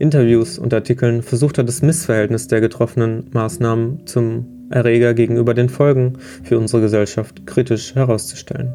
Interviews 0.00 0.58
und 0.58 0.72
Artikeln 0.72 1.22
versucht 1.22 1.58
er 1.58 1.64
das 1.64 1.82
Missverhältnis 1.82 2.48
der 2.48 2.62
getroffenen 2.62 3.26
Maßnahmen 3.32 4.06
zum 4.06 4.46
Erreger 4.70 5.12
gegenüber 5.12 5.52
den 5.52 5.68
Folgen 5.68 6.14
für 6.42 6.58
unsere 6.58 6.80
Gesellschaft 6.80 7.46
kritisch 7.46 7.94
herauszustellen. 7.94 8.72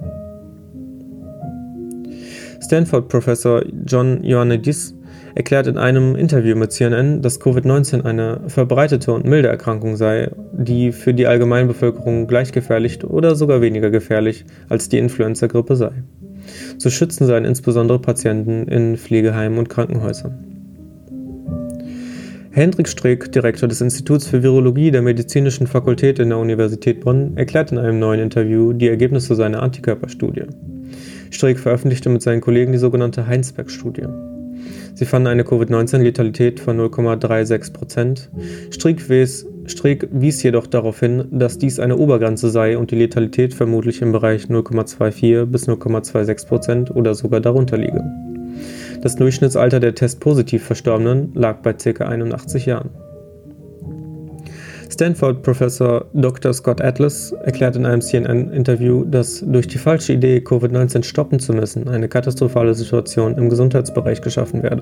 Stanford-Professor 2.62 3.64
John 3.88 4.24
Ioannidis 4.24 4.94
erklärt 5.34 5.66
in 5.66 5.80
einem 5.80 6.16
Interview 6.16 6.56
mit 6.56 6.72
CNN, 6.72 7.24
dass 7.24 7.42
Covid-19 7.42 8.06
eine 8.06 8.42
verbreitete 8.46 9.12
und 9.12 9.26
milde 9.26 9.48
Erkrankung 9.48 9.96
sei, 9.96 10.30
die 10.54 10.92
für 10.92 11.16
die 11.16 11.26
Allgemeinbevölkerung 11.26 12.28
gleich 12.28 12.52
gefährlich 12.52 13.04
oder 13.04 13.36
sogar 13.36 13.62
weniger 13.62 13.90
gefährlich 13.90 14.46
als 14.70 14.90
die 14.90 15.00
Influenza-Grippe 15.00 15.76
sei. 15.76 15.92
Zu 16.78 16.92
schützen 16.92 17.26
seien 17.26 17.46
insbesondere 17.46 17.98
Patienten 17.98 18.68
in 18.68 18.96
Pflegeheimen 18.96 19.58
und 19.58 19.70
Krankenhäusern. 19.70 20.55
Hendrik 22.56 22.88
Streeck, 22.88 23.34
Direktor 23.34 23.68
des 23.68 23.82
Instituts 23.82 24.30
für 24.30 24.42
Virologie 24.42 24.90
der 24.90 25.02
Medizinischen 25.02 25.68
Fakultät 25.68 26.20
in 26.20 26.30
der 26.30 26.38
Universität 26.38 27.02
Bonn, 27.02 27.36
erklärt 27.36 27.74
in 27.74 27.78
einem 27.78 28.00
neuen 28.00 28.22
Interview 28.22 28.72
die 28.72 28.88
Ergebnisse 28.88 29.36
seiner 29.36 29.62
Antikörperstudie. 29.62 30.46
Streeck 31.32 31.60
veröffentlichte 31.60 32.08
mit 32.08 32.22
seinen 32.22 32.40
Kollegen 32.40 32.72
die 32.72 32.78
sogenannte 32.78 33.28
Heinsberg-Studie. 33.28 34.08
Sie 34.94 35.04
fanden 35.04 35.28
eine 35.28 35.44
Covid-19-Letalität 35.44 36.62
von 36.62 36.80
0,36 36.80 37.74
Prozent. 37.74 38.30
Strick 38.72 39.10
wies, 39.10 39.46
wies 40.12 40.42
jedoch 40.42 40.68
darauf 40.68 41.02
hin, 41.02 41.26
dass 41.32 41.58
dies 41.58 41.82
eine 41.82 41.98
Obergrenze 41.98 42.50
sei 42.50 42.78
und 42.78 42.90
die 42.90 42.96
Letalität 42.96 43.54
vermutlich 43.54 44.02
im 44.02 44.14
Bereich 44.14 44.46
0,24 44.46 45.46
bis 45.48 45.68
0,26 45.68 46.48
Prozent 46.48 46.92
oder 46.92 47.16
sogar 47.16 47.42
darunter 47.42 47.76
liege. 47.76 48.02
Das 49.06 49.16
Durchschnittsalter 49.16 49.80
der 49.80 49.94
testpositiv 49.94 50.64
Verstorbenen 50.64 51.32
lag 51.36 51.58
bei 51.62 51.74
ca. 51.74 52.06
81 52.06 52.66
Jahren. 52.66 52.90
Stanford-Professor 54.90 56.08
Dr. 56.14 56.52
Scott 56.54 56.82
Atlas 56.82 57.32
erklärt 57.44 57.76
in 57.76 57.86
einem 57.86 58.02
CNN-Interview, 58.02 59.06
dass 59.06 59.42
durch 59.46 59.68
die 59.68 59.78
falsche 59.78 60.14
Idee, 60.14 60.42
Covid-19 60.44 61.04
stoppen 61.04 61.38
zu 61.38 61.54
müssen, 61.54 61.88
eine 61.88 62.10
katastrophale 62.10 62.74
Situation 62.74 63.38
im 63.38 63.48
Gesundheitsbereich 63.48 64.24
geschaffen 64.24 64.64
werde. 64.64 64.82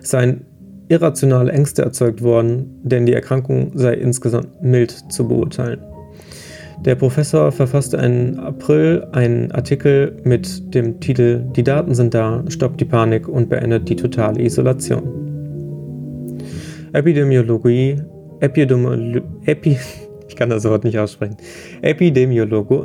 Es 0.00 0.10
seien 0.10 0.44
irrationale 0.86 1.50
Ängste 1.50 1.82
erzeugt 1.82 2.22
worden, 2.22 2.78
denn 2.84 3.04
die 3.04 3.14
Erkrankung 3.14 3.72
sei 3.74 3.94
insgesamt 3.94 4.62
mild 4.62 4.92
zu 5.10 5.26
beurteilen. 5.26 5.80
Der 6.84 6.94
Professor 6.94 7.50
verfasste 7.50 7.96
im 7.96 8.38
April 8.38 9.06
einen 9.12 9.50
Artikel 9.50 10.16
mit 10.22 10.74
dem 10.74 11.00
Titel 11.00 11.44
Die 11.56 11.64
Daten 11.64 11.94
sind 11.94 12.14
da, 12.14 12.44
stoppt 12.48 12.80
die 12.80 12.84
Panik 12.84 13.28
und 13.28 13.48
beendet 13.48 13.88
die 13.88 13.96
totale 13.96 14.40
Isolation. 14.40 15.02
Epidemiologie 16.92 18.00
Epidemiolo 18.40 19.22
Epi 19.44 19.76
ich 20.28 20.36
kann 20.36 20.50
das 20.50 20.64
Wort 20.64 20.84
nicht 20.84 20.98
aussprechen. 20.98 21.36
Epidemiologe, 21.82 22.84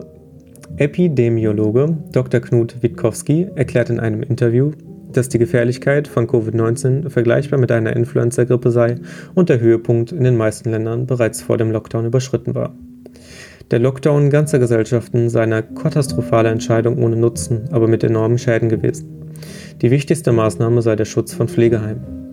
Epidemiologe 0.78 1.98
Dr. 2.12 2.40
Knut 2.40 2.82
Witkowski 2.82 3.48
erklärt 3.56 3.92
in 3.92 4.00
einem 4.00 4.24
Interview, 4.24 4.72
dass 5.12 5.30
die 5.30 5.38
Gefährlichkeit 5.38 6.08
von 6.08 6.26
Covid-19 6.26 7.10
vergleichbar 7.10 7.60
mit 7.60 7.72
einer 7.72 7.96
Influenza-Grippe 7.96 8.72
sei 8.72 8.96
und 9.36 9.50
der 9.50 9.60
Höhepunkt 9.60 10.12
in 10.12 10.24
den 10.24 10.36
meisten 10.36 10.72
Ländern 10.72 11.06
bereits 11.06 11.44
vor 11.44 11.58
dem 11.58 11.72
Lockdown 11.72 12.08
überschritten 12.08 12.56
war. 12.56 12.74
Der 13.72 13.80
Lockdown 13.80 14.30
ganzer 14.30 14.60
Gesellschaften 14.60 15.30
sei 15.30 15.44
eine 15.44 15.64
katastrophale 15.64 16.50
Entscheidung 16.50 17.02
ohne 17.02 17.16
Nutzen, 17.16 17.70
aber 17.72 17.88
mit 17.88 18.04
enormen 18.04 18.38
Schäden 18.38 18.70
gewesen. 18.70 19.24
Die 19.82 19.92
wichtigste 19.92 20.32
Maßnahme 20.32 20.82
sei 20.82 20.96
der 20.96 21.06
Schutz 21.06 21.34
von 21.34 21.48
Pflegeheimen. 21.48 22.24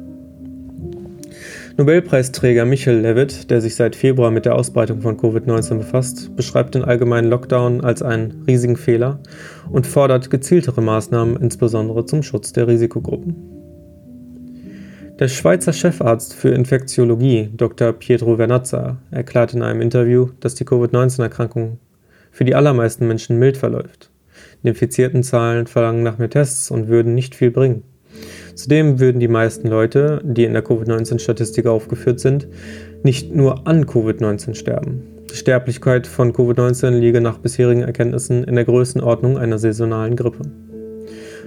Nobelpreisträger 1.77 2.67
Michael 2.67 2.99
Levitt, 2.99 3.51
der 3.51 3.61
sich 3.61 3.75
seit 3.75 3.97
Februar 3.97 4.31
mit 4.31 4.45
der 4.45 4.55
Ausbreitung 4.55 5.01
von 5.01 5.17
Covid-19 5.17 5.79
befasst, 5.79 6.37
beschreibt 6.37 6.75
den 6.75 6.85
allgemeinen 6.85 7.31
Lockdown 7.31 7.81
als 7.81 8.03
einen 8.03 8.45
riesigen 8.47 8.77
Fehler 8.77 9.21
und 9.71 9.87
fordert 9.87 10.31
gezieltere 10.31 10.83
Maßnahmen, 10.83 11.37
insbesondere 11.37 12.05
zum 12.05 12.23
Schutz 12.23 12.53
der 12.53 12.69
Risikogruppen. 12.69 13.60
Der 15.21 15.29
Schweizer 15.29 15.75
Chefarzt 15.75 16.33
für 16.33 16.49
Infektiologie, 16.49 17.51
Dr. 17.55 17.93
Pietro 17.93 18.37
Vernazza, 18.37 19.03
erklärt 19.11 19.53
in 19.53 19.61
einem 19.61 19.83
Interview, 19.83 20.31
dass 20.41 20.55
die 20.55 20.65
Covid-19-Erkrankung 20.65 21.79
für 22.31 22.47
die 22.47 22.55
allermeisten 22.55 23.07
Menschen 23.07 23.39
mild 23.39 23.59
verläuft. 23.59 24.11
Die 24.63 24.69
infizierten 24.69 25.23
Zahlen 25.23 25.67
verlangen 25.67 26.03
nach 26.03 26.17
mehr 26.17 26.31
Tests 26.31 26.71
und 26.71 26.89
würden 26.89 27.15
nicht 27.15 27.35
viel 27.35 27.51
bringen. 27.51 27.83
Zudem 28.55 28.99
würden 28.99 29.21
die 29.21 29.29
meisten 29.29 29.69
Leute, 29.69 30.23
die 30.25 30.45
in 30.45 30.55
der 30.55 30.63
Covid-19-Statistik 30.63 31.67
aufgeführt 31.67 32.19
sind, 32.19 32.49
nicht 33.03 33.35
nur 33.35 33.67
an 33.67 33.85
Covid-19 33.85 34.55
sterben. 34.55 35.03
Die 35.31 35.37
Sterblichkeit 35.37 36.07
von 36.07 36.33
Covid-19 36.33 36.93
liege 36.93 37.21
nach 37.21 37.37
bisherigen 37.37 37.83
Erkenntnissen 37.83 38.43
in 38.45 38.55
der 38.55 38.65
Größenordnung 38.65 39.37
einer 39.37 39.59
saisonalen 39.59 40.17
Grippe. 40.17 40.51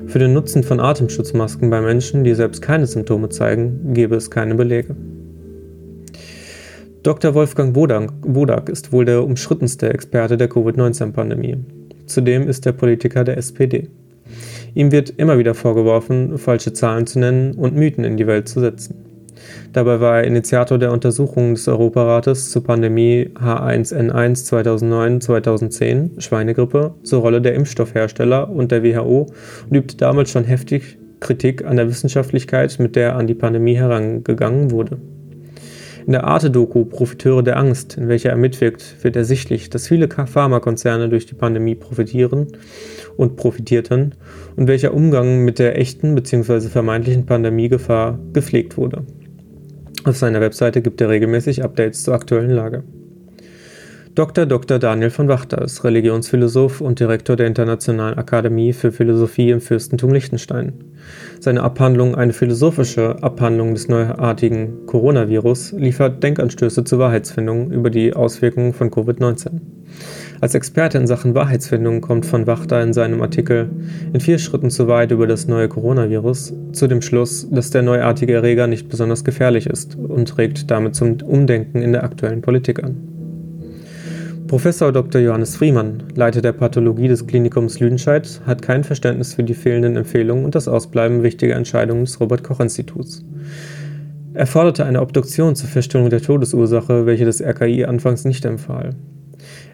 Für 0.07 0.19
den 0.19 0.33
Nutzen 0.33 0.63
von 0.63 0.79
Atemschutzmasken 0.79 1.69
bei 1.69 1.81
Menschen, 1.81 2.23
die 2.23 2.33
selbst 2.33 2.61
keine 2.61 2.85
Symptome 2.85 3.29
zeigen, 3.29 3.93
gäbe 3.93 4.15
es 4.15 4.29
keine 4.29 4.55
Belege. 4.55 4.95
Dr. 7.03 7.33
Wolfgang 7.33 7.75
Wodak 7.75 8.69
ist 8.69 8.91
wohl 8.91 9.05
der 9.05 9.23
umschrittenste 9.23 9.89
Experte 9.89 10.37
der 10.37 10.47
Covid-19-Pandemie. 10.47 11.57
Zudem 12.05 12.47
ist 12.47 12.65
er 12.65 12.73
Politiker 12.73 13.23
der 13.23 13.37
SPD. 13.37 13.89
Ihm 14.73 14.91
wird 14.91 15.09
immer 15.17 15.37
wieder 15.37 15.53
vorgeworfen, 15.53 16.37
falsche 16.37 16.73
Zahlen 16.73 17.05
zu 17.05 17.19
nennen 17.19 17.55
und 17.55 17.75
Mythen 17.75 18.03
in 18.03 18.17
die 18.17 18.27
Welt 18.27 18.47
zu 18.47 18.59
setzen. 18.59 19.12
Dabei 19.73 19.99
war 19.99 20.17
er 20.19 20.25
Initiator 20.25 20.77
der 20.77 20.91
Untersuchungen 20.91 21.55
des 21.55 21.67
Europarates 21.67 22.51
zur 22.51 22.63
Pandemie 22.63 23.31
H1N1 23.33 24.47
2009-2010 24.47 26.21
Schweinegrippe 26.21 26.93
zur 27.01 27.21
Rolle 27.21 27.41
der 27.41 27.55
Impfstoffhersteller 27.55 28.51
und 28.51 28.71
der 28.71 28.83
WHO 28.83 29.31
und 29.67 29.75
übte 29.75 29.97
damals 29.97 30.29
schon 30.29 30.43
heftig 30.43 30.99
Kritik 31.19 31.65
an 31.65 31.77
der 31.77 31.87
Wissenschaftlichkeit, 31.87 32.77
mit 32.77 32.95
der 32.95 33.15
an 33.15 33.25
die 33.25 33.33
Pandemie 33.33 33.75
herangegangen 33.75 34.69
wurde. 34.69 34.99
In 36.05 36.11
der 36.11 36.25
Arte-Doku 36.25 36.85
Profiteure 36.85 37.41
der 37.41 37.57
Angst, 37.57 37.97
in 37.97 38.09
welcher 38.09 38.29
er 38.29 38.35
mitwirkt, 38.35 38.97
wird 39.03 39.15
ersichtlich, 39.15 39.71
dass 39.71 39.87
viele 39.87 40.07
Pharmakonzerne 40.07 41.09
durch 41.09 41.25
die 41.25 41.33
Pandemie 41.33 41.75
profitieren 41.75 42.47
und 43.17 43.37
profitierten 43.37 44.13
und 44.55 44.67
welcher 44.67 44.93
Umgang 44.93 45.45
mit 45.45 45.57
der 45.57 45.79
echten 45.79 46.13
bzw. 46.13 46.67
vermeintlichen 46.67 47.25
Pandemiegefahr 47.25 48.19
gepflegt 48.33 48.77
wurde. 48.77 49.03
Auf 50.05 50.17
seiner 50.17 50.41
Webseite 50.41 50.81
gibt 50.81 50.99
er 50.99 51.09
regelmäßig 51.09 51.63
Updates 51.63 52.03
zur 52.03 52.13
aktuellen 52.13 52.49
Lage. 52.49 52.83
Dr. 54.15 54.45
Dr. 54.45 54.77
Daniel 54.77 55.09
von 55.09 55.27
Wachter 55.27 55.63
ist 55.63 55.83
Religionsphilosoph 55.83 56.81
und 56.81 56.99
Direktor 56.99 57.35
der 57.35 57.47
Internationalen 57.47 58.15
Akademie 58.15 58.71
für 58.71 58.91
Philosophie 58.91 59.49
im 59.49 59.59
Fürstentum 59.59 60.13
Liechtenstein. 60.13 60.73
Seine 61.39 61.63
Abhandlung 61.63 62.13
Eine 62.13 62.33
philosophische 62.33 63.23
Abhandlung 63.23 63.73
des 63.73 63.87
neuartigen 63.87 64.85
Coronavirus 64.85 65.71
liefert 65.71 66.21
Denkanstöße 66.21 66.83
zur 66.83 66.99
Wahrheitsfindung 66.99 67.71
über 67.71 67.89
die 67.89 68.13
Auswirkungen 68.13 68.73
von 68.73 68.91
Covid-19. 68.91 69.61
Als 70.41 70.53
Experte 70.53 70.99
in 70.99 71.07
Sachen 71.07 71.33
Wahrheitsfindung 71.33 72.01
kommt 72.01 72.27
von 72.27 72.45
Wachter 72.45 72.83
in 72.83 72.93
seinem 72.93 73.19
Artikel 73.19 73.71
In 74.13 74.19
vier 74.19 74.37
Schritten 74.37 74.69
zu 74.69 74.87
weit 74.87 75.09
über 75.09 75.25
das 75.25 75.47
neue 75.47 75.69
Coronavirus 75.69 76.53
zu 76.71 76.85
dem 76.85 77.01
Schluss, 77.01 77.49
dass 77.49 77.71
der 77.71 77.81
neuartige 77.81 78.33
Erreger 78.33 78.67
nicht 78.67 78.89
besonders 78.89 79.23
gefährlich 79.23 79.65
ist 79.65 79.95
und 79.95 80.37
regt 80.37 80.69
damit 80.69 80.93
zum 80.93 81.17
Umdenken 81.23 81.81
in 81.81 81.93
der 81.93 82.03
aktuellen 82.03 82.41
Politik 82.41 82.83
an. 82.83 83.12
Professor 84.53 84.91
Dr. 84.91 85.19
Johannes 85.19 85.55
Friemann, 85.55 86.03
Leiter 86.13 86.39
der 86.39 86.51
Pathologie 86.51 87.07
des 87.07 87.25
Klinikums 87.25 87.79
Lüdenscheid, 87.79 88.39
hat 88.45 88.61
kein 88.61 88.83
Verständnis 88.83 89.33
für 89.33 89.43
die 89.43 89.55
fehlenden 89.55 89.95
Empfehlungen 89.95 90.45
und 90.45 90.53
das 90.53 90.67
Ausbleiben 90.67 91.23
wichtiger 91.23 91.55
Entscheidungen 91.55 92.05
des 92.05 92.19
Robert-Koch-Instituts. 92.19 93.25
Er 94.35 94.45
forderte 94.45 94.85
eine 94.85 95.01
Obduktion 95.01 95.55
zur 95.55 95.69
Feststellung 95.69 96.11
der 96.11 96.21
Todesursache, 96.21 97.07
welche 97.07 97.25
das 97.25 97.41
RKI 97.41 97.85
anfangs 97.85 98.25
nicht 98.25 98.45
empfahl. 98.45 98.91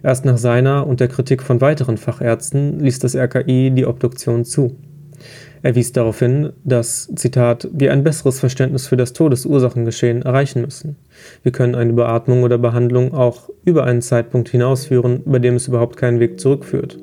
Erst 0.01 0.23
nach 0.23 0.37
seiner 0.37 0.87
und 0.87 1.01
der 1.01 1.09
Kritik 1.09 1.43
von 1.43 1.59
weiteren 1.59 1.97
Fachärzten 1.97 2.79
ließ 2.79 2.99
das 2.99 3.17
RKI 3.17 3.71
die 3.71 3.85
Obduktion 3.85 4.45
zu. 4.45 4.77
Er 5.61 5.75
wies 5.75 5.91
darauf 5.91 6.19
hin, 6.19 6.53
dass, 6.63 7.11
Zitat, 7.15 7.67
wir 7.73 7.91
ein 7.91 8.03
besseres 8.03 8.39
Verständnis 8.39 8.87
für 8.87 8.97
das 8.97 9.13
Todesursachengeschehen 9.13 10.21
erreichen 10.21 10.61
müssen. 10.61 10.95
Wir 11.43 11.51
können 11.51 11.75
eine 11.75 11.93
Beatmung 11.93 12.43
oder 12.43 12.57
Behandlung 12.57 13.13
auch 13.13 13.49
über 13.65 13.83
einen 13.83 14.01
Zeitpunkt 14.01 14.49
hinausführen, 14.49 15.21
bei 15.25 15.39
dem 15.39 15.55
es 15.55 15.67
überhaupt 15.67 15.97
keinen 15.97 16.19
Weg 16.19 16.39
zurückführt. 16.39 16.97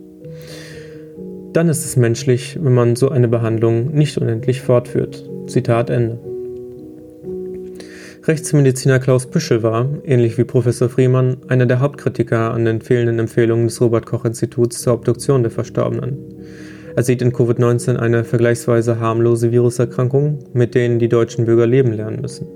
Dann 1.53 1.69
ist 1.69 1.85
es 1.85 1.97
menschlich, 1.97 2.59
wenn 2.61 2.75
man 2.75 2.97
so 2.97 3.11
eine 3.11 3.29
Behandlung 3.29 3.95
nicht 3.95 4.17
unendlich 4.19 4.63
fortführt. 4.63 5.29
Zitat 5.47 5.91
Ende. 5.91 6.19
Rechtsmediziner 8.25 8.99
Klaus 8.99 9.27
Büschel 9.27 9.63
war, 9.63 9.89
ähnlich 10.05 10.37
wie 10.37 10.45
Professor 10.45 10.89
Friemann, 10.89 11.37
einer 11.47 11.67
der 11.67 11.79
Hauptkritiker 11.79 12.53
an 12.53 12.65
den 12.65 12.81
fehlenden 12.81 13.21
Empfehlungen 13.21 13.69
des 13.69 13.81
Robert-Koch-Instituts 13.81 14.83
zur 14.83 14.95
Obduktion 14.95 15.43
der 15.43 15.53
Verstorbenen. 15.53 16.19
Er 16.97 17.03
sieht 17.03 17.21
in 17.21 17.33
Covid-19 17.33 17.97
eine 17.97 18.25
vergleichsweise 18.25 18.99
harmlose 18.99 19.53
Viruserkrankung, 19.53 20.39
mit 20.55 20.75
denen 20.75 20.99
die 20.99 21.11
deutschen 21.11 21.45
Bürger 21.45 21.67
leben 21.67 21.93
lernen 21.93 22.23
müssen. 22.23 22.47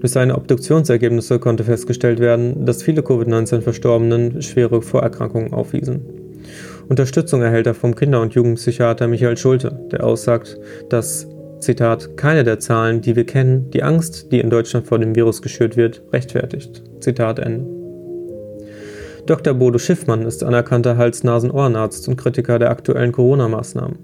Durch 0.00 0.12
seine 0.12 0.36
Obduktionsergebnisse 0.36 1.38
konnte 1.38 1.64
festgestellt 1.64 2.20
werden, 2.20 2.66
dass 2.66 2.82
viele 2.82 3.02
Covid-19-Verstorbenen 3.02 4.42
schwere 4.42 4.82
Vorerkrankungen 4.82 5.54
aufwiesen. 5.54 6.02
Unterstützung 6.88 7.40
erhält 7.40 7.66
er 7.66 7.72
vom 7.72 7.94
Kinder- 7.94 8.20
und 8.20 8.34
Jugendpsychiater 8.34 9.08
Michael 9.08 9.38
Schulte, 9.38 9.80
der 9.90 10.04
aussagt, 10.04 10.58
dass 10.90 11.26
Zitat, 11.60 12.18
keine 12.18 12.44
der 12.44 12.58
Zahlen, 12.58 13.00
die 13.00 13.16
wir 13.16 13.24
kennen, 13.24 13.70
die 13.70 13.82
Angst, 13.82 14.30
die 14.30 14.40
in 14.40 14.50
Deutschland 14.50 14.86
vor 14.86 14.98
dem 14.98 15.14
Virus 15.14 15.40
geschürt 15.40 15.78
wird, 15.78 16.02
rechtfertigt. 16.12 16.82
Zitat 17.00 17.38
Ende. 17.38 17.83
Dr. 19.26 19.54
Bodo 19.54 19.78
Schiffmann 19.78 20.26
ist 20.26 20.44
anerkannter 20.44 20.98
Hals-Nasen-Ohrenarzt 20.98 22.06
und 22.08 22.16
Kritiker 22.16 22.58
der 22.58 22.70
aktuellen 22.70 23.12
Corona-Maßnahmen. 23.12 23.96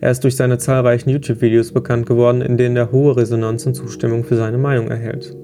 Er 0.00 0.10
ist 0.10 0.24
durch 0.24 0.34
seine 0.34 0.58
zahlreichen 0.58 1.08
YouTube-Videos 1.08 1.70
bekannt 1.72 2.06
geworden, 2.06 2.42
in 2.42 2.56
denen 2.56 2.76
er 2.76 2.90
hohe 2.90 3.16
Resonanz 3.16 3.64
und 3.64 3.74
Zustimmung 3.74 4.24
für 4.24 4.34
seine 4.34 4.58
Meinung 4.58 4.88
erhält. 4.88 5.36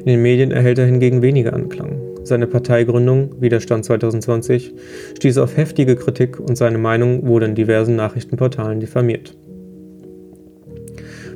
In 0.00 0.06
den 0.06 0.20
Medien 0.20 0.50
erhält 0.50 0.78
er 0.78 0.84
hingegen 0.84 1.22
weniger 1.22 1.54
Anklang. 1.54 1.98
Seine 2.24 2.46
Parteigründung, 2.46 3.40
Widerstand 3.40 3.86
2020, 3.86 4.74
stieß 5.16 5.38
auf 5.38 5.56
heftige 5.56 5.96
Kritik 5.96 6.38
und 6.38 6.56
seine 6.56 6.76
Meinung 6.76 7.26
wurde 7.26 7.46
in 7.46 7.54
diversen 7.54 7.96
Nachrichtenportalen 7.96 8.80
diffamiert. 8.80 9.34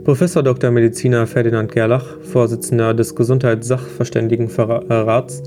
Professor 0.05 0.43
Dr. 0.43 0.71
Mediziner 0.71 1.27
Ferdinand 1.27 1.73
Gerlach, 1.73 2.21
Vorsitzender 2.21 2.93
des 2.93 3.15
Gesundheitssachverständigenrats, 3.17 5.43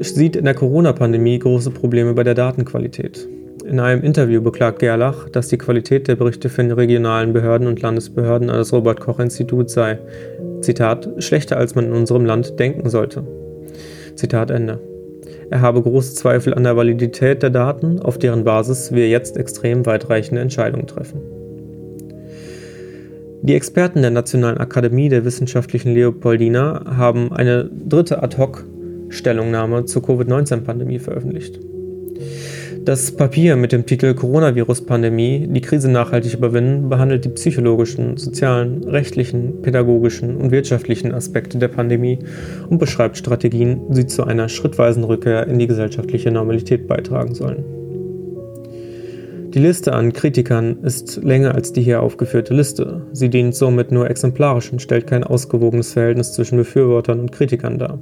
sieht 0.00 0.36
in 0.36 0.44
der 0.44 0.54
Corona-Pandemie 0.54 1.38
große 1.38 1.70
Probleme 1.70 2.14
bei 2.14 2.22
der 2.22 2.34
Datenqualität. 2.34 3.28
In 3.66 3.80
einem 3.80 4.02
Interview 4.02 4.40
beklagt 4.40 4.78
Gerlach, 4.78 5.28
dass 5.28 5.48
die 5.48 5.58
Qualität 5.58 6.08
der 6.08 6.16
Berichte 6.16 6.48
von 6.48 6.70
regionalen 6.70 7.32
Behörden 7.32 7.66
und 7.66 7.82
Landesbehörden 7.82 8.48
an 8.48 8.56
das 8.56 8.72
Robert-Koch-Institut 8.72 9.68
sei, 9.68 9.98
Zitat, 10.60 11.08
schlechter 11.18 11.56
als 11.56 11.74
man 11.74 11.86
in 11.86 11.92
unserem 11.92 12.24
Land 12.24 12.58
denken 12.58 12.88
sollte. 12.88 13.24
Zitat 14.14 14.50
Ende. 14.50 14.80
Er 15.50 15.60
habe 15.60 15.82
große 15.82 16.14
Zweifel 16.14 16.54
an 16.54 16.64
der 16.64 16.76
Validität 16.76 17.42
der 17.42 17.50
Daten, 17.50 18.00
auf 18.00 18.18
deren 18.18 18.44
Basis 18.44 18.92
wir 18.92 19.08
jetzt 19.08 19.36
extrem 19.36 19.84
weitreichende 19.86 20.40
Entscheidungen 20.40 20.86
treffen. 20.86 21.20
Die 23.42 23.54
Experten 23.54 24.02
der 24.02 24.10
Nationalen 24.10 24.58
Akademie 24.58 25.08
der 25.08 25.24
Wissenschaftlichen 25.24 25.94
Leopoldina 25.94 26.96
haben 26.96 27.32
eine 27.32 27.70
dritte 27.88 28.22
Ad-hoc 28.22 28.64
Stellungnahme 29.08 29.84
zur 29.84 30.02
Covid-19-Pandemie 30.02 30.98
veröffentlicht. 30.98 31.60
Das 32.88 33.12
Papier 33.12 33.56
mit 33.56 33.72
dem 33.72 33.84
Titel 33.84 34.14
Coronavirus-Pandemie, 34.14 35.46
die 35.46 35.60
Krise 35.60 35.90
nachhaltig 35.90 36.32
überwinden, 36.32 36.88
behandelt 36.88 37.22
die 37.22 37.28
psychologischen, 37.28 38.16
sozialen, 38.16 38.82
rechtlichen, 38.84 39.60
pädagogischen 39.60 40.36
und 40.36 40.52
wirtschaftlichen 40.52 41.12
Aspekte 41.12 41.58
der 41.58 41.68
Pandemie 41.68 42.18
und 42.70 42.78
beschreibt 42.78 43.18
Strategien, 43.18 43.82
die 43.90 44.06
zu 44.06 44.24
einer 44.24 44.48
schrittweisen 44.48 45.04
Rückkehr 45.04 45.46
in 45.48 45.58
die 45.58 45.66
gesellschaftliche 45.66 46.30
Normalität 46.30 46.88
beitragen 46.88 47.34
sollen. 47.34 47.62
Die 49.52 49.60
Liste 49.60 49.92
an 49.92 50.14
Kritikern 50.14 50.78
ist 50.82 51.22
länger 51.22 51.54
als 51.54 51.74
die 51.74 51.82
hier 51.82 52.02
aufgeführte 52.02 52.54
Liste. 52.54 53.06
Sie 53.12 53.28
dient 53.28 53.54
somit 53.54 53.92
nur 53.92 54.08
exemplarisch 54.08 54.72
und 54.72 54.80
stellt 54.80 55.06
kein 55.06 55.24
ausgewogenes 55.24 55.92
Verhältnis 55.92 56.32
zwischen 56.32 56.56
Befürwortern 56.56 57.20
und 57.20 57.32
Kritikern 57.32 57.78
dar. 57.78 57.98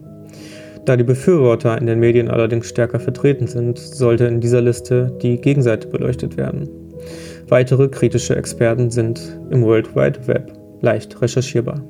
Da 0.87 0.97
die 0.97 1.05
Befürworter 1.05 1.77
in 1.79 1.87
den 1.87 1.99
Medien 1.99 2.29
allerdings 2.31 2.69
stärker 2.69 3.01
vertreten 3.01 3.49
sind, 3.49 3.77
sollte 3.77 4.27
in 4.27 4.41
dieser 4.41 4.63
Liste 4.63 5.13
die 5.21 5.41
Gegenseite 5.41 5.89
beleuchtet 5.89 6.37
werden. 6.37 6.69
Weitere 7.49 7.89
kritische 7.89 8.37
Experten 8.37 8.91
sind 8.91 9.39
im 9.51 9.63
World 9.65 9.97
Wide 9.97 10.27
Web 10.29 10.53
leicht 10.81 11.21
recherchierbar. 11.21 11.83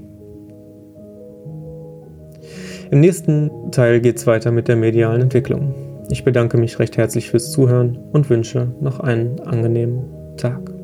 Im 2.90 3.01
nächsten 3.01 3.51
Teil 3.70 4.01
geht 4.01 4.16
es 4.16 4.26
weiter 4.26 4.51
mit 4.51 4.66
der 4.66 4.76
medialen 4.76 5.22
Entwicklung. 5.22 5.74
Ich 6.09 6.24
bedanke 6.24 6.57
mich 6.57 6.78
recht 6.78 6.97
herzlich 6.97 7.30
fürs 7.30 7.51
Zuhören 7.51 7.99
und 8.12 8.30
wünsche 8.30 8.72
noch 8.80 9.01
einen 9.01 9.40
angenehmen 9.40 10.05
Tag. 10.38 10.76